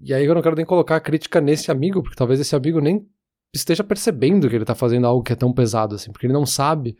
e 0.00 0.12
aí 0.12 0.24
eu 0.24 0.34
não 0.34 0.42
quero 0.42 0.56
nem 0.56 0.64
colocar 0.64 0.96
a 0.96 1.00
crítica 1.00 1.40
nesse 1.40 1.70
amigo, 1.70 2.02
porque 2.02 2.16
talvez 2.16 2.40
esse 2.40 2.54
amigo 2.54 2.80
nem 2.80 3.06
esteja 3.54 3.84
percebendo 3.84 4.48
que 4.48 4.56
ele 4.56 4.64
tá 4.64 4.74
fazendo 4.74 5.06
algo 5.06 5.22
que 5.22 5.32
é 5.32 5.36
tão 5.36 5.52
pesado 5.52 5.94
assim, 5.94 6.10
porque 6.10 6.26
ele 6.26 6.32
não 6.32 6.44
sabe, 6.44 6.96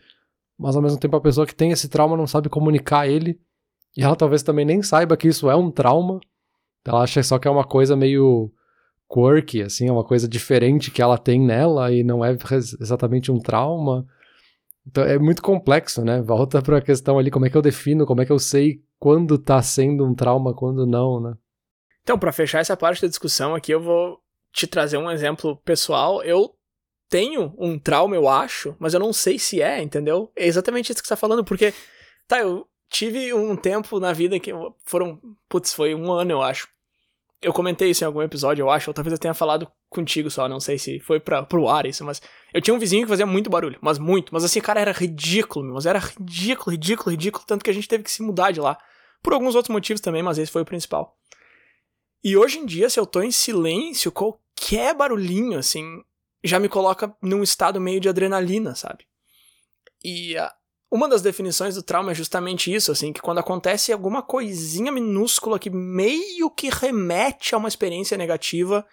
mas 0.58 0.76
ao 0.76 0.82
mesmo 0.82 0.98
tempo 0.98 1.16
a 1.16 1.20
pessoa 1.20 1.46
que 1.46 1.54
tem 1.54 1.70
esse 1.72 1.88
trauma 1.88 2.16
não 2.16 2.26
sabe 2.26 2.48
comunicar 2.48 3.08
ele, 3.08 3.40
e 3.96 4.02
ela 4.02 4.16
talvez 4.16 4.42
também 4.42 4.64
nem 4.64 4.82
saiba 4.82 5.16
que 5.16 5.28
isso 5.28 5.48
é 5.48 5.54
um 5.54 5.70
trauma. 5.70 6.18
Ela 6.84 7.02
acha 7.02 7.22
só 7.22 7.38
que 7.38 7.48
é 7.48 7.50
uma 7.50 7.64
coisa 7.64 7.96
meio 7.96 8.52
quirky, 9.08 9.62
assim, 9.62 9.88
é 9.88 9.92
uma 9.92 10.04
coisa 10.04 10.28
diferente 10.28 10.90
que 10.90 11.00
ela 11.00 11.16
tem 11.16 11.40
nela 11.40 11.92
e 11.92 12.02
não 12.02 12.24
é 12.24 12.36
exatamente 12.52 13.30
um 13.30 13.38
trauma. 13.38 14.06
Então 14.86 15.04
é 15.04 15.18
muito 15.18 15.42
complexo, 15.42 16.04
né? 16.04 16.20
Volta 16.20 16.60
para 16.60 16.78
a 16.78 16.82
questão 16.82 17.18
ali, 17.18 17.30
como 17.30 17.46
é 17.46 17.50
que 17.50 17.56
eu 17.56 17.62
defino, 17.62 18.04
como 18.04 18.20
é 18.20 18.26
que 18.26 18.32
eu 18.32 18.38
sei 18.38 18.82
quando 18.98 19.38
tá 19.38 19.62
sendo 19.62 20.04
um 20.04 20.14
trauma, 20.14 20.52
quando 20.52 20.86
não, 20.86 21.20
né? 21.20 21.34
Então, 22.04 22.18
para 22.18 22.32
fechar 22.32 22.60
essa 22.60 22.76
parte 22.76 23.02
da 23.02 23.08
discussão 23.08 23.54
aqui, 23.54 23.72
eu 23.72 23.80
vou 23.80 24.20
te 24.52 24.66
trazer 24.66 24.98
um 24.98 25.10
exemplo 25.10 25.56
pessoal. 25.64 26.22
Eu 26.22 26.54
tenho 27.08 27.54
um 27.58 27.78
trauma, 27.78 28.14
eu 28.14 28.28
acho, 28.28 28.76
mas 28.78 28.92
eu 28.92 29.00
não 29.00 29.12
sei 29.12 29.38
se 29.38 29.60
é, 29.60 29.82
entendeu? 29.82 30.30
É 30.36 30.46
exatamente 30.46 30.92
isso 30.92 31.00
que 31.00 31.08
você 31.08 31.14
tá 31.14 31.16
falando, 31.16 31.44
porque, 31.44 31.72
tá, 32.28 32.40
eu 32.40 32.66
tive 32.90 33.32
um 33.32 33.56
tempo 33.56 33.98
na 33.98 34.12
vida 34.12 34.38
que 34.38 34.52
foram, 34.84 35.18
putz, 35.48 35.72
foi 35.72 35.94
um 35.94 36.12
ano, 36.12 36.32
eu 36.32 36.42
acho. 36.42 36.68
Eu 37.40 37.52
comentei 37.52 37.90
isso 37.90 38.04
em 38.04 38.06
algum 38.06 38.22
episódio, 38.22 38.62
eu 38.62 38.70
acho, 38.70 38.90
ou 38.90 38.94
talvez 38.94 39.12
eu 39.12 39.18
tenha 39.18 39.34
falado 39.34 39.70
contigo 39.88 40.30
só, 40.30 40.48
não 40.48 40.60
sei 40.60 40.78
se 40.78 40.98
foi 41.00 41.20
pra, 41.20 41.42
pro 41.42 41.68
ar 41.68 41.86
isso, 41.86 42.04
mas 42.04 42.20
eu 42.52 42.60
tinha 42.60 42.74
um 42.74 42.78
vizinho 42.78 43.04
que 43.04 43.08
fazia 43.08 43.26
muito 43.26 43.50
barulho, 43.50 43.78
mas 43.80 43.98
muito, 43.98 44.32
mas 44.32 44.44
assim, 44.44 44.60
cara, 44.60 44.80
era 44.80 44.92
ridículo, 44.92 45.72
mas 45.72 45.86
era 45.86 45.98
ridículo, 45.98 46.72
ridículo, 46.72 47.10
ridículo, 47.10 47.44
tanto 47.46 47.64
que 47.64 47.70
a 47.70 47.74
gente 47.74 47.88
teve 47.88 48.02
que 48.02 48.10
se 48.10 48.22
mudar 48.22 48.50
de 48.50 48.60
lá. 48.60 48.78
Por 49.22 49.32
alguns 49.32 49.54
outros 49.54 49.72
motivos 49.72 50.00
também, 50.00 50.22
mas 50.22 50.38
esse 50.38 50.50
foi 50.50 50.62
o 50.62 50.66
principal. 50.66 51.16
E 52.24 52.38
hoje 52.38 52.58
em 52.58 52.64
dia, 52.64 52.88
se 52.88 52.98
eu 52.98 53.04
tô 53.04 53.20
em 53.20 53.30
silêncio, 53.30 54.10
qualquer 54.10 54.94
barulhinho, 54.94 55.58
assim, 55.58 56.02
já 56.42 56.58
me 56.58 56.70
coloca 56.70 57.14
num 57.20 57.42
estado 57.42 57.78
meio 57.78 58.00
de 58.00 58.08
adrenalina, 58.08 58.74
sabe? 58.74 59.06
E 60.02 60.34
uh, 60.38 60.48
uma 60.90 61.06
das 61.06 61.20
definições 61.20 61.74
do 61.74 61.82
trauma 61.82 62.12
é 62.12 62.14
justamente 62.14 62.74
isso, 62.74 62.90
assim, 62.90 63.12
que 63.12 63.20
quando 63.20 63.40
acontece 63.40 63.92
alguma 63.92 64.22
coisinha 64.22 64.90
minúscula 64.90 65.58
que 65.58 65.68
meio 65.68 66.50
que 66.50 66.70
remete 66.70 67.54
a 67.54 67.58
uma 67.58 67.68
experiência 67.68 68.16
negativa, 68.16 68.86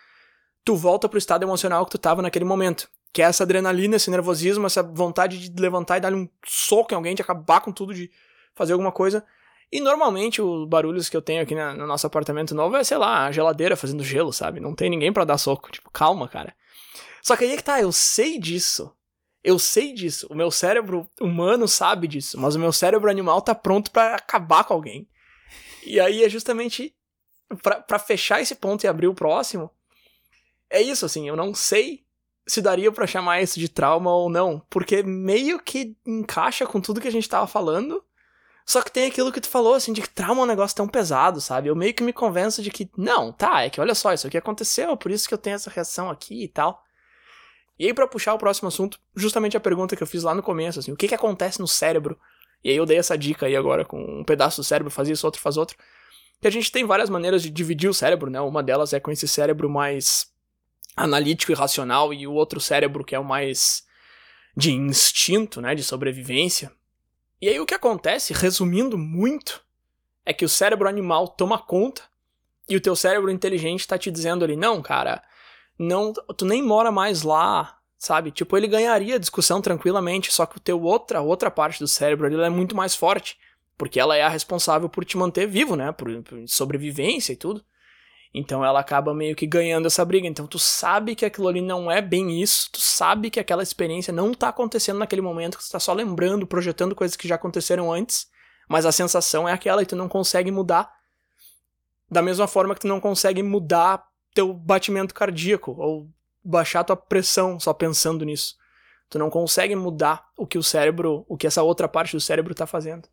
tu 0.66 0.76
volta 0.76 1.08
pro 1.08 1.18
estado 1.18 1.44
emocional 1.44 1.86
que 1.86 1.92
tu 1.92 1.98
tava 1.98 2.22
naquele 2.22 2.44
momento. 2.44 2.90
Que 3.14 3.22
é 3.22 3.26
essa 3.26 3.44
adrenalina, 3.44 3.96
esse 3.96 4.12
nervosismo, 4.12 4.66
essa 4.66 4.84
vontade 4.84 5.50
de 5.50 5.62
levantar 5.62 5.98
e 5.98 6.02
dar 6.02 6.14
um 6.14 6.28
soco 6.46 6.94
em 6.94 6.98
alguém, 6.98 7.16
de 7.16 7.22
acabar 7.22 7.62
com 7.62 7.72
tudo, 7.72 7.94
de 7.94 8.12
fazer 8.54 8.74
alguma 8.74 8.92
coisa. 8.92 9.26
E 9.72 9.80
normalmente 9.80 10.42
os 10.42 10.68
barulhos 10.68 11.08
que 11.08 11.16
eu 11.16 11.22
tenho 11.22 11.42
aqui 11.42 11.56
na, 11.56 11.74
no 11.74 11.88
nosso 11.88 12.06
apartamento 12.06 12.54
novo 12.54 12.76
é, 12.76 12.84
sei 12.84 12.98
lá, 12.98 13.26
a 13.26 13.32
geladeira 13.32 13.78
fazendo 13.78 14.04
gelo, 14.04 14.34
sabe? 14.34 14.60
Não 14.60 14.76
tem 14.76 14.90
ninguém 14.90 15.14
para 15.14 15.24
dar 15.24 15.38
soco. 15.38 15.72
Tipo, 15.72 15.90
calma, 15.92 16.28
cara. 16.28 16.54
Só 17.24 17.38
que 17.38 17.46
aí 17.46 17.54
é 17.54 17.58
que 17.58 17.64
tá, 17.64 17.80
eu 17.80 17.92
sei 17.92 18.38
disso. 18.38 18.94
Eu 19.44 19.58
sei 19.58 19.94
disso. 19.94 20.28
O 20.30 20.36
meu 20.36 20.52
cérebro 20.52 21.10
humano 21.20 21.68
sabe 21.68 22.08
disso. 22.08 22.38
Mas 22.40 22.56
o 22.56 22.60
meu 22.60 22.74
cérebro 22.74 23.10
animal 23.10 23.42
tá 23.42 23.56
pronto 23.56 23.92
para 23.92 24.16
acabar 24.16 24.66
com 24.66 24.74
alguém. 24.74 25.08
E 25.86 26.00
aí 26.00 26.24
é 26.24 26.30
justamente 26.30 26.94
para 27.88 28.00
fechar 28.00 28.42
esse 28.42 28.56
ponto 28.56 28.84
e 28.84 28.88
abrir 28.88 29.08
o 29.08 29.14
próximo. 29.14 29.70
é 30.70 30.82
isso, 30.82 31.06
assim, 31.06 31.28
eu 31.28 31.36
não 31.36 31.54
sei 31.54 32.06
se 32.48 32.62
daria 32.62 32.92
para 32.92 33.08
chamar 33.08 33.42
isso 33.42 33.60
de 33.60 33.70
trauma 33.70 34.14
ou 34.14 34.30
não, 34.30 34.62
porque 34.70 35.04
meio 35.04 35.60
que 35.60 35.96
encaixa 36.06 36.66
com 36.66 36.82
tudo 36.82 37.02
que 37.02 37.08
a 37.08 37.12
gente 37.12 37.30
tava 37.30 37.48
falando. 37.48 38.04
Só 38.72 38.82
que 38.82 38.90
tem 38.90 39.06
aquilo 39.06 39.34
que 39.34 39.42
tu 39.42 39.50
falou, 39.50 39.74
assim, 39.74 39.92
de 39.92 40.02
que 40.02 40.08
trauma 40.08 40.40
é 40.40 40.44
um 40.46 40.48
negócio 40.48 40.78
tão 40.78 40.88
pesado, 40.88 41.42
sabe? 41.42 41.68
Eu 41.68 41.76
meio 41.76 41.94
que 41.94 42.02
me 42.02 42.14
convenço 42.14 42.64
de 42.64 42.72
que, 42.72 42.90
não, 42.96 43.30
tá, 43.30 43.64
é 43.64 43.70
que 43.70 43.82
olha 43.82 43.94
só, 43.94 44.14
isso 44.14 44.28
aqui 44.28 44.38
aconteceu, 44.38 44.96
por 44.96 45.12
isso 45.12 45.28
que 45.28 45.34
eu 45.34 45.38
tenho 45.38 45.56
essa 45.56 45.70
reação 45.70 46.10
aqui 46.10 46.46
e 46.46 46.48
tal. 46.48 46.82
E 47.78 47.86
aí, 47.86 47.94
para 47.94 48.08
puxar 48.08 48.34
o 48.34 48.38
próximo 48.38 48.70
assunto, 48.70 48.98
justamente 49.14 49.58
a 49.58 49.60
pergunta 49.60 49.94
que 49.94 50.02
eu 50.02 50.08
fiz 50.08 50.24
lá 50.24 50.34
no 50.34 50.42
começo, 50.42 50.80
assim, 50.80 50.94
o 50.94 50.96
que 50.96 51.10
que 51.10 51.14
acontece 51.14 51.60
no 51.60 51.68
cérebro? 51.68 52.18
E 52.64 52.70
aí 52.70 52.78
eu 52.78 52.86
dei 52.86 52.98
essa 52.98 53.18
dica 53.18 53.46
aí 53.46 53.58
agora, 53.58 53.84
com 53.84 54.22
um 54.22 54.24
pedaço 54.24 54.62
do 54.62 54.64
cérebro 54.64 54.90
faz 54.90 55.10
isso, 55.10 55.28
outro 55.28 55.42
faz 55.42 55.58
outro. 55.58 55.76
Que 56.40 56.48
a 56.48 56.52
gente 56.52 56.72
tem 56.72 56.86
várias 56.86 57.10
maneiras 57.10 57.44
de 57.44 57.50
dividir 57.50 57.90
o 57.90 57.94
cérebro, 57.94 58.32
né? 58.32 58.40
Uma 58.40 58.64
delas 58.64 58.94
é 58.94 59.02
com 59.02 59.12
esse 59.12 59.28
cérebro 59.28 59.70
mais 59.70 60.28
analítico 60.96 61.52
e 61.52 61.56
racional, 61.56 62.14
e 62.14 62.26
o 62.26 62.32
outro 62.32 62.62
cérebro 62.62 63.04
que 63.04 63.16
é 63.16 63.20
o 63.20 63.26
mais 63.26 63.84
de 64.56 64.72
instinto, 64.72 65.60
né, 65.60 65.76
de 65.76 65.84
sobrevivência. 65.84 66.72
E 67.42 67.50
aí 67.50 67.60
o 67.60 67.66
que 67.66 67.74
acontece, 67.74 68.34
resumindo 68.34 68.98
muito, 68.98 69.66
é 70.24 70.32
que 70.32 70.46
o 70.46 70.50
cérebro 70.50 70.88
animal 70.88 71.28
toma 71.28 71.58
conta 71.58 72.04
e 72.70 72.76
o 72.76 72.82
teu 72.82 72.96
cérebro 72.96 73.32
inteligente 73.32 73.88
tá 73.88 73.98
te 73.98 74.12
dizendo 74.12 74.46
ali, 74.46 74.56
não, 74.56 74.82
cara, 74.82 75.24
não, 75.78 76.14
tu 76.38 76.46
nem 76.46 76.62
mora 76.62 76.92
mais 76.92 77.24
lá, 77.24 77.80
sabe? 77.98 78.32
Tipo, 78.32 78.56
ele 78.56 78.68
ganharia 78.68 79.16
a 79.16 79.20
discussão 79.20 79.60
tranquilamente, 79.60 80.32
só 80.32 80.46
que 80.46 80.58
o 80.58 80.60
teu 80.60 80.82
outra, 80.82 81.22
outra 81.22 81.50
parte 81.50 81.80
do 81.80 81.88
cérebro 81.88 82.28
ali 82.28 82.40
é 82.40 82.50
muito 82.50 82.76
mais 82.76 82.96
forte, 82.96 83.40
porque 83.78 84.00
ela 84.00 84.16
é 84.16 84.22
a 84.22 84.30
responsável 84.30 84.88
por 84.88 85.04
te 85.04 85.18
manter 85.18 85.48
vivo, 85.48 85.76
né? 85.76 85.92
Por, 85.92 86.22
por 86.22 86.48
sobrevivência 86.48 87.34
e 87.34 87.36
tudo. 87.36 87.66
Então 88.34 88.64
ela 88.64 88.80
acaba 88.80 89.14
meio 89.14 89.36
que 89.36 89.46
ganhando 89.46 89.88
essa 89.88 90.06
briga. 90.06 90.28
Então 90.28 90.48
tu 90.48 90.58
sabe 90.58 91.16
que 91.16 91.26
aquilo 91.26 91.48
ali 91.48 91.62
não 91.62 91.92
é 91.92 92.02
bem 92.02 92.42
isso, 92.42 92.70
tu 92.72 92.80
sabe 92.80 93.30
que 93.30 93.40
aquela 93.40 93.64
experiência 93.64 94.14
não 94.14 94.34
tá 94.34 94.50
acontecendo 94.50 95.00
naquele 95.00 95.22
momento, 95.22 95.58
que 95.58 95.64
tu 95.66 95.72
tá 95.72 95.80
só 95.80 95.94
lembrando, 95.94 96.48
projetando 96.48 96.96
coisas 96.96 97.18
que 97.18 97.28
já 97.28 97.36
aconteceram 97.36 97.92
antes, 97.92 98.28
mas 98.70 98.86
a 98.86 98.92
sensação 98.92 99.48
é 99.48 99.52
aquela 99.52 99.84
e 99.84 99.86
tu 99.86 99.96
não 99.96 100.08
consegue 100.08 100.52
mudar. 100.52 100.92
Da 102.10 102.22
mesma 102.22 102.48
forma 102.48 102.74
que 102.74 102.82
tu 102.82 102.88
não 102.88 103.00
consegue 103.00 103.44
mudar 103.44 104.06
teu 104.34 104.54
batimento 104.54 105.14
cardíaco 105.14 105.76
ou 105.78 106.10
baixar 106.44 106.84
tua 106.84 106.96
pressão 106.96 107.60
só 107.60 107.74
pensando 107.74 108.26
nisso. 108.26 108.56
Tu 109.10 109.20
não 109.20 109.30
consegue 109.30 109.76
mudar 109.76 110.30
o 110.38 110.48
que 110.48 110.58
o 110.58 110.64
cérebro, 110.64 111.26
o 111.28 111.36
que 111.36 111.46
essa 111.46 111.62
outra 111.62 111.88
parte 111.88 112.16
do 112.16 112.22
cérebro 112.22 112.56
tá 112.56 112.66
fazendo. 112.66 113.10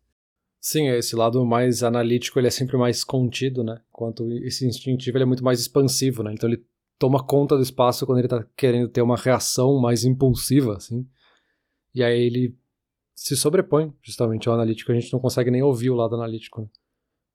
Sim, 0.61 0.89
esse 0.89 1.15
lado 1.15 1.45
mais 1.45 1.83
analítico 1.83 2.37
ele 2.37 2.47
é 2.47 2.51
sempre 2.51 2.77
mais 2.77 3.03
contido, 3.03 3.63
né? 3.63 3.81
Enquanto 3.89 4.29
esse 4.43 4.67
instintivo 4.67 5.17
ele 5.17 5.23
é 5.23 5.27
muito 5.27 5.43
mais 5.43 5.59
expansivo, 5.59 6.21
né? 6.21 6.33
Então 6.33 6.49
ele 6.49 6.63
toma 6.97 7.23
conta 7.23 7.55
do 7.55 7.63
espaço 7.63 8.05
quando 8.05 8.19
ele 8.19 8.27
tá 8.27 8.45
querendo 8.57 8.89
ter 8.89 9.01
uma 9.01 9.15
reação 9.15 9.79
mais 9.79 10.03
impulsiva, 10.03 10.75
assim. 10.75 11.07
E 11.95 12.03
aí 12.03 12.19
ele 12.21 12.57
se 13.15 13.35
sobrepõe 13.37 13.93
justamente 14.01 14.49
ao 14.49 14.55
analítico, 14.55 14.91
a 14.91 14.95
gente 14.95 15.11
não 15.13 15.19
consegue 15.19 15.49
nem 15.49 15.63
ouvir 15.63 15.89
o 15.89 15.95
lado 15.95 16.15
analítico, 16.15 16.61
né? 16.61 16.67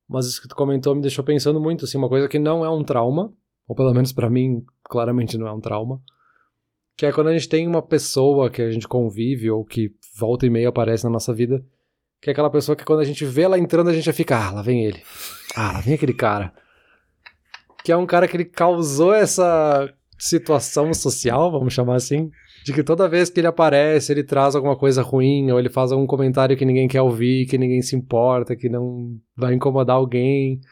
Mas 0.07 0.27
isso 0.27 0.41
que 0.41 0.49
tu 0.49 0.55
comentou 0.55 0.95
me 0.95 1.01
deixou 1.01 1.25
pensando 1.25 1.59
muito, 1.59 1.87
assim, 1.87 1.97
uma 1.97 2.11
coisa 2.11 2.29
que 2.29 2.39
não 2.39 2.63
é 2.63 2.71
um 2.71 2.85
trauma, 2.85 3.33
ou 3.67 3.75
pelo 3.75 3.93
menos 3.95 4.13
para 4.13 4.29
mim, 4.29 4.63
claramente 4.83 5.39
não 5.39 5.47
é 5.47 5.53
um 5.53 5.61
trauma, 5.61 6.01
que 6.95 7.07
é 7.07 7.13
quando 7.13 7.29
a 7.29 7.33
gente 7.33 7.49
tem 7.49 7.67
uma 7.67 7.83
pessoa 7.83 8.51
que 8.51 8.61
a 8.61 8.71
gente 8.71 8.87
convive 8.87 9.51
ou 9.51 9.65
que 9.65 9.95
volta 10.17 10.47
e 10.47 10.51
meia 10.51 10.69
aparece 10.69 11.05
na 11.05 11.11
nossa 11.11 11.33
vida 11.33 11.65
que 12.25 12.31
é 12.31 12.33
aquela 12.33 12.49
pessoa 12.49 12.75
que 12.75 12.87
quando 12.87 13.01
a 13.01 13.05
gente 13.05 13.23
vê 13.27 13.43
ela 13.43 13.59
entrando, 13.59 13.91
a 13.91 13.93
gente 13.93 14.07
já 14.07 14.13
fica, 14.13 14.35
ah, 14.35 14.51
lá 14.51 14.63
vem 14.63 14.83
ele. 14.83 15.03
Ah, 15.55 15.73
lá 15.73 15.81
vem 15.83 15.93
aquele 15.93 16.15
cara. 16.15 16.55
Que 17.85 17.93
é 17.93 17.97
um 17.97 18.07
cara 18.07 18.27
que 18.27 18.35
ele 18.35 18.47
causou 18.47 19.13
essa 19.13 19.93
situação 20.19 20.95
social, 20.95 21.53
vamos 21.53 21.75
chamar 21.75 21.97
assim, 21.97 22.31
de 22.65 22.73
que 22.73 22.83
toda 22.83 23.11
vez 23.11 23.29
que 23.29 23.41
ele 23.41 23.47
aparece, 23.47 24.11
ele 24.11 24.25
traz 24.25 24.57
alguma 24.57 24.75
coisa 24.75 25.03
ruim, 25.03 25.51
ou 25.51 25.59
ele 25.59 25.69
faz 25.69 25.93
algum 25.93 26.07
comentário 26.07 26.57
que 26.57 26.65
ninguém 26.65 26.89
quer 26.89 27.03
ouvir, 27.03 27.45
que 27.45 27.59
ninguém 27.59 27.83
se 27.83 27.95
importa, 27.95 28.57
que 28.57 28.71
não 28.71 29.19
vai 29.37 29.53
incomodar 29.53 29.97
alguém. 29.97 30.63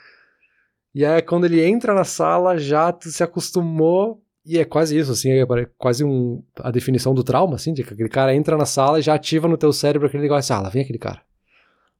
E 0.94 1.04
aí 1.04 1.20
quando 1.20 1.44
ele 1.44 1.62
entra 1.62 1.92
na 1.92 2.04
sala, 2.04 2.56
já 2.56 2.96
se 2.98 3.22
acostumou 3.22 4.22
e 4.46 4.58
é 4.58 4.64
quase 4.64 4.96
isso, 4.98 5.12
assim, 5.12 5.32
é 5.32 5.44
quase 5.76 6.02
um, 6.02 6.42
a 6.60 6.70
definição 6.70 7.12
do 7.12 7.22
trauma, 7.22 7.56
assim, 7.56 7.74
de 7.74 7.84
que 7.84 7.92
aquele 7.92 8.08
cara 8.08 8.34
entra 8.34 8.56
na 8.56 8.64
sala 8.64 8.98
e 8.98 9.02
já 9.02 9.12
ativa 9.12 9.46
no 9.46 9.58
teu 9.58 9.70
cérebro 9.70 10.08
aquele 10.08 10.22
negócio, 10.22 10.54
ah, 10.54 10.62
lá 10.62 10.70
vem 10.70 10.82
aquele 10.82 10.98
cara. 10.98 11.20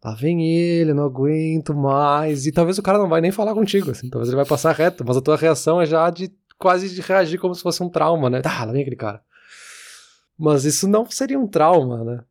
Lá 0.05 0.15
vem 0.15 0.45
ele, 0.45 0.93
não 0.93 1.05
aguento 1.05 1.75
mais. 1.75 2.47
E 2.47 2.53
talvez 2.53 2.77
o 2.79 2.83
cara 2.83 2.99
não 2.99 3.09
vai 3.09 3.21
nem 3.21 3.31
falar 3.31 3.55
contigo, 3.55 3.93
assim. 3.93 4.11
Talvez 4.11 4.29
ele 4.29 4.37
vai 4.37 4.47
passar 4.47 4.73
reto, 4.73 5.05
mas 5.07 5.17
a 5.17 5.23
tua 5.23 5.37
reação 5.37 5.81
é 5.81 5.87
já 5.87 6.11
de 6.11 6.33
quase 6.59 6.89
de 6.91 7.01
reagir 7.01 7.39
como 7.39 7.55
se 7.55 7.63
fosse 7.63 7.83
um 7.83 7.89
trauma, 7.89 8.29
né? 8.29 8.43
Ah, 8.45 8.65
lá 8.65 8.73
vem 8.73 8.83
aquele 8.83 8.97
cara. 8.97 9.23
Mas 10.37 10.65
isso 10.65 10.89
não 10.89 11.09
seria 11.09 11.39
um 11.39 11.47
trauma, 11.47 12.03
né? 12.05 12.25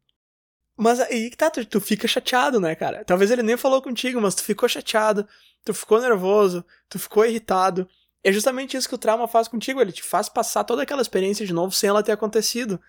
Mas 0.78 1.00
aí 1.00 1.30
que 1.30 1.38
tá, 1.38 1.50
tu, 1.50 1.66
tu 1.66 1.80
fica 1.80 2.08
chateado, 2.08 2.60
né, 2.60 2.76
cara? 2.76 3.06
Talvez 3.06 3.32
ele 3.32 3.44
nem 3.44 3.56
falou 3.56 3.82
contigo, 3.82 4.20
mas 4.20 4.36
tu 4.36 4.44
ficou 4.44 4.68
chateado, 4.68 5.28
tu 5.64 5.74
ficou 5.74 6.02
nervoso, 6.02 6.66
tu 6.90 7.00
ficou 7.00 7.26
irritado. 7.26 7.88
É 8.24 8.32
justamente 8.32 8.76
isso 8.76 8.90
que 8.90 8.96
o 8.96 8.98
trauma 8.98 9.28
faz 9.28 9.48
contigo, 9.48 9.82
ele 9.82 9.92
te 9.92 10.04
faz 10.04 10.28
passar 10.28 10.64
toda 10.64 10.84
aquela 10.84 11.02
experiência 11.02 11.46
de 11.46 11.54
novo 11.54 11.74
sem 11.74 11.90
ela 11.90 12.04
ter 12.04 12.12
acontecido. 12.12 12.80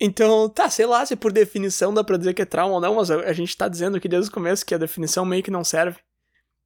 Então, 0.00 0.48
tá, 0.48 0.70
sei 0.70 0.86
lá 0.86 1.04
se 1.04 1.14
por 1.14 1.30
definição 1.30 1.92
dá 1.92 2.02
pra 2.02 2.16
dizer 2.16 2.32
que 2.32 2.40
é 2.40 2.46
trauma 2.46 2.76
ou 2.76 2.80
não, 2.80 2.94
mas 2.94 3.10
a, 3.10 3.32
gente 3.34 3.54
tá 3.54 3.68
dizendo 3.68 3.98
aqui 3.98 4.08
desde 4.08 4.30
o 4.30 4.32
começo 4.32 4.64
que 4.64 4.74
a 4.74 4.78
definição 4.78 5.26
meio 5.26 5.42
que 5.42 5.50
não 5.50 5.62
serve. 5.62 5.98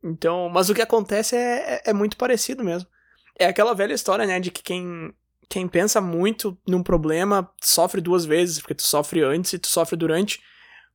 Então, 0.03 0.49
mas 0.49 0.70
o 0.70 0.75
que 0.75 0.83
acontece 0.83 1.35
é, 1.35 1.75
é, 1.75 1.83
é 1.87 1.92
muito 1.92 2.16
parecido 2.16 2.62
mesmo. 2.62 2.88
É 3.37 3.47
aquela 3.47 3.75
velha 3.75 3.92
história, 3.92 4.25
né, 4.25 4.38
de 4.38 4.53
que 4.53 4.62
quem, 4.62 5.12
quem 5.49 5.66
pensa 5.66 6.01
muito 6.01 6.57
num 6.64 6.83
problema 6.83 7.51
sofre 7.61 8.01
duas 8.01 8.25
vezes, 8.25 8.61
porque 8.61 8.75
tu 8.75 8.85
sofre 8.85 9.23
antes 9.25 9.53
e 9.53 9.59
tu 9.59 9.66
sofre 9.66 9.97
durante. 9.97 10.40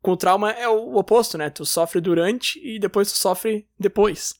Com 0.01 0.11
o 0.11 0.17
trauma 0.17 0.51
é 0.51 0.69
o 0.69 0.95
oposto, 0.95 1.37
né? 1.37 1.49
Tu 1.49 1.65
sofre 1.65 1.99
durante 1.99 2.57
e 2.63 2.79
depois 2.79 3.11
tu 3.11 3.17
sofre 3.17 3.67
depois. 3.77 4.35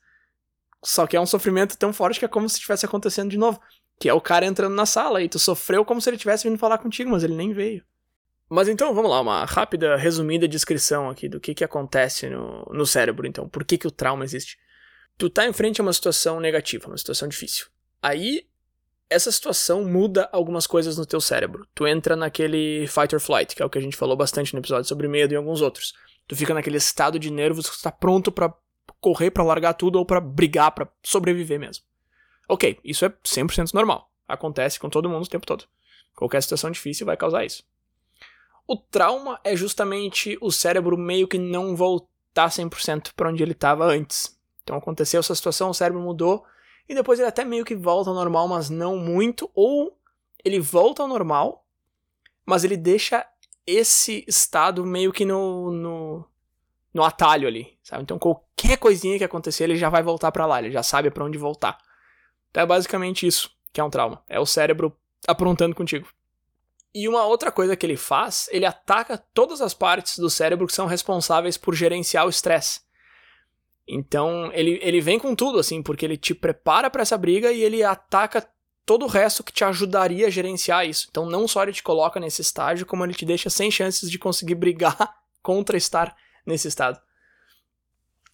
Só 0.82 1.06
que 1.06 1.18
é 1.18 1.20
um 1.20 1.26
sofrimento 1.26 1.78
tão 1.78 1.92
forte 1.92 2.18
que 2.18 2.24
é 2.24 2.30
como 2.30 2.48
se 2.48 2.56
estivesse 2.56 2.86
acontecendo 2.86 3.30
de 3.30 3.38
novo. 3.38 3.60
Que 4.00 4.08
é 4.08 4.14
o 4.14 4.22
cara 4.22 4.46
entrando 4.46 4.74
na 4.74 4.86
sala 4.86 5.22
e 5.22 5.28
tu 5.28 5.38
sofreu 5.38 5.84
como 5.84 6.00
se 6.00 6.10
ele 6.10 6.16
tivesse 6.18 6.48
vindo 6.48 6.58
falar 6.58 6.78
contigo, 6.78 7.10
mas 7.10 7.26
ele 7.26 7.36
nem 7.36 7.52
veio. 7.52 7.84
Mas 8.50 8.68
então, 8.68 8.94
vamos 8.96 9.12
lá, 9.12 9.22
uma 9.22 9.46
rápida, 9.46 9.96
resumida 9.96 10.48
descrição 10.48 11.08
aqui 11.08 11.30
do 11.30 11.40
que, 11.40 11.54
que 11.54 11.64
acontece 11.64 12.28
no, 12.28 12.66
no 12.74 12.86
cérebro, 12.86 13.28
então. 13.28 13.48
Por 13.48 13.64
que, 13.64 13.78
que 13.78 13.88
o 13.88 13.92
trauma 13.92 14.24
existe? 14.24 14.58
Tu 15.18 15.30
tá 15.30 15.46
em 15.46 15.54
frente 15.54 15.80
a 15.80 15.84
uma 15.84 15.94
situação 15.94 16.40
negativa, 16.40 16.88
uma 16.88 16.98
situação 16.98 17.28
difícil. 17.28 17.68
Aí, 18.02 18.48
essa 19.08 19.32
situação 19.32 19.84
muda 19.84 20.28
algumas 20.32 20.66
coisas 20.66 20.98
no 20.98 21.06
teu 21.06 21.22
cérebro. 21.22 21.68
Tu 21.76 21.86
entra 21.86 22.16
naquele 22.16 22.88
fight 22.88 23.14
or 23.14 23.22
flight, 23.22 23.56
que 23.56 23.62
é 23.62 23.66
o 23.66 23.70
que 23.70 23.78
a 23.78 23.82
gente 23.82 23.98
falou 23.98 24.18
bastante 24.18 24.54
no 24.54 24.60
episódio 24.60 24.88
sobre 24.88 25.08
medo 25.08 25.34
e 25.34 25.36
alguns 25.36 25.62
outros. 25.62 25.94
Tu 26.28 26.36
fica 26.36 26.54
naquele 26.54 26.78
estado 26.78 27.20
de 27.20 27.32
nervos 27.32 27.70
que 27.70 27.78
tu 27.78 27.84
tá 27.84 27.92
pronto 27.92 28.32
para 28.32 28.54
correr, 29.00 29.32
para 29.32 29.44
largar 29.44 29.74
tudo 29.74 29.98
ou 29.98 30.06
para 30.06 30.20
brigar, 30.20 30.72
para 30.72 30.88
sobreviver 31.04 31.60
mesmo. 31.60 31.84
Ok, 32.48 32.80
isso 32.84 33.06
é 33.06 33.10
100% 33.10 33.74
normal. 33.74 34.12
Acontece 34.28 34.80
com 34.80 34.90
todo 34.90 35.10
mundo 35.10 35.24
o 35.24 35.30
tempo 35.30 35.46
todo. 35.46 35.66
Qualquer 36.16 36.42
situação 36.42 36.72
difícil 36.72 37.06
vai 37.06 37.18
causar 37.18 37.46
isso. 37.46 37.64
O 38.72 38.78
trauma 38.78 39.40
é 39.44 39.56
justamente 39.56 40.38
o 40.40 40.52
cérebro 40.52 40.96
meio 40.96 41.28
que 41.28 41.40
não 41.40 41.76
voltar 41.76 42.50
100% 42.50 43.14
para 43.16 43.30
onde 43.30 43.42
ele 43.42 43.54
estava 43.54 43.84
antes. 43.84 44.40
Então 44.62 44.78
aconteceu 44.78 45.20
essa 45.20 45.34
situação, 45.34 45.72
o 45.72 45.74
cérebro 45.74 46.00
mudou 46.00 46.46
e 46.88 46.94
depois 46.94 47.18
ele 47.18 47.28
até 47.28 47.44
meio 47.44 47.66
que 47.66 47.76
volta 47.76 48.12
ao 48.12 48.16
normal, 48.16 48.48
mas 48.48 48.70
não 48.70 48.96
muito, 48.96 49.50
ou 49.56 49.98
ele 50.46 50.60
volta 50.60 51.02
ao 51.02 51.08
normal, 51.08 51.66
mas 52.46 52.64
ele 52.64 52.78
deixa 52.78 53.26
esse 53.66 54.24
estado 54.28 54.86
meio 54.86 55.12
que 55.12 55.26
no, 55.26 55.72
no, 55.72 56.26
no 56.94 57.04
atalho 57.04 57.48
ali, 57.48 57.76
sabe? 57.82 58.04
Então 58.04 58.20
qualquer 58.20 58.78
coisinha 58.78 59.18
que 59.18 59.24
acontecer, 59.24 59.64
ele 59.64 59.78
já 59.78 59.90
vai 59.90 60.04
voltar 60.04 60.32
para 60.32 60.46
lá, 60.46 60.60
ele 60.60 60.70
já 60.70 60.84
sabe 60.84 61.10
para 61.10 61.26
onde 61.26 61.40
voltar. 61.40 61.80
Então 62.52 62.62
é 62.62 62.68
basicamente 62.68 63.26
isso 63.26 63.50
que 63.74 63.82
é 63.82 63.84
um 63.84 63.90
trauma. 63.90 64.24
É 64.30 64.40
o 64.40 64.46
cérebro 64.46 64.96
aprontando 65.28 65.74
contigo. 65.74 66.08
E 66.94 67.08
uma 67.08 67.26
outra 67.26 67.52
coisa 67.52 67.76
que 67.76 67.86
ele 67.86 67.98
faz, 67.98 68.50
ele 68.52 68.66
ataca 68.66 69.18
todas 69.34 69.62
as 69.62 69.74
partes 69.74 70.18
do 70.18 70.30
cérebro 70.30 70.66
que 70.66 70.74
são 70.74 70.88
responsáveis 70.88 71.58
por 71.58 71.76
gerenciar 71.76 72.26
o 72.26 72.30
estresse. 72.30 72.82
Então, 73.88 74.52
ele, 74.54 74.80
ele 74.82 75.02
vem 75.02 75.20
com 75.20 75.36
tudo, 75.36 75.60
assim, 75.60 75.82
porque 75.82 76.06
ele 76.06 76.18
te 76.18 76.34
prepara 76.34 76.90
para 76.90 77.02
essa 77.02 77.18
briga 77.18 77.52
e 77.52 77.62
ele 77.62 77.84
ataca 77.84 78.48
todo 78.86 79.06
o 79.06 79.08
resto 79.08 79.44
que 79.44 79.52
te 79.52 79.64
ajudaria 79.64 80.28
a 80.28 80.32
gerenciar 80.32 80.88
isso. 80.88 81.08
Então, 81.10 81.28
não 81.28 81.48
só 81.48 81.64
ele 81.64 81.74
te 81.74 81.84
coloca 81.84 82.20
nesse 82.20 82.42
estágio, 82.42 82.86
como 82.86 83.04
ele 83.04 83.14
te 83.14 83.26
deixa 83.26 83.50
sem 83.50 83.70
chances 83.70 84.10
de 84.10 84.18
conseguir 84.18 84.56
brigar 84.56 84.98
contra 85.42 85.78
estar 85.78 86.16
nesse 86.46 86.68
estado. 86.68 87.00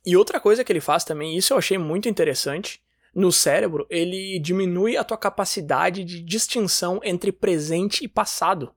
E 0.05 0.15
outra 0.15 0.39
coisa 0.39 0.63
que 0.63 0.71
ele 0.71 0.79
faz 0.79 1.03
também, 1.03 1.35
isso 1.35 1.53
eu 1.53 1.57
achei 1.57 1.77
muito 1.77 2.07
interessante, 2.07 2.81
no 3.15 3.31
cérebro, 3.31 3.87
ele 3.89 4.37
diminui 4.39 4.97
a 4.97 5.03
tua 5.03 5.17
capacidade 5.17 6.03
de 6.03 6.21
distinção 6.21 6.99
entre 7.01 7.31
presente 7.31 8.03
e 8.03 8.09
passado. 8.09 8.75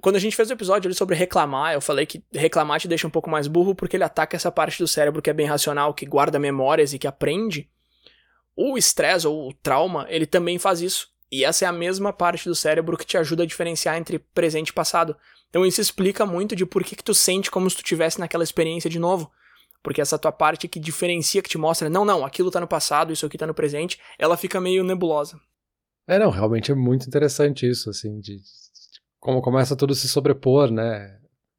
Quando 0.00 0.14
a 0.14 0.20
gente 0.20 0.36
fez 0.36 0.48
o 0.48 0.52
episódio 0.52 0.94
sobre 0.94 1.16
reclamar, 1.16 1.74
eu 1.74 1.80
falei 1.80 2.06
que 2.06 2.22
reclamar 2.32 2.78
te 2.78 2.86
deixa 2.86 3.06
um 3.06 3.10
pouco 3.10 3.28
mais 3.28 3.48
burro 3.48 3.74
porque 3.74 3.96
ele 3.96 4.04
ataca 4.04 4.36
essa 4.36 4.52
parte 4.52 4.78
do 4.78 4.86
cérebro 4.86 5.20
que 5.20 5.28
é 5.28 5.32
bem 5.32 5.46
racional, 5.46 5.92
que 5.92 6.06
guarda 6.06 6.38
memórias 6.38 6.92
e 6.92 6.98
que 6.98 7.08
aprende. 7.08 7.68
o 8.54 8.78
estresse 8.78 9.26
ou 9.26 9.50
o 9.50 9.52
trauma, 9.52 10.06
ele 10.08 10.24
também 10.24 10.58
faz 10.58 10.80
isso. 10.80 11.08
E 11.30 11.44
essa 11.44 11.64
é 11.64 11.68
a 11.68 11.72
mesma 11.72 12.12
parte 12.12 12.48
do 12.48 12.54
cérebro 12.54 12.96
que 12.96 13.04
te 13.04 13.18
ajuda 13.18 13.42
a 13.42 13.46
diferenciar 13.46 13.96
entre 13.96 14.18
presente 14.18 14.68
e 14.68 14.72
passado. 14.72 15.16
Então 15.50 15.66
isso 15.66 15.80
explica 15.80 16.24
muito 16.24 16.54
de 16.54 16.64
por 16.64 16.84
que, 16.84 16.94
que 16.94 17.04
tu 17.04 17.12
sente 17.12 17.50
como 17.50 17.68
se 17.68 17.76
tu 17.76 17.82
tivesse 17.82 18.20
naquela 18.20 18.44
experiência 18.44 18.88
de 18.88 18.98
novo. 18.98 19.30
Porque 19.82 20.00
essa 20.00 20.18
tua 20.18 20.32
parte 20.32 20.68
que 20.68 20.80
diferencia, 20.80 21.42
que 21.42 21.48
te 21.48 21.58
mostra, 21.58 21.88
não, 21.88 22.04
não, 22.04 22.24
aquilo 22.24 22.50
tá 22.50 22.60
no 22.60 22.66
passado, 22.66 23.12
isso 23.12 23.26
aqui 23.26 23.38
tá 23.38 23.46
no 23.46 23.54
presente, 23.54 23.98
ela 24.18 24.36
fica 24.36 24.60
meio 24.60 24.82
nebulosa. 24.82 25.40
É, 26.08 26.18
não, 26.18 26.30
realmente 26.30 26.70
é 26.70 26.74
muito 26.74 27.06
interessante 27.06 27.68
isso, 27.68 27.90
assim, 27.90 28.20
de, 28.20 28.36
de 28.36 28.42
como 29.18 29.42
começa 29.42 29.76
tudo 29.76 29.92
a 29.92 29.96
se 29.96 30.08
sobrepor, 30.08 30.70
né? 30.70 31.18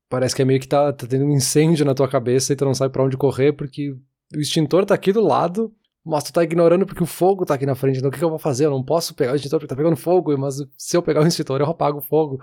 Parece 0.09 0.33
que 0.33 0.41
é 0.41 0.45
meio 0.45 0.59
que 0.59 0.67
tá, 0.67 0.93
tá 0.93 1.05
tendo 1.05 1.25
um 1.25 1.31
incêndio 1.31 1.85
na 1.85 1.93
tua 1.93 2.07
cabeça 2.07 2.53
e 2.53 2.55
tu 2.55 2.63
não 2.63 2.73
sabe 2.73 2.93
para 2.93 3.03
onde 3.03 3.17
correr, 3.17 3.51
porque 3.51 3.91
o 4.33 4.39
extintor 4.39 4.85
tá 4.85 4.95
aqui 4.95 5.11
do 5.11 5.21
lado, 5.21 5.73
mas 6.05 6.23
tu 6.23 6.31
tá 6.31 6.43
ignorando 6.43 6.85
porque 6.85 7.03
o 7.03 7.07
fogo 7.07 7.45
tá 7.45 7.55
aqui 7.55 7.65
na 7.65 7.75
frente, 7.75 7.97
então 7.97 8.07
o 8.07 8.11
que, 8.11 8.17
que 8.19 8.23
eu 8.23 8.29
vou 8.29 8.39
fazer? 8.39 8.65
Eu 8.65 8.71
não 8.71 8.83
posso 8.83 9.13
pegar 9.13 9.33
o 9.33 9.35
extintor 9.35 9.59
porque 9.59 9.69
tá 9.69 9.75
pegando 9.75 9.97
fogo, 9.97 10.37
mas 10.37 10.55
se 10.77 10.95
eu 10.95 11.03
pegar 11.03 11.21
o 11.21 11.27
extintor 11.27 11.59
eu 11.59 11.67
apago 11.67 11.97
o 11.97 12.01
fogo. 12.01 12.39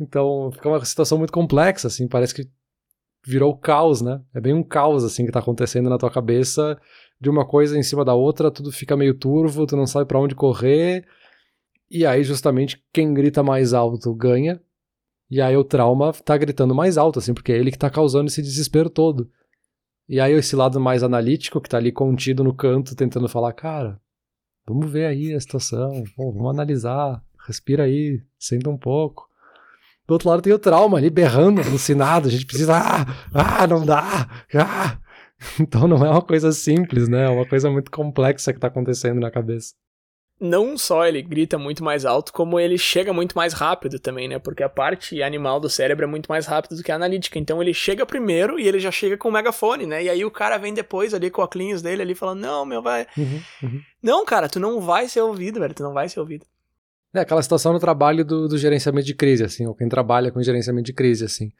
Então 0.00 0.50
fica 0.52 0.68
uma 0.68 0.82
situação 0.84 1.18
muito 1.18 1.32
complexa, 1.32 1.88
assim, 1.88 2.08
parece 2.08 2.34
que 2.34 2.48
virou 3.24 3.56
caos, 3.56 4.02
né? 4.02 4.20
É 4.34 4.40
bem 4.40 4.52
um 4.52 4.62
caos, 4.62 5.02
assim, 5.02 5.24
que 5.24 5.32
tá 5.32 5.38
acontecendo 5.38 5.88
na 5.88 5.98
tua 5.98 6.10
cabeça, 6.10 6.78
de 7.20 7.30
uma 7.30 7.46
coisa 7.46 7.78
em 7.78 7.82
cima 7.82 8.04
da 8.04 8.14
outra, 8.14 8.50
tudo 8.50 8.70
fica 8.70 8.96
meio 8.96 9.14
turvo, 9.14 9.66
tu 9.66 9.76
não 9.76 9.86
sabe 9.86 10.06
para 10.06 10.18
onde 10.18 10.34
correr, 10.34 11.06
e 11.90 12.04
aí 12.04 12.22
justamente 12.22 12.82
quem 12.92 13.14
grita 13.14 13.42
mais 13.42 13.72
alto 13.72 14.14
ganha, 14.14 14.60
e 15.30 15.40
aí 15.40 15.56
o 15.56 15.64
trauma 15.64 16.12
tá 16.12 16.36
gritando 16.36 16.74
mais 16.74 16.98
alto, 16.98 17.18
assim, 17.18 17.32
porque 17.32 17.52
é 17.52 17.56
ele 17.56 17.70
que 17.70 17.78
tá 17.78 17.88
causando 17.88 18.28
esse 18.28 18.42
desespero 18.42 18.90
todo. 18.90 19.30
E 20.06 20.20
aí 20.20 20.32
esse 20.34 20.54
lado 20.54 20.78
mais 20.78 21.02
analítico 21.02 21.60
que 21.60 21.68
tá 21.68 21.78
ali 21.78 21.90
contido 21.90 22.44
no 22.44 22.54
canto, 22.54 22.94
tentando 22.94 23.28
falar, 23.28 23.54
cara, 23.54 23.98
vamos 24.66 24.90
ver 24.90 25.06
aí 25.06 25.32
a 25.32 25.40
situação, 25.40 26.04
vamos 26.16 26.50
analisar, 26.50 27.24
respira 27.46 27.84
aí, 27.84 28.22
senta 28.38 28.68
um 28.68 28.76
pouco. 28.76 29.26
Do 30.06 30.12
outro 30.12 30.28
lado 30.28 30.42
tem 30.42 30.52
o 30.52 30.58
trauma 30.58 30.98
ali 30.98 31.08
berrando, 31.10 31.60
alucinado, 31.62 32.28
a 32.28 32.30
gente 32.30 32.46
precisa, 32.46 32.76
ah, 32.76 33.06
ah, 33.32 33.66
não 33.66 33.84
dá, 33.84 34.28
ah. 34.54 34.98
Então 35.60 35.86
não 35.86 36.04
é 36.04 36.10
uma 36.10 36.22
coisa 36.22 36.52
simples, 36.52 37.08
né? 37.08 37.26
É 37.26 37.28
uma 37.28 37.46
coisa 37.46 37.70
muito 37.70 37.90
complexa 37.90 38.52
que 38.52 38.60
tá 38.60 38.68
acontecendo 38.68 39.20
na 39.20 39.30
cabeça 39.30 39.74
não 40.40 40.76
só 40.76 41.06
ele 41.06 41.22
grita 41.22 41.56
muito 41.56 41.82
mais 41.82 42.04
alto, 42.04 42.32
como 42.32 42.58
ele 42.58 42.76
chega 42.76 43.12
muito 43.12 43.36
mais 43.36 43.52
rápido 43.52 43.98
também, 43.98 44.28
né? 44.28 44.38
Porque 44.38 44.62
a 44.62 44.68
parte 44.68 45.22
animal 45.22 45.60
do 45.60 45.70
cérebro 45.70 46.04
é 46.04 46.08
muito 46.08 46.26
mais 46.26 46.46
rápida 46.46 46.76
do 46.76 46.82
que 46.82 46.90
a 46.90 46.96
analítica. 46.96 47.38
Então 47.38 47.62
ele 47.62 47.72
chega 47.72 48.04
primeiro 48.04 48.58
e 48.58 48.66
ele 48.66 48.80
já 48.80 48.90
chega 48.90 49.16
com 49.16 49.28
o 49.28 49.32
megafone, 49.32 49.86
né? 49.86 50.04
E 50.04 50.08
aí 50.08 50.24
o 50.24 50.30
cara 50.30 50.58
vem 50.58 50.74
depois 50.74 51.14
ali 51.14 51.30
com 51.30 51.42
a 51.42 51.48
clinhos 51.48 51.80
dele 51.80 52.02
ali 52.02 52.14
falando: 52.14 52.40
Não, 52.40 52.66
meu, 52.66 52.82
vai. 52.82 53.06
Uhum, 53.16 53.40
uhum. 53.62 53.80
Não, 54.02 54.24
cara, 54.24 54.48
tu 54.48 54.58
não 54.58 54.80
vai 54.80 55.08
ser 55.08 55.20
ouvido, 55.20 55.60
velho. 55.60 55.74
Tu 55.74 55.82
não 55.82 55.92
vai 55.92 56.08
ser 56.08 56.20
ouvido. 56.20 56.44
É 57.14 57.20
aquela 57.20 57.42
situação 57.42 57.72
no 57.72 57.78
trabalho 57.78 58.24
do, 58.24 58.48
do 58.48 58.58
gerenciamento 58.58 59.06
de 59.06 59.14
crise, 59.14 59.44
assim, 59.44 59.66
ou 59.66 59.74
quem 59.74 59.88
trabalha 59.88 60.32
com 60.32 60.42
gerenciamento 60.42 60.86
de 60.86 60.92
crise, 60.92 61.24
assim 61.24 61.50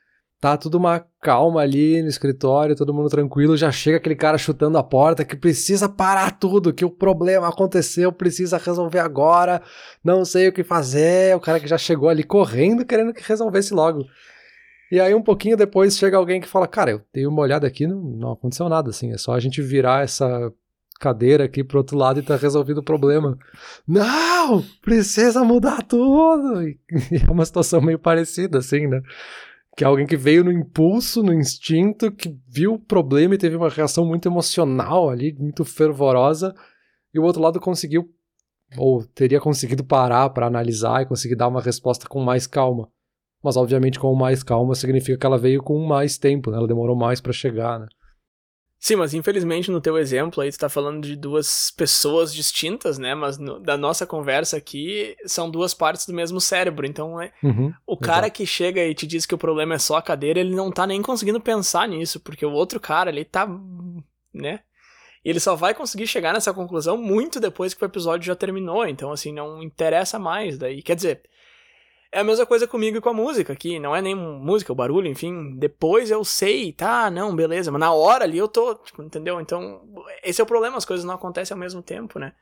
tá 0.44 0.58
tudo 0.58 0.76
uma 0.76 1.02
calma 1.22 1.62
ali 1.62 2.02
no 2.02 2.08
escritório, 2.08 2.76
todo 2.76 2.92
mundo 2.92 3.08
tranquilo, 3.08 3.56
já 3.56 3.72
chega 3.72 3.96
aquele 3.96 4.14
cara 4.14 4.36
chutando 4.36 4.76
a 4.76 4.82
porta 4.82 5.24
que 5.24 5.34
precisa 5.34 5.88
parar 5.88 6.38
tudo, 6.38 6.70
que 6.70 6.84
o 6.84 6.90
problema 6.90 7.48
aconteceu, 7.48 8.12
precisa 8.12 8.58
resolver 8.58 8.98
agora, 8.98 9.62
não 10.04 10.22
sei 10.22 10.48
o 10.48 10.52
que 10.52 10.62
fazer, 10.62 11.34
o 11.34 11.40
cara 11.40 11.58
que 11.58 11.66
já 11.66 11.78
chegou 11.78 12.10
ali 12.10 12.22
correndo 12.22 12.84
querendo 12.84 13.14
que 13.14 13.26
resolvesse 13.26 13.72
logo. 13.72 14.04
E 14.92 15.00
aí 15.00 15.14
um 15.14 15.22
pouquinho 15.22 15.56
depois 15.56 15.96
chega 15.96 16.18
alguém 16.18 16.42
que 16.42 16.48
fala, 16.48 16.68
cara, 16.68 16.90
eu 16.90 17.00
dei 17.10 17.26
uma 17.26 17.40
olhada 17.40 17.66
aqui, 17.66 17.86
não, 17.86 18.02
não 18.02 18.32
aconteceu 18.32 18.68
nada, 18.68 18.90
assim, 18.90 19.12
é 19.12 19.16
só 19.16 19.32
a 19.32 19.40
gente 19.40 19.62
virar 19.62 20.04
essa 20.04 20.52
cadeira 21.00 21.44
aqui 21.44 21.62
pro 21.64 21.78
outro 21.78 21.96
lado 21.96 22.20
e 22.20 22.22
tá 22.22 22.36
resolvido 22.36 22.78
o 22.78 22.84
problema. 22.84 23.36
Não! 23.86 24.62
Precisa 24.82 25.44
mudar 25.44 25.82
tudo! 25.82 26.62
E 26.62 26.78
é 27.26 27.30
uma 27.30 27.44
situação 27.44 27.80
meio 27.80 27.98
parecida, 27.98 28.58
assim, 28.58 28.86
né? 28.86 29.00
que 29.76 29.82
é 29.82 29.86
alguém 29.86 30.06
que 30.06 30.16
veio 30.16 30.44
no 30.44 30.52
impulso, 30.52 31.22
no 31.22 31.32
instinto, 31.32 32.12
que 32.12 32.36
viu 32.48 32.74
o 32.74 32.78
problema 32.78 33.34
e 33.34 33.38
teve 33.38 33.56
uma 33.56 33.68
reação 33.68 34.06
muito 34.06 34.28
emocional 34.28 35.10
ali, 35.10 35.34
muito 35.36 35.64
fervorosa, 35.64 36.54
e 37.12 37.18
o 37.18 37.24
outro 37.24 37.42
lado 37.42 37.60
conseguiu, 37.60 38.08
ou 38.76 39.04
teria 39.04 39.40
conseguido 39.40 39.84
parar 39.84 40.30
para 40.30 40.46
analisar 40.46 41.02
e 41.02 41.06
conseguir 41.06 41.34
dar 41.34 41.48
uma 41.48 41.60
resposta 41.60 42.08
com 42.08 42.20
mais 42.20 42.46
calma. 42.46 42.88
Mas, 43.42 43.56
obviamente, 43.56 43.98
com 43.98 44.14
mais 44.14 44.42
calma 44.42 44.74
significa 44.74 45.18
que 45.18 45.26
ela 45.26 45.36
veio 45.36 45.62
com 45.62 45.84
mais 45.84 46.16
tempo, 46.16 46.50
né? 46.50 46.56
ela 46.56 46.68
demorou 46.68 46.96
mais 46.96 47.20
para 47.20 47.32
chegar, 47.32 47.80
né? 47.80 47.86
Sim, 48.84 48.96
mas 48.96 49.14
infelizmente 49.14 49.70
no 49.70 49.80
teu 49.80 49.96
exemplo 49.96 50.42
aí 50.42 50.52
tu 50.52 50.58
tá 50.58 50.68
falando 50.68 51.06
de 51.06 51.16
duas 51.16 51.70
pessoas 51.70 52.34
distintas, 52.34 52.98
né? 52.98 53.14
Mas 53.14 53.38
no, 53.38 53.58
da 53.58 53.78
nossa 53.78 54.06
conversa 54.06 54.58
aqui 54.58 55.16
são 55.24 55.48
duas 55.48 55.72
partes 55.72 56.04
do 56.04 56.12
mesmo 56.12 56.38
cérebro. 56.38 56.84
Então, 56.84 57.18
é, 57.18 57.32
uhum, 57.42 57.72
o 57.86 57.96
cara 57.96 58.26
exato. 58.26 58.32
que 58.32 58.44
chega 58.44 58.84
e 58.84 58.94
te 58.94 59.06
diz 59.06 59.24
que 59.24 59.34
o 59.34 59.38
problema 59.38 59.76
é 59.76 59.78
só 59.78 59.96
a 59.96 60.02
cadeira, 60.02 60.38
ele 60.38 60.54
não 60.54 60.70
tá 60.70 60.86
nem 60.86 61.00
conseguindo 61.00 61.40
pensar 61.40 61.88
nisso, 61.88 62.20
porque 62.20 62.44
o 62.44 62.52
outro 62.52 62.78
cara, 62.78 63.08
ele 63.08 63.24
tá, 63.24 63.48
né? 64.34 64.60
E 65.24 65.30
ele 65.30 65.40
só 65.40 65.56
vai 65.56 65.72
conseguir 65.72 66.06
chegar 66.06 66.34
nessa 66.34 66.52
conclusão 66.52 66.98
muito 66.98 67.40
depois 67.40 67.72
que 67.72 67.82
o 67.82 67.86
episódio 67.86 68.26
já 68.26 68.36
terminou. 68.36 68.86
Então, 68.86 69.10
assim, 69.10 69.32
não 69.32 69.62
interessa 69.62 70.18
mais 70.18 70.58
daí. 70.58 70.82
Quer 70.82 70.96
dizer, 70.96 71.22
é 72.14 72.20
a 72.20 72.24
mesma 72.24 72.46
coisa 72.46 72.64
comigo 72.64 72.96
e 72.96 73.00
com 73.00 73.08
a 73.08 73.12
música, 73.12 73.56
que 73.56 73.80
não 73.80 73.94
é 73.94 74.00
nem 74.00 74.14
música, 74.14 74.72
o 74.72 74.76
barulho, 74.76 75.08
enfim. 75.08 75.56
Depois 75.58 76.12
eu 76.12 76.24
sei, 76.24 76.72
tá, 76.72 77.10
não, 77.10 77.34
beleza. 77.34 77.72
Mas 77.72 77.80
na 77.80 77.92
hora 77.92 78.22
ali 78.22 78.38
eu 78.38 78.46
tô, 78.46 78.76
tipo, 78.76 79.02
entendeu? 79.02 79.40
Então, 79.40 79.82
esse 80.22 80.40
é 80.40 80.44
o 80.44 80.46
problema, 80.46 80.76
as 80.76 80.84
coisas 80.84 81.04
não 81.04 81.14
acontecem 81.14 81.52
ao 81.52 81.58
mesmo 81.58 81.82
tempo, 81.82 82.20
né? 82.20 82.32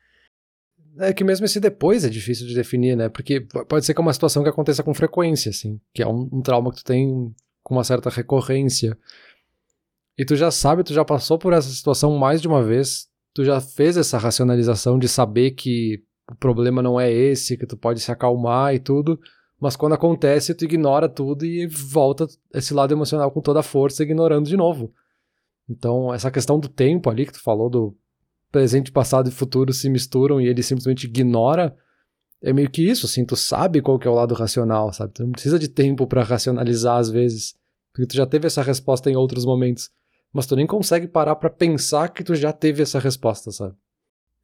É 0.99 1.11
que 1.15 1.25
mesmo 1.25 1.47
esse 1.47 1.59
depois 1.59 2.05
é 2.05 2.11
difícil 2.11 2.47
de 2.47 2.55
definir, 2.55 2.95
né? 2.95 3.09
Porque 3.09 3.41
pode 3.67 3.87
ser 3.87 3.95
que 3.95 4.01
é 4.01 4.03
uma 4.03 4.13
situação 4.13 4.43
que 4.43 4.51
aconteça 4.51 4.83
com 4.83 4.93
frequência, 4.93 5.49
assim. 5.49 5.81
Que 5.95 6.03
é 6.03 6.07
um, 6.07 6.29
um 6.31 6.43
trauma 6.43 6.71
que 6.71 6.77
tu 6.77 6.85
tem 6.85 7.35
com 7.63 7.75
uma 7.75 7.83
certa 7.83 8.11
recorrência. 8.11 8.99
E 10.19 10.25
tu 10.27 10.37
já 10.37 10.51
sabe, 10.51 10.85
tu 10.85 10.93
já 10.93 11.03
passou 11.03 11.39
por 11.39 11.55
essa 11.55 11.71
situação 11.71 12.15
mais 12.19 12.43
de 12.43 12.47
uma 12.47 12.63
vez. 12.63 13.09
Tu 13.33 13.43
já 13.43 13.59
fez 13.59 13.97
essa 13.97 14.19
racionalização 14.19 14.99
de 14.99 15.09
saber 15.09 15.53
que 15.53 16.05
o 16.31 16.35
problema 16.35 16.83
não 16.83 17.01
é 17.01 17.11
esse, 17.11 17.57
que 17.57 17.67
tu 17.67 17.75
pode 17.75 18.01
se 18.01 18.13
acalmar 18.13 18.75
e 18.75 18.79
tudo 18.79 19.19
mas 19.63 19.77
quando 19.77 19.93
acontece, 19.93 20.57
tu 20.57 20.65
ignora 20.65 21.09
tudo 21.09 21.47
e 21.47 21.69
volta 21.69 22.27
esse 22.53 22.75
lado 22.75 22.93
emocional 22.93 23.31
com 23.31 23.41
toda 23.41 23.61
a 23.61 23.63
força, 23.63 24.03
ignorando 24.03 24.49
de 24.49 24.57
novo. 24.57 24.93
Então, 25.71 26.13
essa 26.13 26.33
questão 26.33 26.59
do 26.59 26.69
tempo 26.69 27.09
ali 27.09 27.25
que 27.25 27.35
tu 27.35 27.41
falou, 27.41 27.71
do 27.71 27.97
presente, 28.51 28.91
passado 28.91 29.29
e 29.29 29.33
futuro 29.33 29.73
se 29.73 29.89
misturam 29.89 30.41
e 30.41 30.49
ele 30.49 30.65
simplesmente 30.65 31.07
ignora, 31.07 31.77
é 32.43 32.53
meio 32.53 32.69
que 32.69 32.83
isso, 32.83 33.07
assim, 33.07 33.25
tu 33.25 33.37
sabe 33.37 33.81
qual 33.81 34.01
que 34.01 34.09
é 34.09 34.11
o 34.11 34.15
lado 34.15 34.35
racional, 34.35 34.93
sabe? 34.93 35.13
Tu 35.13 35.23
não 35.23 35.31
precisa 35.31 35.61
de 35.61 35.69
tempo 35.69 36.09
para 36.09 36.25
racionalizar 36.25 36.99
às 36.99 37.09
vezes, 37.09 37.55
porque 37.93 38.09
tu 38.09 38.17
já 38.17 38.27
teve 38.27 38.49
essa 38.49 38.63
resposta 38.63 39.09
em 39.09 39.15
outros 39.15 39.45
momentos, 39.45 39.91
mas 40.33 40.45
tu 40.45 40.57
nem 40.57 40.67
consegue 40.67 41.07
parar 41.07 41.37
para 41.37 41.49
pensar 41.49 42.09
que 42.09 42.25
tu 42.25 42.35
já 42.35 42.53
teve 42.53 42.83
essa 42.83 42.99
resposta, 42.99 43.53
sabe? 43.53 43.77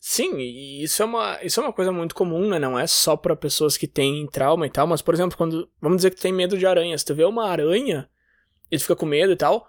Sim, 0.00 0.38
e 0.38 0.82
isso 0.82 1.02
é 1.02 1.04
uma, 1.04 1.38
isso 1.42 1.60
é 1.60 1.62
uma 1.62 1.72
coisa 1.72 1.90
muito 1.90 2.14
comum, 2.14 2.48
né? 2.48 2.58
Não 2.58 2.78
é 2.78 2.86
só 2.86 3.16
para 3.16 3.34
pessoas 3.34 3.76
que 3.76 3.88
têm 3.88 4.26
trauma 4.28 4.66
e 4.66 4.70
tal, 4.70 4.86
mas, 4.86 5.02
por 5.02 5.12
exemplo, 5.12 5.36
quando. 5.36 5.68
Vamos 5.80 5.96
dizer 5.96 6.10
que 6.10 6.16
tu 6.16 6.22
tem 6.22 6.32
medo 6.32 6.56
de 6.56 6.66
aranhas. 6.66 7.02
Tu 7.02 7.14
vê 7.14 7.24
uma 7.24 7.48
aranha 7.48 8.08
e 8.70 8.78
tu 8.78 8.82
fica 8.82 8.96
com 8.96 9.06
medo 9.06 9.32
e 9.32 9.36
tal. 9.36 9.68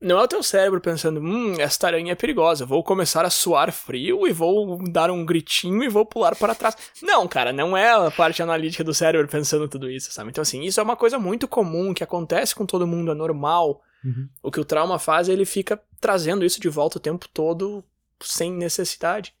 Não 0.00 0.18
é 0.18 0.22
o 0.22 0.28
teu 0.28 0.42
cérebro 0.42 0.80
pensando, 0.80 1.20
hum, 1.20 1.56
esta 1.58 1.86
aranha 1.86 2.12
é 2.12 2.14
perigosa, 2.14 2.64
vou 2.64 2.82
começar 2.82 3.22
a 3.26 3.28
suar 3.28 3.70
frio 3.70 4.26
e 4.26 4.32
vou 4.32 4.82
dar 4.90 5.10
um 5.10 5.26
gritinho 5.26 5.82
e 5.82 5.90
vou 5.90 6.06
pular 6.06 6.34
para 6.34 6.54
trás. 6.54 6.74
Não, 7.02 7.28
cara, 7.28 7.52
não 7.52 7.76
é 7.76 7.90
a 7.90 8.10
parte 8.10 8.42
analítica 8.42 8.82
do 8.82 8.94
cérebro 8.94 9.28
pensando 9.28 9.68
tudo 9.68 9.90
isso, 9.90 10.10
sabe? 10.10 10.30
Então, 10.30 10.40
assim, 10.40 10.62
isso 10.62 10.80
é 10.80 10.82
uma 10.82 10.96
coisa 10.96 11.18
muito 11.18 11.46
comum 11.46 11.92
que 11.92 12.02
acontece 12.02 12.54
com 12.54 12.64
todo 12.64 12.86
mundo, 12.86 13.10
é 13.10 13.14
normal. 13.14 13.82
Uhum. 14.02 14.26
O 14.42 14.50
que 14.50 14.60
o 14.60 14.64
trauma 14.64 14.98
faz 14.98 15.28
é 15.28 15.32
ele 15.32 15.44
fica 15.44 15.78
trazendo 16.00 16.46
isso 16.46 16.58
de 16.58 16.68
volta 16.70 16.96
o 16.96 17.00
tempo 17.00 17.28
todo 17.28 17.84
sem 18.22 18.50
necessidade. 18.50 19.34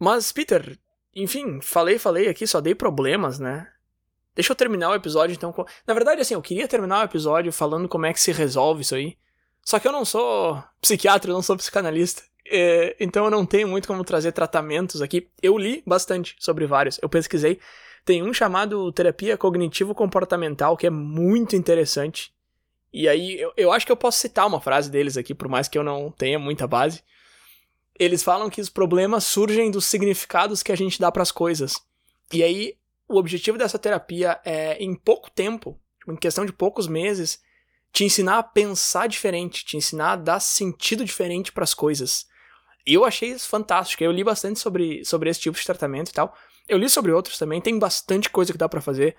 Mas, 0.00 0.32
Peter, 0.32 0.78
enfim, 1.14 1.60
falei, 1.60 1.98
falei 1.98 2.26
aqui, 2.26 2.46
só 2.46 2.58
dei 2.58 2.74
problemas, 2.74 3.38
né? 3.38 3.68
Deixa 4.34 4.50
eu 4.50 4.56
terminar 4.56 4.88
o 4.88 4.94
episódio, 4.94 5.34
então. 5.34 5.54
Na 5.86 5.92
verdade, 5.92 6.22
assim, 6.22 6.32
eu 6.32 6.40
queria 6.40 6.66
terminar 6.66 7.02
o 7.02 7.04
episódio 7.04 7.52
falando 7.52 7.86
como 7.86 8.06
é 8.06 8.12
que 8.12 8.20
se 8.20 8.32
resolve 8.32 8.80
isso 8.80 8.94
aí. 8.94 9.18
Só 9.62 9.78
que 9.78 9.86
eu 9.86 9.92
não 9.92 10.06
sou 10.06 10.62
psiquiatra, 10.80 11.30
eu 11.30 11.34
não 11.34 11.42
sou 11.42 11.54
psicanalista. 11.54 12.22
É, 12.50 12.96
então 12.98 13.26
eu 13.26 13.30
não 13.30 13.44
tenho 13.44 13.68
muito 13.68 13.86
como 13.86 14.02
trazer 14.02 14.32
tratamentos 14.32 15.02
aqui. 15.02 15.28
Eu 15.42 15.58
li 15.58 15.82
bastante 15.86 16.34
sobre 16.38 16.66
vários, 16.66 16.98
eu 17.02 17.08
pesquisei. 17.08 17.60
Tem 18.02 18.22
um 18.22 18.32
chamado 18.32 18.90
terapia 18.92 19.36
cognitivo-comportamental 19.36 20.78
que 20.78 20.86
é 20.86 20.90
muito 20.90 21.54
interessante. 21.54 22.32
E 22.90 23.06
aí 23.06 23.38
eu, 23.38 23.52
eu 23.54 23.70
acho 23.70 23.84
que 23.84 23.92
eu 23.92 23.96
posso 23.96 24.18
citar 24.18 24.46
uma 24.46 24.62
frase 24.62 24.90
deles 24.90 25.18
aqui, 25.18 25.34
por 25.34 25.48
mais 25.48 25.68
que 25.68 25.76
eu 25.76 25.84
não 25.84 26.10
tenha 26.10 26.38
muita 26.38 26.66
base 26.66 27.02
eles 28.00 28.22
falam 28.22 28.48
que 28.48 28.62
os 28.62 28.70
problemas 28.70 29.24
surgem 29.24 29.70
dos 29.70 29.84
significados 29.84 30.62
que 30.62 30.72
a 30.72 30.76
gente 30.76 30.98
dá 30.98 31.12
para 31.12 31.22
as 31.22 31.30
coisas. 31.30 31.84
E 32.32 32.42
aí, 32.42 32.78
o 33.06 33.18
objetivo 33.18 33.58
dessa 33.58 33.78
terapia 33.78 34.40
é, 34.42 34.82
em 34.82 34.94
pouco 34.94 35.30
tempo, 35.30 35.78
em 36.08 36.16
questão 36.16 36.46
de 36.46 36.52
poucos 36.52 36.88
meses, 36.88 37.42
te 37.92 38.02
ensinar 38.02 38.38
a 38.38 38.42
pensar 38.42 39.06
diferente, 39.06 39.66
te 39.66 39.76
ensinar 39.76 40.12
a 40.12 40.16
dar 40.16 40.40
sentido 40.40 41.04
diferente 41.04 41.52
para 41.52 41.62
as 41.62 41.74
coisas. 41.74 42.26
E 42.86 42.94
eu 42.94 43.04
achei 43.04 43.32
isso 43.32 43.46
fantástico. 43.46 44.02
Eu 44.02 44.12
li 44.12 44.24
bastante 44.24 44.58
sobre, 44.58 45.04
sobre 45.04 45.28
esse 45.28 45.40
tipo 45.40 45.58
de 45.58 45.66
tratamento 45.66 46.08
e 46.08 46.14
tal. 46.14 46.34
Eu 46.66 46.78
li 46.78 46.88
sobre 46.88 47.12
outros 47.12 47.36
também. 47.36 47.60
Tem 47.60 47.78
bastante 47.78 48.30
coisa 48.30 48.50
que 48.50 48.58
dá 48.58 48.66
para 48.66 48.80
fazer 48.80 49.14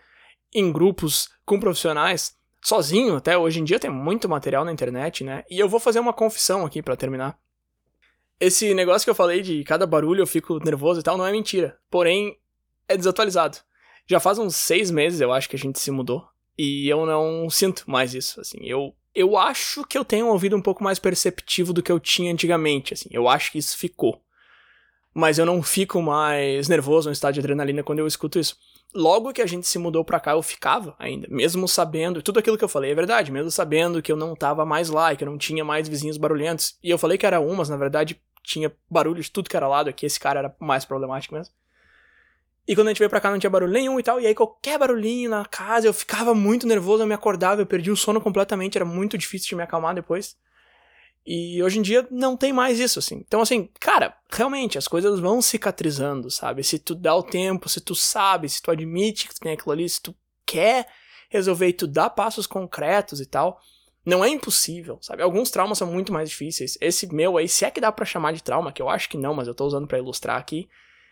em 0.52 0.72
grupos 0.72 1.30
com 1.46 1.60
profissionais, 1.60 2.36
sozinho 2.64 3.16
até. 3.16 3.38
Hoje 3.38 3.60
em 3.60 3.64
dia 3.64 3.78
tem 3.78 3.92
muito 3.92 4.28
material 4.28 4.66
na 4.66 4.72
internet, 4.72 5.24
né? 5.24 5.44
E 5.52 5.60
eu 5.60 5.70
vou 5.70 5.80
fazer 5.80 6.00
uma 6.00 6.14
confissão 6.14 6.66
aqui 6.66 6.82
para 6.82 6.96
terminar. 6.96 7.38
Esse 8.42 8.74
negócio 8.74 9.06
que 9.06 9.10
eu 9.12 9.16
falei 9.16 9.42
de 9.42 9.64
cada 9.64 9.86
barulho 9.86 10.24
eu 10.24 10.28
fico 10.28 10.58
nervoso 10.66 11.00
e 11.00 11.04
tal, 11.04 11.16
não 11.16 11.28
é 11.28 11.32
mentira. 11.32 11.78
Porém, 11.92 12.36
é 12.90 12.98
desatualizado. 12.98 13.60
Já 14.08 14.20
faz 14.20 14.40
uns 14.40 14.56
seis 14.56 14.90
meses, 14.90 15.22
eu 15.22 15.32
acho, 15.32 15.48
que 15.48 15.56
a 15.56 15.60
gente 15.60 15.80
se 15.80 15.92
mudou. 15.92 16.28
E 16.58 16.90
eu 16.90 17.06
não 17.06 17.48
sinto 17.52 17.84
mais 17.86 18.16
isso, 18.16 18.42
assim. 18.42 18.58
Eu, 18.62 18.96
eu 19.14 19.38
acho 19.38 19.86
que 19.86 19.96
eu 19.96 20.04
tenho 20.04 20.26
um 20.26 20.30
ouvido 20.30 20.56
um 20.56 20.62
pouco 20.62 20.84
mais 20.84 20.98
perceptivo 20.98 21.72
do 21.72 21.84
que 21.84 21.92
eu 21.92 22.00
tinha 22.00 22.34
antigamente, 22.34 22.96
assim. 22.96 23.10
Eu 23.12 23.30
acho 23.30 23.52
que 23.52 23.60
isso 23.60 23.78
ficou. 23.78 24.20
Mas 25.14 25.38
eu 25.38 25.46
não 25.46 25.62
fico 25.62 26.02
mais 26.02 26.68
nervoso, 26.68 27.10
no 27.10 27.14
estado 27.14 27.36
de 27.36 27.42
adrenalina 27.42 27.84
quando 27.84 28.00
eu 28.00 28.08
escuto 28.08 28.40
isso. 28.40 28.58
Logo 28.94 29.32
que 29.32 29.42
a 29.42 29.46
gente 29.46 29.68
se 29.68 29.80
mudou 29.80 30.04
pra 30.04 30.20
cá, 30.20 30.32
eu 30.32 30.42
ficava 30.42 30.96
ainda, 31.00 31.26
mesmo 31.30 31.68
sabendo, 31.68 32.22
tudo 32.22 32.40
aquilo 32.40 32.58
que 32.58 32.64
eu 32.64 32.70
falei 32.70 32.92
é 32.92 32.96
verdade, 32.96 33.32
mesmo 33.32 33.50
sabendo 33.50 34.02
que 34.02 34.12
eu 34.12 34.18
não 34.18 34.36
tava 34.36 34.66
mais 34.66 34.90
lá, 34.90 35.16
que 35.16 35.24
eu 35.24 35.30
não 35.30 35.38
tinha 35.38 35.64
mais 35.64 35.88
vizinhos 35.88 36.18
barulhentos. 36.18 36.78
E 36.84 36.90
eu 36.90 36.98
falei 36.98 37.18
que 37.18 37.26
era 37.26 37.40
um, 37.40 37.56
mas 37.56 37.70
na 37.70 37.78
verdade 37.78 38.22
tinha 38.44 38.72
barulho 38.90 39.22
de 39.22 39.32
tudo 39.32 39.50
que 39.50 39.56
era 39.56 39.68
lado 39.68 39.90
aqui, 39.90 40.06
esse 40.06 40.20
cara 40.20 40.40
era 40.40 40.56
mais 40.60 40.84
problemático 40.84 41.36
mesmo. 41.36 41.54
E 42.68 42.76
quando 42.76 42.88
a 42.88 42.90
gente 42.92 43.00
veio 43.00 43.10
pra 43.10 43.20
cá 43.20 43.32
não 43.32 43.40
tinha 43.40 43.50
barulho 43.50 43.72
nenhum 43.72 44.00
e 44.00 44.04
tal, 44.04 44.20
e 44.20 44.28
aí 44.28 44.36
qualquer 44.36 44.78
barulhinho 44.78 45.30
na 45.30 45.46
casa 45.46 45.88
eu 45.88 45.94
ficava 45.94 46.34
muito 46.36 46.68
nervoso, 46.68 47.04
eu 47.04 47.08
me 47.08 47.14
acordava, 47.14 47.62
eu 47.62 47.66
perdi 47.66 47.92
o 47.92 47.98
sono 47.98 48.22
completamente, 48.22 48.78
era 48.78 48.86
muito 48.86 49.18
difícil 49.18 49.50
de 49.50 49.56
me 49.56 49.64
acalmar 49.64 49.96
depois. 49.96 50.36
E 51.26 51.62
hoje 51.62 51.80
em 51.80 51.82
dia 51.82 52.08
não 52.10 52.36
tem 52.36 52.52
mais 52.52 52.80
isso, 52.80 53.00
assim. 53.00 53.24
Então, 53.26 53.42
assim, 53.42 53.70
cara, 53.80 54.18
realmente 54.30 54.78
as 54.78 54.88
coisas 54.88 55.20
vão 55.20 55.42
cicatrizando, 55.42 56.32
sabe? 56.32 56.64
Se 56.64 56.80
tu 56.80 56.96
dá 56.96 57.16
o 57.16 57.22
tempo, 57.22 57.70
se 57.70 57.80
tu 57.80 57.94
sabe, 57.94 58.50
se 58.50 58.62
tu 58.62 58.72
admite 58.72 59.28
que 59.28 59.36
tu 59.36 59.40
tem 59.40 59.54
aquilo 59.54 59.72
ali, 59.72 59.88
se 59.88 60.02
tu 60.02 60.16
quer 60.46 60.88
resolver 61.30 61.68
e 61.68 61.74
tu 61.74 61.88
dá 61.88 62.10
passos 62.10 62.48
concretos 62.48 63.22
e 63.22 63.26
tal, 63.26 63.62
não 64.06 64.26
é 64.26 64.30
impossível, 64.30 64.98
sabe? 65.02 65.22
Alguns 65.22 65.52
traumas 65.52 65.78
são 65.78 65.88
muito 65.88 66.12
mais 66.12 66.30
difíceis. 66.30 66.78
Esse 66.82 67.14
meu 67.14 67.38
aí, 67.38 67.48
se 67.48 67.66
é 67.66 67.72
que 67.72 67.80
dá 67.80 67.92
para 67.92 68.06
chamar 68.06 68.34
de 68.34 68.42
trauma, 68.42 68.72
que 68.72 68.82
eu 68.82 68.90
acho 68.90 69.08
que 69.08 69.18
não, 69.18 69.34
mas 69.34 69.48
eu 69.48 69.54
tô 69.54 69.66
usando 69.66 69.88
para 69.88 70.00
ilustrar 70.00 70.38
aqui, 70.38 70.68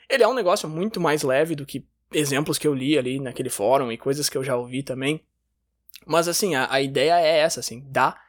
ele 0.10 0.24
é 0.24 0.28
um 0.28 0.34
negócio 0.34 0.68
muito 0.68 1.00
mais 1.00 1.22
leve 1.22 1.56
do 1.56 1.66
que 1.66 1.86
exemplos 2.12 2.58
que 2.58 2.68
eu 2.68 2.74
li 2.74 2.98
ali 2.98 3.20
naquele 3.20 3.50
fórum 3.50 3.92
e 3.92 3.98
coisas 3.98 4.28
que 4.28 4.38
eu 4.38 4.44
já 4.44 4.58
ouvi 4.58 4.82
também. 4.82 5.24
Mas 6.06 6.28
assim, 6.28 6.56
a, 6.56 6.68
a 6.74 6.82
ideia 6.82 7.20
é 7.20 7.38
essa, 7.38 7.60
assim, 7.60 7.86
dá, 7.88 8.20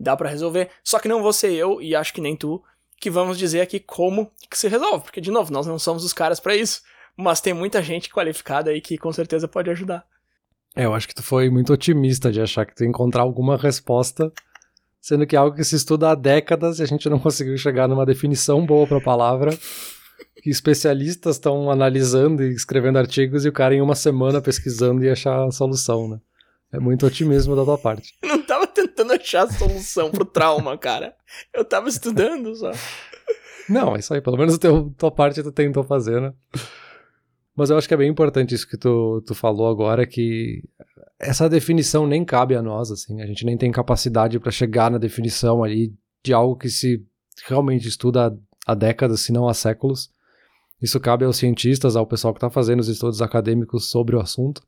dá 0.00 0.16
para 0.16 0.30
resolver. 0.30 0.70
Só 0.82 0.98
que 0.98 1.08
não 1.08 1.22
vou 1.22 1.32
ser 1.32 1.52
eu, 1.52 1.80
e 1.82 1.94
acho 1.94 2.14
que 2.14 2.20
nem 2.20 2.34
tu, 2.34 2.62
que 2.98 3.10
vamos 3.10 3.38
dizer 3.38 3.60
aqui 3.60 3.78
como 3.78 4.32
que 4.50 4.58
se 4.58 4.66
resolve. 4.66 5.04
Porque, 5.04 5.20
de 5.20 5.30
novo, 5.30 5.52
nós 5.52 5.66
não 5.66 5.78
somos 5.78 6.02
os 6.02 6.14
caras 6.14 6.40
para 6.40 6.56
isso. 6.56 6.80
Mas 7.16 7.40
tem 7.40 7.52
muita 7.52 7.82
gente 7.82 8.08
qualificada 8.08 8.70
aí 8.70 8.80
que 8.80 8.96
com 8.96 9.12
certeza 9.12 9.46
pode 9.46 9.68
ajudar. 9.70 10.04
É, 10.74 10.86
eu 10.86 10.94
acho 10.94 11.06
que 11.06 11.14
tu 11.14 11.22
foi 11.22 11.50
muito 11.50 11.72
otimista 11.72 12.32
de 12.32 12.40
achar 12.40 12.64
que 12.64 12.74
tu 12.74 12.84
ia 12.84 12.88
encontrar 12.88 13.22
alguma 13.22 13.56
resposta, 13.56 14.32
sendo 15.00 15.26
que 15.26 15.34
é 15.34 15.38
algo 15.38 15.56
que 15.56 15.64
se 15.64 15.74
estuda 15.74 16.10
há 16.10 16.14
décadas 16.14 16.78
e 16.78 16.82
a 16.82 16.86
gente 16.86 17.08
não 17.08 17.18
conseguiu 17.20 17.56
chegar 17.58 17.88
numa 17.88 18.06
definição 18.06 18.64
boa 18.64 18.86
para 18.86 18.98
a 18.98 19.02
palavra. 19.02 19.50
Que 20.42 20.48
especialistas 20.48 21.36
estão 21.36 21.70
analisando 21.70 22.42
e 22.42 22.54
escrevendo 22.54 22.98
artigos 22.98 23.44
e 23.44 23.48
o 23.48 23.52
cara 23.52 23.74
em 23.74 23.82
uma 23.82 23.94
semana 23.94 24.40
pesquisando 24.40 25.04
e 25.04 25.10
achar 25.10 25.46
a 25.46 25.50
solução, 25.50 26.08
né? 26.08 26.20
É 26.72 26.78
muito 26.78 27.04
otimismo 27.04 27.56
da 27.56 27.64
tua 27.64 27.76
parte. 27.76 28.14
Não 28.22 28.42
tava 28.42 28.59
tentando 28.86 29.12
achar 29.12 29.44
a 29.44 29.50
solução 29.50 30.10
pro 30.10 30.24
trauma, 30.24 30.76
cara. 30.78 31.14
Eu 31.52 31.64
tava 31.64 31.88
estudando 31.88 32.54
só. 32.54 32.72
Não, 33.68 33.94
é 33.94 33.98
isso 33.98 34.12
aí. 34.12 34.20
Pelo 34.20 34.36
menos 34.36 34.54
a 34.54 34.58
tua 34.96 35.10
parte 35.10 35.42
tu 35.42 35.52
tentou 35.52 35.84
fazer, 35.84 36.20
né? 36.20 36.32
Mas 37.54 37.70
eu 37.70 37.76
acho 37.76 37.86
que 37.86 37.94
é 37.94 37.96
bem 37.96 38.10
importante 38.10 38.54
isso 38.54 38.68
que 38.68 38.76
tu, 38.76 39.22
tu 39.26 39.34
falou 39.34 39.68
agora, 39.68 40.06
que 40.06 40.62
essa 41.18 41.48
definição 41.48 42.06
nem 42.06 42.24
cabe 42.24 42.54
a 42.54 42.62
nós, 42.62 42.90
assim. 42.90 43.20
A 43.20 43.26
gente 43.26 43.44
nem 43.44 43.56
tem 43.56 43.70
capacidade 43.70 44.38
para 44.38 44.50
chegar 44.50 44.90
na 44.90 44.98
definição 44.98 45.62
ali 45.62 45.94
de 46.22 46.32
algo 46.32 46.56
que 46.56 46.68
se 46.68 47.04
realmente 47.46 47.86
estuda 47.86 48.36
há 48.66 48.74
décadas, 48.74 49.20
se 49.20 49.32
não 49.32 49.48
há 49.48 49.54
séculos. 49.54 50.10
Isso 50.80 50.98
cabe 50.98 51.24
aos 51.24 51.36
cientistas, 51.36 51.96
ao 51.96 52.06
pessoal 52.06 52.32
que 52.32 52.38
está 52.38 52.48
fazendo 52.48 52.80
os 52.80 52.88
estudos 52.88 53.20
acadêmicos 53.20 53.90
sobre 53.90 54.16
o 54.16 54.20
assunto. 54.20 54.62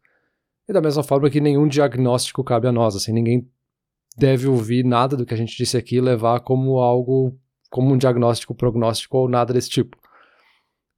E 0.68 0.72
da 0.72 0.80
mesma 0.80 1.02
forma 1.02 1.30
que 1.30 1.40
nenhum 1.40 1.66
diagnóstico 1.66 2.44
cabe 2.44 2.68
a 2.68 2.72
nós, 2.72 2.94
assim, 2.94 3.12
ninguém 3.12 3.48
deve 4.16 4.46
ouvir 4.46 4.84
nada 4.84 5.16
do 5.16 5.24
que 5.24 5.34
a 5.34 5.36
gente 5.36 5.56
disse 5.56 5.76
aqui 5.76 5.96
e 5.96 6.00
levar 6.00 6.40
como 6.40 6.78
algo, 6.78 7.36
como 7.70 7.92
um 7.92 7.98
diagnóstico, 7.98 8.54
prognóstico 8.54 9.18
ou 9.18 9.28
nada 9.28 9.52
desse 9.52 9.70
tipo. 9.70 9.96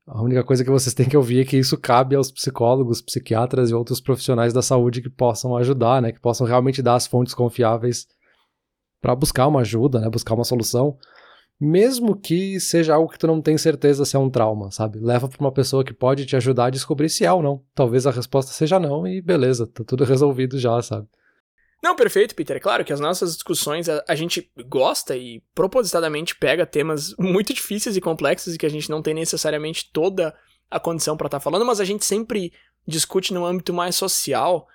A 0.06 0.22
única 0.22 0.44
coisa 0.44 0.62
que 0.62 0.70
vocês 0.70 0.92
têm 0.92 1.08
que 1.08 1.16
ouvir 1.16 1.40
é 1.40 1.44
que 1.44 1.56
isso 1.56 1.78
cabe 1.78 2.14
aos 2.14 2.30
psicólogos, 2.30 3.00
psiquiatras 3.00 3.70
e 3.70 3.74
outros 3.74 4.00
profissionais 4.00 4.52
da 4.52 4.60
saúde 4.60 5.00
que 5.00 5.08
possam 5.08 5.56
ajudar, 5.56 6.02
né? 6.02 6.12
Que 6.12 6.20
possam 6.20 6.46
realmente 6.46 6.82
dar 6.82 6.94
as 6.94 7.06
fontes 7.06 7.32
confiáveis 7.32 8.06
para 9.00 9.14
buscar 9.14 9.46
uma 9.46 9.60
ajuda, 9.60 10.00
né? 10.00 10.10
Buscar 10.10 10.34
uma 10.34 10.44
solução, 10.44 10.98
mesmo 11.58 12.14
que 12.16 12.60
seja 12.60 12.94
algo 12.94 13.10
que 13.10 13.18
tu 13.18 13.26
não 13.26 13.40
tem 13.40 13.56
certeza 13.56 14.04
se 14.04 14.14
é 14.14 14.18
um 14.18 14.28
trauma, 14.28 14.70
sabe? 14.70 14.98
Leva 14.98 15.26
para 15.26 15.40
uma 15.40 15.52
pessoa 15.52 15.82
que 15.82 15.94
pode 15.94 16.26
te 16.26 16.36
ajudar 16.36 16.66
a 16.66 16.70
descobrir 16.70 17.08
se 17.08 17.24
é 17.24 17.32
ou 17.32 17.42
não. 17.42 17.62
Talvez 17.74 18.06
a 18.06 18.10
resposta 18.10 18.52
seja 18.52 18.78
não 18.78 19.06
e 19.06 19.22
beleza, 19.22 19.66
tá 19.66 19.82
tudo 19.84 20.04
resolvido 20.04 20.58
já, 20.58 20.82
sabe? 20.82 21.06
Não, 21.84 21.94
perfeito, 21.94 22.34
Peter. 22.34 22.56
É 22.56 22.60
claro 22.60 22.82
que 22.82 22.94
as 22.94 22.98
nossas 22.98 23.34
discussões 23.34 23.90
a, 23.90 24.02
a, 24.08 24.14
gente 24.14 24.50
gosta 24.66 25.14
e 25.14 25.42
propositadamente 25.54 26.34
pega 26.34 26.64
temas 26.64 27.14
muito 27.20 27.52
difíceis 27.52 27.94
e 27.94 28.00
complexos 28.00 28.54
e 28.54 28.58
que 28.58 28.64
a 28.64 28.70
gente 28.70 28.88
não 28.88 29.02
tem 29.02 29.12
necessariamente 29.12 29.90
toda 29.92 30.34
a 30.70 30.80
condição 30.80 31.14
para 31.14 31.26
estar 31.26 31.40
tá 31.40 31.44
falando, 31.44 31.66
mas 31.66 31.80
a 31.80 31.84
gente 31.84 32.02
sempre 32.02 32.54
discute 32.88 33.34
no 33.34 33.44
âmbito 33.44 33.74
mais 33.74 33.96
social, 33.96 34.66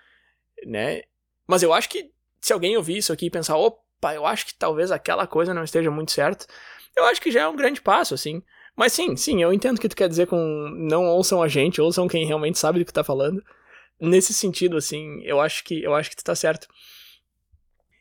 né? 0.67 1.01
Mas 1.47 1.63
eu 1.63 1.73
acho 1.73 1.89
que 1.89 2.11
se 2.39 2.53
alguém 2.53 2.77
ouvir 2.77 2.97
isso 2.97 3.11
aqui 3.11 3.25
e 3.25 3.31
pensar, 3.31 3.57
opa, 3.57 4.13
eu 4.13 4.23
acho 4.27 4.45
que 4.45 4.53
talvez 4.53 4.91
aquela 4.91 5.25
coisa 5.25 5.51
não 5.51 5.63
esteja 5.63 5.89
muito 5.89 6.11
certo, 6.11 6.45
eu 6.95 7.05
acho 7.05 7.19
que 7.19 7.31
já 7.31 7.41
é 7.41 7.47
um 7.47 7.55
grande 7.55 7.81
passo, 7.81 8.13
assim. 8.13 8.43
Mas 8.75 8.93
sim, 8.93 9.15
sim, 9.15 9.41
eu 9.41 9.51
entendo 9.51 9.77
o 9.77 9.81
que 9.81 9.89
tu 9.89 9.95
quer 9.95 10.07
dizer 10.07 10.27
com 10.27 10.37
não 10.77 11.07
ouçam 11.07 11.41
a 11.41 11.47
gente, 11.47 11.81
ouçam 11.81 12.07
quem 12.07 12.27
realmente 12.27 12.59
sabe 12.59 12.77
do 12.77 12.85
que 12.85 12.93
tá 12.93 13.03
falando. 13.03 13.43
Nesse 13.99 14.31
sentido, 14.31 14.77
assim, 14.77 15.23
eu 15.23 15.41
acho 15.41 15.63
que 15.63 15.81
eu 15.81 15.95
acho 15.95 16.11
que 16.11 16.15
tu 16.15 16.23
tá 16.23 16.35
certo. 16.35 16.67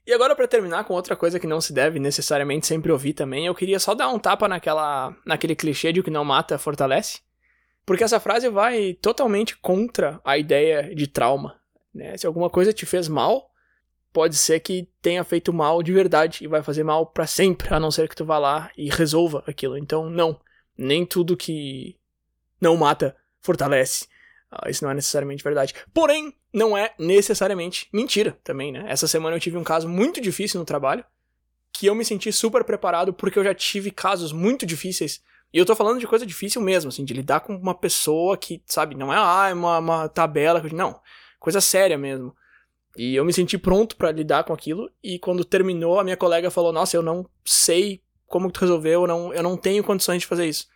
E 0.09 0.13
agora, 0.15 0.35
para 0.35 0.49
terminar 0.49 0.85
com 0.85 0.95
outra 0.95 1.15
coisa 1.15 1.39
que 1.39 1.47
não 1.47 1.61
se 1.61 1.71
deve 1.71 1.99
necessariamente 1.99 2.67
sempre 2.67 2.91
ouvir 2.91 3.13
também, 3.13 3.45
eu 3.45 3.55
queria 3.55 3.79
só 3.79 3.95
dar 3.95 4.09
um 4.09 4.19
tapa 4.19 4.49
naquela, 4.49 5.15
naquele 5.23 5.55
clichê 5.55 5.93
de 5.93 6.01
o 6.01 6.03
que 6.03 6.11
não 6.11 6.25
mata 6.25 6.57
fortalece. 6.57 7.21
Porque 7.85 8.03
essa 8.03 8.19
frase 8.19 8.49
vai 8.49 8.95
totalmente 8.95 9.59
contra 9.59 10.19
a 10.25 10.39
ideia 10.39 10.95
de 10.95 11.07
trauma. 11.07 11.61
Né? 11.95 12.17
Se 12.17 12.27
alguma 12.27 12.49
coisa 12.49 12.73
te 12.73 12.87
fez 12.87 13.07
mal, 13.07 13.51
pode 14.11 14.37
ser 14.37 14.61
que 14.61 14.89
tenha 15.03 15.23
feito 15.25 15.53
mal 15.53 15.83
de 15.83 15.93
verdade 15.93 16.43
e 16.43 16.49
vai 16.49 16.63
fazer 16.63 16.85
mal 16.85 17.05
para 17.05 17.27
sempre, 17.27 17.75
a 17.75 17.79
não 17.79 17.91
ser 17.91 18.09
que 18.09 18.17
tu 18.17 18.25
vá 18.25 18.39
lá 18.39 18.71
e 18.79 18.89
resolva 18.89 19.45
aquilo. 19.47 19.77
Então, 19.77 20.09
não. 20.09 20.41
Nem 20.75 21.05
tudo 21.05 21.37
que 21.37 21.99
não 22.59 22.79
mata 22.79 23.15
fortalece. 23.43 24.09
Ah, 24.51 24.71
isso 24.71 24.83
não 24.83 24.91
é 24.91 24.95
necessariamente 24.95 25.45
verdade. 25.45 25.75
Porém, 25.93 26.35
não 26.53 26.77
é 26.77 26.95
necessariamente 26.99 27.89
mentira 27.93 28.39
também, 28.43 28.73
né? 28.73 28.85
Essa 28.89 29.07
semana 29.07 29.37
eu 29.37 29.41
tive 29.41 29.57
um 29.57 29.65
caso 29.65 29.89
muito 29.89 30.21
difícil 30.21 30.59
no 30.59 30.67
trabalho, 30.67 31.05
que 31.73 31.87
eu 31.87 31.95
me 31.95 32.05
senti 32.05 32.33
super 32.33 32.65
preparado 32.65 33.13
porque 33.13 33.39
eu 33.39 33.45
já 33.45 33.55
tive 33.55 33.91
casos 33.91 34.33
muito 34.33 34.65
difíceis. 34.65 35.23
E 35.53 35.59
eu 35.59 35.65
tô 35.65 35.75
falando 35.75 35.99
de 35.99 36.07
coisa 36.07 36.27
difícil 36.27 36.61
mesmo, 36.61 36.89
assim, 36.89 37.05
de 37.05 37.15
lidar 37.15 37.41
com 37.41 37.55
uma 37.55 37.75
pessoa 37.75 38.37
que, 38.37 38.63
sabe, 38.67 38.95
não 38.95 39.13
é, 39.13 39.17
ah, 39.19 39.49
é 39.51 39.55
uma, 39.55 39.79
uma 39.79 40.09
tabela, 40.09 40.63
não. 40.73 41.01
Coisa 41.39 41.61
séria 41.61 41.97
mesmo. 41.97 42.35
E 42.97 43.15
eu 43.15 43.25
me 43.25 43.33
senti 43.33 43.57
pronto 43.57 43.97
para 43.97 44.11
lidar 44.11 44.45
com 44.45 44.53
aquilo. 44.53 44.91
E 45.03 45.19
quando 45.19 45.45
terminou, 45.45 46.01
a 46.01 46.05
minha 46.05 46.17
colega 46.17 46.51
falou: 46.51 46.73
Nossa, 46.73 46.97
eu 46.97 47.03
não 47.03 47.29
sei 47.45 48.03
como 48.27 48.51
tu 48.51 48.61
resolveu, 48.61 49.03
eu 49.03 49.07
não, 49.07 49.33
eu 49.33 49.43
não 49.43 49.57
tenho 49.57 49.83
condições 49.83 50.21
de 50.21 50.27
fazer 50.27 50.47
isso. 50.47 50.69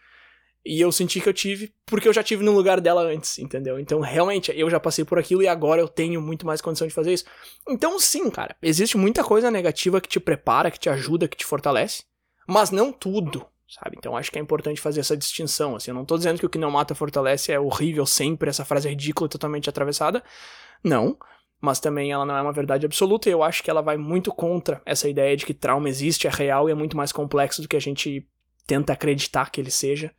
E 0.64 0.80
eu 0.80 0.92
senti 0.92 1.20
que 1.20 1.28
eu 1.28 1.34
tive, 1.34 1.74
porque 1.84 2.06
eu 2.06 2.12
já 2.12 2.22
tive 2.22 2.44
no 2.44 2.52
lugar 2.52 2.80
dela 2.80 3.02
antes, 3.02 3.38
entendeu? 3.38 3.80
Então, 3.80 4.00
realmente, 4.00 4.52
eu 4.54 4.70
já 4.70 4.78
passei 4.78 5.04
por 5.04 5.18
aquilo 5.18 5.42
e 5.42 5.48
agora 5.48 5.80
eu 5.80 5.88
tenho 5.88 6.20
muito 6.22 6.46
mais 6.46 6.60
condição 6.60 6.86
de 6.86 6.94
fazer 6.94 7.12
isso. 7.12 7.24
Então, 7.68 7.98
sim, 7.98 8.30
cara, 8.30 8.54
existe 8.62 8.96
muita 8.96 9.24
coisa 9.24 9.50
negativa 9.50 10.00
que 10.00 10.08
te 10.08 10.20
prepara, 10.20 10.70
que 10.70 10.78
te 10.78 10.88
ajuda, 10.88 11.26
que 11.26 11.36
te 11.36 11.44
fortalece, 11.44 12.04
mas 12.46 12.70
não 12.70 12.92
tudo, 12.92 13.44
sabe? 13.68 13.96
Então, 13.98 14.16
acho 14.16 14.30
que 14.30 14.38
é 14.38 14.42
importante 14.42 14.80
fazer 14.80 15.00
essa 15.00 15.16
distinção, 15.16 15.74
assim. 15.74 15.90
Eu 15.90 15.96
não 15.96 16.04
tô 16.04 16.16
dizendo 16.16 16.38
que 16.38 16.46
o 16.46 16.50
que 16.50 16.58
não 16.58 16.70
mata 16.70 16.94
fortalece 16.94 17.50
é 17.50 17.58
horrível 17.58 18.06
sempre, 18.06 18.48
essa 18.48 18.64
frase 18.64 18.86
é 18.86 18.90
ridícula, 18.90 19.28
totalmente 19.28 19.68
atravessada. 19.68 20.22
Não. 20.84 21.16
Mas 21.60 21.78
também 21.78 22.10
ela 22.10 22.26
não 22.26 22.36
é 22.36 22.42
uma 22.42 22.52
verdade 22.52 22.84
absoluta 22.84 23.28
e 23.28 23.32
eu 23.32 23.42
acho 23.42 23.62
que 23.62 23.70
ela 23.70 23.80
vai 23.80 23.96
muito 23.96 24.32
contra 24.32 24.82
essa 24.84 25.08
ideia 25.08 25.36
de 25.36 25.46
que 25.46 25.54
trauma 25.54 25.88
existe, 25.88 26.26
é 26.26 26.30
real 26.30 26.68
e 26.68 26.72
é 26.72 26.74
muito 26.74 26.96
mais 26.96 27.12
complexo 27.12 27.62
do 27.62 27.68
que 27.68 27.76
a 27.76 27.80
gente 27.80 28.26
tenta 28.66 28.92
acreditar 28.92 29.48
que 29.50 29.60
ele 29.60 29.70
seja. 29.70 30.12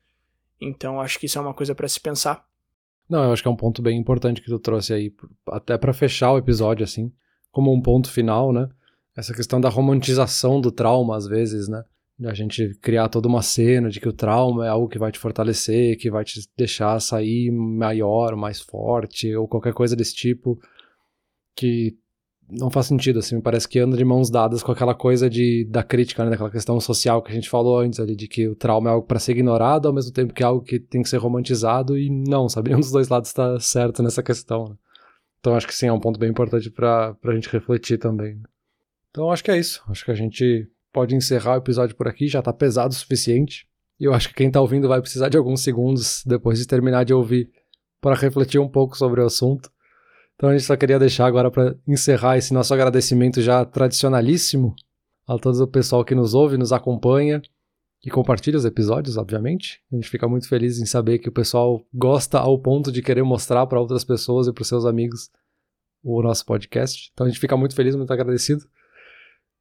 Então 0.63 0.99
acho 0.99 1.19
que 1.19 1.25
isso 1.25 1.37
é 1.37 1.41
uma 1.41 1.53
coisa 1.53 1.75
para 1.75 1.87
se 1.87 1.99
pensar. 1.99 2.45
Não, 3.09 3.23
eu 3.23 3.33
acho 3.33 3.41
que 3.41 3.47
é 3.47 3.51
um 3.51 3.55
ponto 3.55 3.81
bem 3.81 3.97
importante 3.99 4.41
que 4.41 4.47
tu 4.47 4.59
trouxe 4.59 4.93
aí, 4.93 5.13
até 5.47 5.77
para 5.77 5.93
fechar 5.93 6.31
o 6.31 6.37
episódio 6.37 6.83
assim, 6.83 7.11
como 7.51 7.73
um 7.73 7.81
ponto 7.81 8.09
final, 8.09 8.53
né? 8.53 8.69
Essa 9.15 9.33
questão 9.33 9.61
da 9.61 9.69
romantização 9.69 10.59
do 10.59 10.71
trauma 10.71 11.15
às 11.15 11.27
vezes, 11.27 11.67
né? 11.67 11.83
A 12.25 12.33
gente 12.33 12.75
criar 12.81 13.09
toda 13.09 13.27
uma 13.27 13.41
cena 13.41 13.89
de 13.89 13.99
que 13.99 14.07
o 14.07 14.13
trauma 14.13 14.65
é 14.65 14.69
algo 14.69 14.87
que 14.87 14.99
vai 14.99 15.11
te 15.11 15.19
fortalecer, 15.19 15.97
que 15.97 16.09
vai 16.09 16.23
te 16.23 16.39
deixar 16.55 16.99
sair 16.99 17.51
maior, 17.51 18.35
mais 18.35 18.61
forte, 18.61 19.35
ou 19.35 19.47
qualquer 19.47 19.73
coisa 19.73 19.95
desse 19.95 20.15
tipo, 20.15 20.59
que 21.55 21.97
não 22.49 22.69
faz 22.69 22.87
sentido, 22.87 23.19
assim, 23.19 23.35
me 23.35 23.41
parece 23.41 23.67
que 23.67 23.79
anda 23.79 23.97
de 23.97 24.05
mãos 24.05 24.29
dadas 24.29 24.61
com 24.61 24.71
aquela 24.71 24.93
coisa 24.93 25.29
de, 25.29 25.65
da 25.65 25.83
crítica, 25.83 26.23
né, 26.23 26.31
daquela 26.31 26.51
questão 26.51 26.79
social 26.79 27.21
que 27.21 27.31
a 27.31 27.35
gente 27.35 27.49
falou 27.49 27.79
antes 27.79 27.99
ali, 27.99 28.15
de 28.15 28.27
que 28.27 28.47
o 28.47 28.55
trauma 28.55 28.89
é 28.89 28.93
algo 28.93 29.07
para 29.07 29.19
ser 29.19 29.31
ignorado, 29.31 29.87
ao 29.87 29.93
mesmo 29.93 30.11
tempo 30.11 30.33
que 30.33 30.43
é 30.43 30.45
algo 30.45 30.63
que 30.63 30.79
tem 30.79 31.01
que 31.01 31.09
ser 31.09 31.17
romantizado, 31.17 31.97
e 31.97 32.09
não, 32.09 32.47
sabe, 32.49 32.69
nenhum 32.71 32.79
dos 32.79 32.91
dois 32.91 33.09
lados 33.09 33.29
está 33.29 33.59
certo 33.59 34.03
nessa 34.03 34.21
questão. 34.21 34.69
Né? 34.69 34.75
Então 35.39 35.55
acho 35.55 35.67
que 35.67 35.75
sim, 35.75 35.87
é 35.87 35.93
um 35.93 35.99
ponto 35.99 36.19
bem 36.19 36.29
importante 36.29 36.69
para 36.69 37.15
a 37.23 37.33
gente 37.33 37.49
refletir 37.49 37.97
também. 37.97 38.35
Né? 38.35 38.43
Então 39.09 39.31
acho 39.31 39.43
que 39.43 39.51
é 39.51 39.57
isso, 39.57 39.81
acho 39.87 40.05
que 40.05 40.11
a 40.11 40.15
gente 40.15 40.67
pode 40.91 41.15
encerrar 41.15 41.55
o 41.55 41.57
episódio 41.57 41.95
por 41.95 42.07
aqui, 42.07 42.27
já 42.27 42.41
tá 42.41 42.53
pesado 42.53 42.93
o 42.93 42.97
suficiente, 42.97 43.67
e 43.99 44.05
eu 44.05 44.13
acho 44.13 44.29
que 44.29 44.35
quem 44.35 44.51
tá 44.51 44.59
ouvindo 44.59 44.87
vai 44.87 45.01
precisar 45.01 45.29
de 45.29 45.37
alguns 45.37 45.61
segundos 45.61 46.23
depois 46.25 46.59
de 46.59 46.67
terminar 46.67 47.03
de 47.03 47.13
ouvir 47.13 47.49
para 48.01 48.15
refletir 48.15 48.59
um 48.59 48.67
pouco 48.67 48.97
sobre 48.97 49.21
o 49.21 49.25
assunto. 49.25 49.71
Então 50.35 50.49
a 50.49 50.53
gente 50.53 50.65
só 50.65 50.75
queria 50.75 50.99
deixar 50.99 51.25
agora 51.25 51.49
para 51.49 51.75
encerrar 51.87 52.37
esse 52.37 52.53
nosso 52.53 52.73
agradecimento 52.73 53.41
já 53.41 53.63
tradicionalíssimo 53.63 54.75
a 55.27 55.37
todo 55.37 55.59
o 55.61 55.67
pessoal 55.67 56.03
que 56.03 56.15
nos 56.15 56.33
ouve, 56.33 56.57
nos 56.57 56.73
acompanha 56.73 57.41
e 58.05 58.09
compartilha 58.09 58.57
os 58.57 58.65
episódios, 58.65 59.15
obviamente. 59.15 59.81
A 59.91 59.95
gente 59.95 60.09
fica 60.09 60.27
muito 60.27 60.47
feliz 60.49 60.79
em 60.79 60.85
saber 60.85 61.19
que 61.19 61.29
o 61.29 61.31
pessoal 61.31 61.81
gosta 61.93 62.39
ao 62.39 62.59
ponto 62.59 62.91
de 62.91 63.01
querer 63.01 63.23
mostrar 63.23 63.65
para 63.67 63.79
outras 63.79 64.03
pessoas 64.03 64.47
e 64.47 64.53
para 64.53 64.63
seus 64.63 64.85
amigos 64.85 65.29
o 66.03 66.21
nosso 66.21 66.45
podcast. 66.45 67.09
Então 67.13 67.25
a 67.25 67.29
gente 67.29 67.39
fica 67.39 67.55
muito 67.55 67.75
feliz, 67.75 67.95
muito 67.95 68.11
agradecido. 68.11 68.65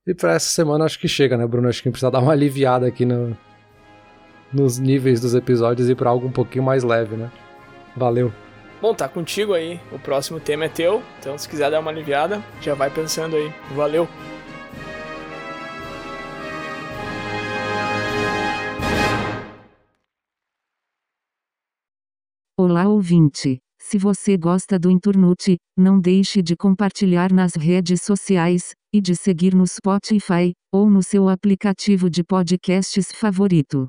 E 0.05 0.12
para 0.12 0.35
essa 0.35 0.51
semana 0.51 0.85
acho 0.85 0.99
que 0.99 1.07
chega, 1.07 1.37
né, 1.37 1.47
Bruno? 1.47 1.68
Acho 1.68 1.81
que 1.81 1.89
a 1.89 1.91
gente 1.91 1.95
precisa 1.95 2.11
dar 2.11 2.18
uma 2.18 2.33
aliviada 2.33 2.89
aqui 2.89 3.05
no, 3.05 3.37
nos 4.53 4.79
níveis 4.79 5.20
dos 5.20 5.35
episódios 5.35 5.89
e 5.89 5.95
para 5.95 6.11
algo 6.11 6.27
um 6.27 6.33
pouquinho 6.33 6.64
mais 6.64 6.83
leve, 6.83 7.16
né? 7.16 7.31
Valeu! 7.97 8.51
Bom, 8.83 8.93
tá 8.93 9.09
contigo 9.09 9.55
aí. 9.55 9.80
O 9.93 9.99
próximo 10.01 10.41
tema 10.41 10.64
é 10.64 10.68
teu, 10.68 11.05
então 11.20 11.39
se 11.39 11.49
quiser 11.49 11.70
dar 11.70 11.78
uma 11.78 11.93
aliviada, 11.93 12.43
já 12.61 12.74
vai 12.74 12.91
pensando 12.91 13.37
aí. 13.37 13.49
Valeu! 13.76 14.09
Olá 22.59 22.89
ouvinte! 22.89 23.61
Se 23.80 23.97
você 23.97 24.37
gosta 24.37 24.80
do 24.80 24.91
Inturnute, 24.91 25.59
não 25.76 26.01
deixe 26.01 26.43
de 26.43 26.57
compartilhar 26.57 27.33
nas 27.33 27.55
redes 27.55 28.03
sociais 28.03 28.72
e 28.93 29.01
de 29.01 29.14
seguir 29.14 29.55
no 29.55 29.64
Spotify 29.64 30.55
ou 30.72 30.91
no 30.91 31.05
seu 31.05 31.28
aplicativo 31.28 32.11
de 32.11 32.24
podcasts 32.24 33.12
favorito. 33.12 33.89